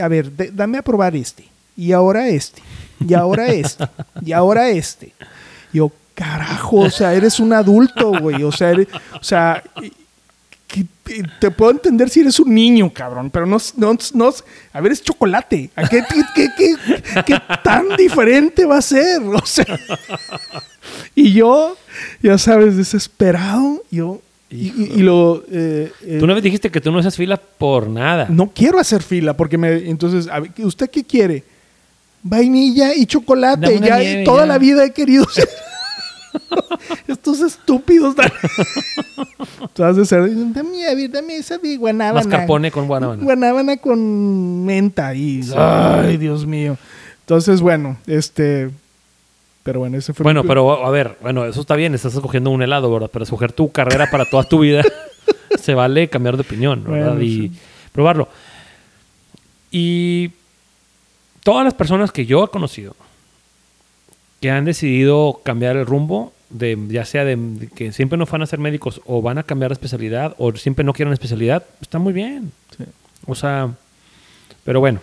A 0.01 0.09
ver, 0.09 0.31
dame 0.55 0.79
a 0.79 0.83
probar 0.83 1.15
este. 1.17 1.47
Y 1.77 1.93
ahora 1.93 2.29
este. 2.29 2.63
Y 3.07 3.15
ahora 3.15 3.49
este. 3.49 3.89
Y 4.25 4.33
ahora 4.33 4.69
este. 4.71 5.13
Yo, 5.73 5.93
carajo, 6.15 6.77
o 6.77 6.91
sea, 6.91 7.13
eres 7.15 7.39
un 7.41 7.53
adulto, 7.53 8.13
güey. 8.19 8.43
O 8.43 8.53
sea, 8.53 8.73
o 9.21 9.23
sea, 9.25 9.63
te, 11.41 11.51
puedo 11.51 11.71
entender 11.71 12.11
si 12.11 12.21
eres 12.21 12.41
un 12.41 12.53
niño, 12.55 12.93
cabrón, 12.93 13.31
pero 13.31 13.47
no, 13.47 13.59
no, 13.77 13.97
no 14.15 14.35
a 14.73 14.81
ver, 14.81 14.93
es 14.93 15.03
chocolate. 15.03 15.71
¿A 15.77 15.87
qué, 15.89 16.03
qué, 16.09 16.23
qué- 16.35 16.51
qué- 16.57 17.23
qué 17.25 17.39
tan 17.63 17.97
diferente 17.97 18.65
va 18.65 18.79
a 18.79 18.83
ser? 18.83 19.21
O 19.23 19.45
sea, 19.47 19.79
y 21.15 21.33
yo, 21.33 21.77
ya 22.23 22.39
sabes, 22.39 22.77
desesperado, 22.77 23.83
yo, 23.91 24.21
y, 24.51 24.95
y- 24.99 25.03
lo... 25.03 25.43
eh, 25.51 25.91
eh, 26.03 26.17
Tú 26.21 26.27
no 26.27 26.35
me 26.35 26.41
dijiste 26.41 26.71
que 26.71 26.81
tú 26.81 26.93
no 26.93 26.99
haces 26.99 27.17
fila 27.17 27.37
por 27.37 27.89
nada. 27.89 28.27
no 28.31 28.51
quiero 28.55 28.79
hacer 28.79 29.03
fila 29.03 29.37
porque 29.37 29.59
me, 29.59 29.89
entonces, 29.89 30.29
a 30.29 30.41
ver, 30.41 30.51
¿usted 30.59 30.89
qué 30.91 31.03
quiere? 31.05 31.43
Vainilla 32.23 32.95
y 32.95 33.07
chocolate. 33.07 33.77
Una 33.77 33.87
Ya 33.87 33.99
nieve, 33.99 34.25
toda 34.25 34.41
ya. 34.43 34.47
la 34.47 34.59
vida 34.59 34.85
he 34.85 34.93
querido 34.93 35.25
ser- 35.29 35.49
Estos 37.09 37.41
estúpidos. 37.41 38.15
Tú 39.75 39.85
has 39.85 39.97
de 39.97 40.05
ser, 40.05 40.29
dame, 40.53 40.87
a 40.87 40.95
ver, 40.95 41.11
dame 41.11 41.37
esa 41.37 41.59
de 41.59 41.77
guanábana. 41.77 42.25
Mascarpone 42.27 42.71
con 42.71 42.87
guanábana. 42.87 43.23
Guanábana 43.23 43.77
con 43.79 44.65
menta 44.65 45.15
y... 45.15 45.41
Ay, 45.57 46.17
Dios 46.19 46.47
mío. 46.47 46.77
Entonces, 47.21 47.61
bueno, 47.61 47.97
este... 48.07 48.71
Pero 49.67 49.81
bueno, 49.81 49.99
ese 49.99 50.15
fue... 50.15 50.25
Bueno, 50.25 50.43
mi- 50.43 50.49
pero 50.49 50.87
a 50.87 50.91
ver, 50.91 51.19
bueno, 51.21 51.45
eso 51.45 51.61
está 51.61 51.77
bien, 51.77 51.95
estás 51.95 52.15
escogiendo 52.15 52.49
un 52.51 52.63
helado, 52.63 52.91
¿verdad? 52.91 53.11
Pero 53.13 53.25
escoger 53.25 53.53
tu 53.53 53.71
carrera 53.71 54.09
para 54.11 54.25
toda 54.25 54.45
tu 54.45 54.61
vida, 54.61 54.83
se 55.61 55.75
vale 55.75 56.09
cambiar 56.09 56.37
de 56.37 56.43
opinión, 56.43 56.83
¿verdad? 56.85 57.09
Bueno, 57.09 57.23
y 57.23 57.49
sí. 57.49 57.53
probarlo. 57.93 58.29
Y 59.71 60.31
todas 61.43 61.65
las 61.65 61.75
personas 61.75 62.13
que 62.13 62.27
yo 62.27 62.45
he 62.45 62.49
conocido 62.49 62.95
que 64.41 64.51
han 64.51 64.65
decidido 64.65 65.41
cambiar 65.45 65.77
el 65.77 65.87
rumbo, 65.87 66.33
de, 66.51 66.79
ya 66.89 67.05
sea 67.05 67.25
de, 67.25 67.35
de 67.37 67.69
que 67.69 67.91
siempre 67.93 68.17
no 68.17 68.27
van 68.27 68.43
a 68.43 68.47
ser 68.47 68.59
médicos 68.61 69.01
o 69.07 69.21
van 69.23 69.39
a 69.39 69.43
cambiar 69.43 69.71
de 69.71 69.75
especialidad 69.75 70.35
o 70.39 70.53
siempre 70.57 70.85
no 70.85 70.93
quieren 70.93 71.13
especialidad, 71.13 71.65
está 71.81 71.99
muy 71.99 72.13
bien. 72.13 72.53
Sí. 72.77 72.85
O 73.27 73.35
sea, 73.35 73.71
pero 74.65 74.79
bueno, 74.81 75.01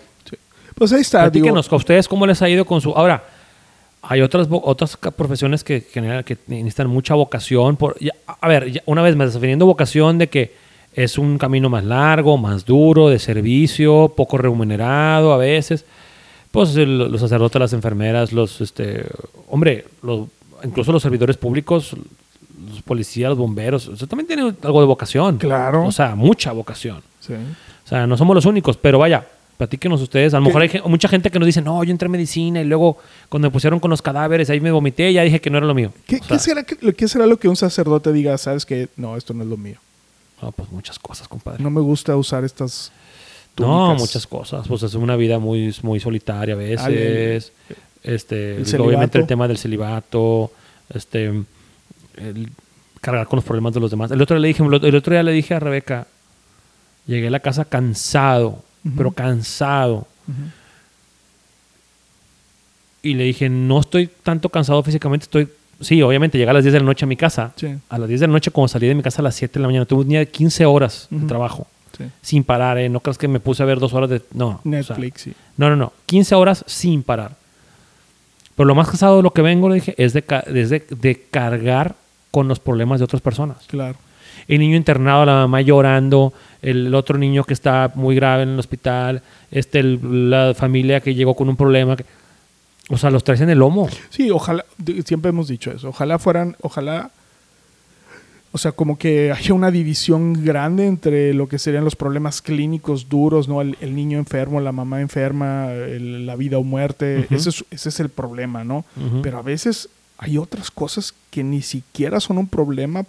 Pues 0.76 0.94
ahí 0.94 1.02
está. 1.02 1.20
digo, 1.30 1.32
Platíquenos, 1.32 1.72
¿a 1.72 1.76
ustedes 1.76 2.08
cómo 2.08 2.26
les 2.26 2.42
ha 2.42 2.48
ido 2.50 2.64
con 2.64 2.80
su...? 2.80 2.92
Ahora, 2.92 3.24
hay 4.06 4.22
otras, 4.22 4.48
otras 4.52 4.98
profesiones 5.16 5.64
que, 5.64 5.82
generan- 5.82 6.24
que 6.24 6.38
necesitan 6.48 6.88
mucha 6.88 7.16
vocación. 7.16 7.78
Por, 7.78 7.98
ya- 8.00 8.14
a 8.28 8.48
ver, 8.48 8.72
ya- 8.72 8.84
una 8.86 9.02
vez 9.02 9.16
más, 9.16 9.34
definiendo 9.34 9.66
vocación 9.66 10.18
de 10.18 10.28
que 10.28 10.54
es 10.94 11.18
un 11.18 11.38
camino 11.38 11.70
más 11.70 11.84
largo, 11.84 12.38
más 12.38 12.66
duro, 12.66 13.10
de 13.10 13.18
servicio, 13.18 14.14
poco 14.16 14.38
remunerado 14.38 15.34
a 15.34 15.38
veces. 15.38 15.86
Pues 16.52 16.76
el- 16.76 16.98
los 16.98 17.20
sacerdotes, 17.22 17.60
las 17.60 17.74
enfermeras, 17.74 18.32
los... 18.34 18.62
este 18.62 19.06
Hombre, 19.50 19.86
los, 20.04 20.28
incluso 20.64 20.92
los 20.92 21.02
servidores 21.02 21.38
públicos, 21.38 21.96
los 22.70 22.82
policías, 22.84 23.30
los 23.30 23.38
bomberos, 23.38 23.88
eso 23.88 24.06
también 24.08 24.28
tiene 24.28 24.54
algo 24.64 24.80
de 24.82 24.88
vocación. 24.88 25.38
Claro. 25.38 25.86
O 25.86 25.92
sea, 25.92 26.16
mucha 26.16 26.52
vocación. 26.52 27.02
sí. 27.20 27.34
O 27.34 27.88
sea, 27.88 28.08
no 28.08 28.16
somos 28.18 28.34
los 28.36 28.46
únicos, 28.46 28.78
pero 28.78 28.98
vaya, 28.98 29.28
platíquenos 29.58 30.02
ustedes. 30.02 30.34
A 30.34 30.40
lo 30.40 30.44
¿Qué? 30.46 30.48
mejor 30.50 30.62
hay 30.64 30.90
mucha 30.90 31.08
gente 31.08 31.30
que 31.32 31.40
nos 31.40 31.46
dice, 31.46 31.62
no, 31.62 31.84
yo 31.84 31.92
entré 31.92 32.06
en 32.08 32.12
medicina 32.12 32.62
y 32.62 32.66
luego 32.66 32.98
cuando 33.30 33.48
me 33.48 33.52
pusieron 33.52 33.80
con 33.80 33.90
los 33.92 34.02
cadáveres, 34.02 34.50
ahí 34.50 34.60
me 34.60 34.72
vomité 34.72 35.10
y 35.12 35.14
ya 35.14 35.24
dije 35.24 35.40
que 35.42 35.50
no 35.50 35.58
era 35.58 35.68
lo 35.68 35.74
mío. 35.74 35.92
¿Qué, 36.08 36.18
O 36.18 36.20
sea, 36.20 36.28
qué 36.28 36.40
será, 36.40 36.64
que- 36.64 36.94
qué 36.94 37.08
será 37.08 37.26
lo 37.26 37.38
que 37.38 37.48
un 37.48 37.56
sacerdote 37.56 38.12
diga? 38.12 38.38
Sabes 38.38 38.66
que 38.66 38.90
no, 38.98 39.16
esto 39.18 39.34
no 39.34 39.44
es 39.44 39.50
lo 39.50 39.58
mío. 39.58 39.78
No, 40.42 40.52
pues 40.52 40.70
muchas 40.72 41.00
cosas, 41.00 41.28
compadre. 41.28 41.64
No 41.64 41.70
me 41.70 41.80
gusta 41.82 42.16
usar 42.18 42.44
estas 42.44 42.92
No, 43.58 43.66
túnicas. 43.88 44.02
muchas 44.02 44.28
cosas. 44.28 44.68
Pues 44.68 44.84
es 44.84 44.94
una 44.96 45.16
vida 45.16 45.40
muy, 45.40 45.74
muy 45.84 46.00
solitaria 46.00 46.54
a 46.56 46.58
veces. 46.58 46.82
Ah, 46.82 46.90
el- 46.90 47.44
este, 48.04 48.58
el 48.58 48.82
obviamente 48.82 49.18
el 49.20 49.26
tema 49.28 49.48
del 49.48 49.58
celibato, 49.58 50.52
este, 50.94 51.28
el 52.18 52.50
cargar 53.00 53.28
con 53.28 53.38
los 53.38 53.46
problemas 53.46 53.74
de 53.74 53.80
los 53.80 53.90
demás. 53.92 54.12
El 54.12 54.22
otro, 54.22 54.36
día 54.36 54.42
le 54.42 54.48
dije, 54.50 54.64
el 54.64 54.96
otro 54.96 55.14
día 55.14 55.24
le 55.24 55.32
dije 55.32 55.54
a 55.54 55.60
Rebeca, 55.60 56.08
llegué 57.08 57.28
a 57.28 57.32
la 57.32 57.40
casa 57.40 57.64
cansado, 57.66 58.62
Pero 58.98 59.12
cansado. 59.12 60.08
Y 63.02 63.16
le 63.16 63.26
dije, 63.26 63.50
no 63.50 63.80
estoy 63.80 64.10
tanto 64.24 64.50
cansado 64.50 64.82
físicamente, 64.84 65.24
estoy... 65.26 65.50
Sí, 65.82 66.02
obviamente 66.02 66.38
llegué 66.38 66.50
a 66.50 66.54
las 66.54 66.64
10 66.64 66.74
de 66.74 66.80
la 66.80 66.86
noche 66.86 67.04
a 67.04 67.08
mi 67.08 67.18
casa. 67.18 67.52
Sí. 67.58 67.68
A 67.90 67.98
las 67.98 68.08
10 68.08 68.22
de 68.22 68.28
la 68.28 68.34
noche, 68.34 68.52
como 68.52 68.68
salí 68.70 68.88
de 68.88 68.96
mi 68.96 69.04
casa 69.04 69.22
a 69.22 69.24
las 69.24 69.36
7 69.36 69.56
de 69.56 69.60
la 69.60 69.68
mañana, 69.68 69.86
tuve 69.86 70.02
un 70.04 70.08
día 70.10 70.20
de 70.20 70.28
15 70.30 70.66
horas 70.66 71.08
de 71.10 71.28
trabajo. 71.28 71.68
Sí. 71.98 72.06
Sin 72.22 72.44
parar, 72.46 72.78
¿eh? 72.78 72.88
No 72.88 73.02
creas 73.02 73.18
que 73.18 73.28
me 73.28 73.40
puse 73.42 73.62
a 73.62 73.66
ver 73.66 73.80
dos 73.80 73.94
horas 73.94 74.10
de... 74.10 74.22
No. 74.34 74.48
o 74.48 74.62
sea, 74.64 74.72
Netflix, 74.72 75.22
sí. 75.22 75.34
no, 75.58 75.70
no, 75.70 75.76
no. 75.76 75.92
15 76.06 76.36
horas 76.36 76.64
sin 76.68 77.04
parar. 77.04 77.36
Pero 78.56 78.66
lo 78.68 78.76
más 78.76 78.88
cansado 78.88 79.18
de 79.18 79.24
lo 79.24 79.32
que 79.34 79.42
vengo, 79.42 79.68
le 79.68 79.76
dije, 79.76 79.96
es 79.98 80.14
de, 80.14 80.22
ca- 80.22 80.44
es 80.48 80.70
de, 80.70 80.86
de 80.90 81.22
cargar 81.30 81.96
con 82.32 82.48
los 82.48 82.60
problemas 82.60 83.00
de 83.00 83.04
otras 83.06 83.22
personas. 83.22 83.58
Claro. 83.68 83.98
El 84.48 84.60
niño 84.60 84.76
internado, 84.78 85.26
la 85.26 85.34
mamá 85.34 85.62
llorando, 85.62 86.34
el 86.62 86.94
otro 86.96 87.18
niño 87.18 87.44
que 87.44 87.54
está 87.54 87.92
muy 87.96 88.16
grave 88.16 88.44
en 88.44 88.50
el 88.50 88.60
hospital, 88.60 89.22
este, 89.52 89.80
el- 89.80 90.30
la 90.30 90.54
familia 90.54 91.00
que 91.02 91.14
llegó 91.16 91.36
con 91.36 91.50
un 91.50 91.56
problema. 91.56 91.96
que- 91.96 92.06
o 92.90 92.98
sea, 92.98 93.10
los 93.10 93.24
traes 93.24 93.40
en 93.42 93.50
el 93.50 93.60
lomo. 93.60 93.88
Sí, 94.10 94.30
ojalá, 94.30 94.66
siempre 95.06 95.30
hemos 95.30 95.48
dicho 95.48 95.72
eso, 95.72 95.90
ojalá 95.90 96.20
fueran, 96.20 96.58
ojalá, 96.62 97.12
o 98.52 98.58
sea, 98.58 98.72
como 98.72 98.98
que 99.00 99.32
haya 99.32 99.54
una 99.54 99.72
división 99.72 100.44
grande 100.46 100.86
entre 100.86 101.34
lo 101.34 101.48
que 101.48 101.58
serían 101.58 101.86
los 101.86 101.96
problemas 101.96 102.42
clínicos 102.42 103.10
duros, 103.10 103.48
¿no? 103.48 103.62
El, 103.62 103.78
el 103.82 103.96
niño 103.96 104.20
enfermo, 104.20 104.60
la 104.62 104.72
mamá 104.72 105.02
enferma, 105.02 105.72
el- 105.72 106.26
la 106.28 106.36
vida 106.36 106.58
o 106.60 106.64
muerte, 106.64 107.26
ese, 107.32 107.50
es, 107.50 107.66
ese 107.72 107.90
es 107.90 108.00
el 108.00 108.10
problema, 108.10 108.64
¿no? 108.64 108.86
Pero 109.24 109.40
a 109.40 109.42
veces 109.42 109.90
hay 110.20 110.38
otras 110.38 110.70
cosas 110.70 111.14
que 111.32 111.44
ni 111.44 111.62
siquiera 111.64 112.20
son 112.20 112.38
un 112.38 112.48
problema, 112.48 113.06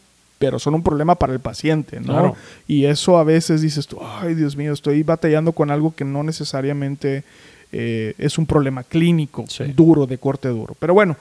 pero 0.47 0.59
son 0.59 0.74
un 0.74 0.82
problema 0.82 1.14
para 1.14 1.32
el 1.32 1.40
paciente, 1.40 2.01
¿no? 2.01 2.07
Claro. 2.12 2.36
Y 2.68 2.84
eso 2.84 3.18
a 3.18 3.24
veces 3.24 3.61
dices 3.62 3.86
tú, 3.86 3.99
ay 4.03 4.34
Dios 4.34 4.57
mío, 4.57 4.72
estoy 4.72 5.03
batallando 5.03 5.53
con 5.53 5.70
algo 5.70 5.95
que 5.95 6.05
no 6.05 6.22
necesariamente 6.22 7.24
eh, 7.72 8.14
es 8.18 8.38
un 8.38 8.47
problema 8.47 8.84
clínico, 8.84 9.45
Sí. 9.49 9.64
duro, 9.74 10.07
de 10.07 10.18
corte 10.18 10.49
duro. 10.49 10.76
Pero 10.78 10.95
bueno, 10.95 11.16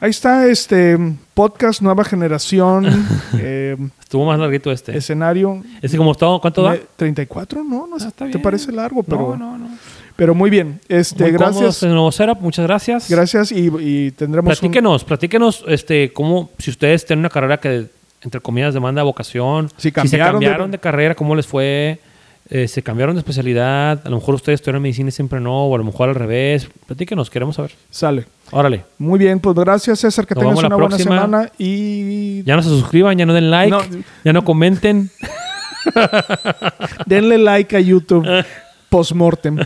ahí 0.00 0.10
está 0.10 0.46
este 0.48 0.96
podcast 1.34 1.82
Nueva 1.82 2.04
Generación, 2.04 2.86
eh, 3.38 3.76
Estuvo 4.00 4.24
más 4.26 4.38
larguito 4.38 4.70
este. 4.72 4.96
escenario. 4.96 5.62
Ese 5.82 5.96
como 5.96 6.14
todo, 6.14 6.40
¿cuánto 6.40 6.62
da? 6.62 6.72
Me- 6.72 6.80
34, 6.96 7.62
no, 7.64 7.86
no 7.86 7.94
Ah, 7.94 7.98
está 7.98 8.24
te 8.24 8.32
bien. 8.32 8.42
parece 8.42 8.72
largo, 8.72 9.02
pero, 9.02 9.36
no, 9.36 9.56
no, 9.56 9.58
no. 9.58 9.68
pero 10.16 10.34
muy 10.34 10.50
bien. 10.50 10.80
Este, 10.88 11.24
Muy 11.24 11.32
gracias, 11.32 11.82
nuevo 11.82 12.10
setup, 12.12 12.40
muchas 12.40 12.66
gracias. 12.66 13.08
gracias 13.10 13.52
y, 13.52 13.70
y 13.80 14.10
tendremos 14.12 14.50
un- 14.50 14.58
Platíquenos, 14.68 15.04
platíquenos, 15.04 15.64
este, 15.66 16.12
cómo, 16.12 16.50
si 16.58 16.70
ustedes 16.70 17.04
tienen 17.06 17.20
una 17.20 17.30
carrera 17.30 17.58
que, 17.58 17.86
entre 18.22 18.40
comillas, 18.40 18.74
demanda 18.74 19.02
vocación, 19.02 19.68
Si 19.76 19.88
se 19.88 19.92
cambiaron 19.92 20.40
de- 20.40 20.46
cambiaron 20.46 20.70
de, 20.70 20.78
carrera, 20.78 21.14
cómo 21.14 21.34
les 21.34 21.46
fue, 21.46 22.00
eh, 22.50 22.68
se 22.68 22.82
cambiaron 22.82 23.14
de 23.14 23.20
especialidad, 23.20 24.00
a 24.04 24.10
lo 24.10 24.16
mejor 24.16 24.34
ustedes 24.34 24.58
estudiaron 24.60 24.82
medicina 24.82 25.08
y 25.08 25.12
siempre 25.12 25.40
no, 25.40 25.66
o 25.66 25.74
a 25.74 25.78
lo 25.78 25.84
mejor 25.84 26.08
al 26.08 26.14
revés. 26.14 26.68
Platíquenos, 26.86 27.30
queremos 27.30 27.56
saber. 27.56 27.72
sale. 27.90 28.26
Órale, 28.50 28.84
Muy 28.98 29.18
bien, 29.18 29.40
pues 29.40 29.56
gracias 29.56 30.00
César, 30.00 30.26
que 30.26 30.34
Nos 30.34 30.44
tengas 30.44 30.58
una 30.64 30.76
buena 30.76 30.98
semana 30.98 31.50
y 31.56 32.42
ya 32.44 32.54
no 32.54 32.62
se 32.62 32.68
suscriban, 32.68 33.16
ya 33.16 33.24
no 33.24 33.32
den 33.32 33.50
like, 33.50 33.70
No. 33.70 33.80
ya 34.24 34.32
no 34.34 34.44
comenten. 34.44 35.10
denle 37.06 37.38
like 37.38 37.74
a 37.76 37.80
YouTube 37.80 38.26
postmortem. 38.90 39.58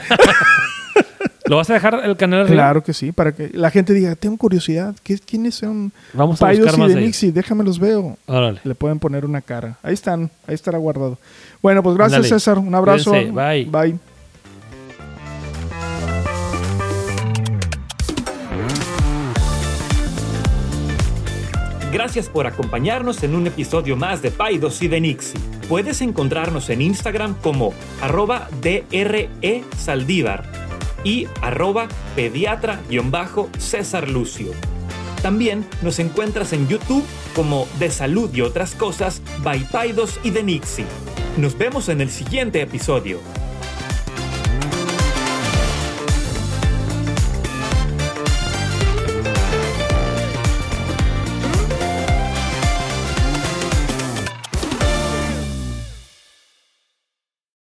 ¿Lo 1.48 1.56
vas 1.56 1.70
a 1.70 1.74
dejar 1.74 2.00
el 2.04 2.16
canal 2.16 2.40
arriba? 2.40 2.54
Claro 2.54 2.82
que 2.82 2.92
sí, 2.92 3.12
para 3.12 3.32
que 3.32 3.50
la 3.52 3.70
gente 3.70 3.92
diga, 3.92 4.16
tengo 4.16 4.36
curiosidad, 4.36 4.94
¿qué, 5.02 5.18
¿quiénes 5.18 5.54
son 5.54 5.92
Vamos 6.12 6.42
a 6.42 6.46
Paidos 6.46 6.66
buscar 6.66 6.78
y 6.78 6.82
más 6.82 6.88
de 6.90 6.94
de. 6.96 7.06
Nixie? 7.06 7.32
Déjame 7.32 7.62
los 7.64 7.78
veo. 7.78 8.16
Órale. 8.26 8.60
Le 8.64 8.74
pueden 8.74 8.98
poner 8.98 9.24
una 9.24 9.40
cara. 9.40 9.78
Ahí 9.82 9.94
están, 9.94 10.30
ahí 10.46 10.54
estará 10.54 10.78
guardado. 10.78 11.18
Bueno, 11.62 11.82
pues 11.82 11.96
gracias. 11.96 12.28
César, 12.28 12.58
un 12.58 12.74
abrazo. 12.74 13.10
Cuídense, 13.10 13.32
bye. 13.32 13.64
Bye. 13.64 13.98
Gracias 21.92 22.28
por 22.28 22.46
acompañarnos 22.46 23.22
en 23.22 23.34
un 23.34 23.46
episodio 23.46 23.96
más 23.96 24.20
de 24.20 24.30
Paidos 24.30 24.82
y 24.82 24.88
de 24.88 25.00
Nixie. 25.00 25.40
Puedes 25.68 26.02
encontrarnos 26.02 26.68
en 26.70 26.82
Instagram 26.82 27.36
como 27.40 27.72
arroba 28.02 28.48
DRE 28.60 29.64
Saldívar 29.78 30.65
y 31.04 31.28
arroba 31.42 31.88
pediatra-césar 32.14 34.08
Lucio. 34.08 34.52
También 35.22 35.66
nos 35.82 35.98
encuentras 35.98 36.52
en 36.52 36.68
YouTube 36.68 37.04
como 37.34 37.66
De 37.78 37.90
Salud 37.90 38.32
y 38.34 38.42
otras 38.42 38.74
cosas 38.74 39.22
by 39.42 39.60
Paidos 39.70 40.20
y 40.22 40.30
de 40.30 40.42
Nixie. 40.42 40.86
Nos 41.36 41.58
vemos 41.58 41.88
en 41.88 42.00
el 42.00 42.10
siguiente 42.10 42.62
episodio. 42.62 43.20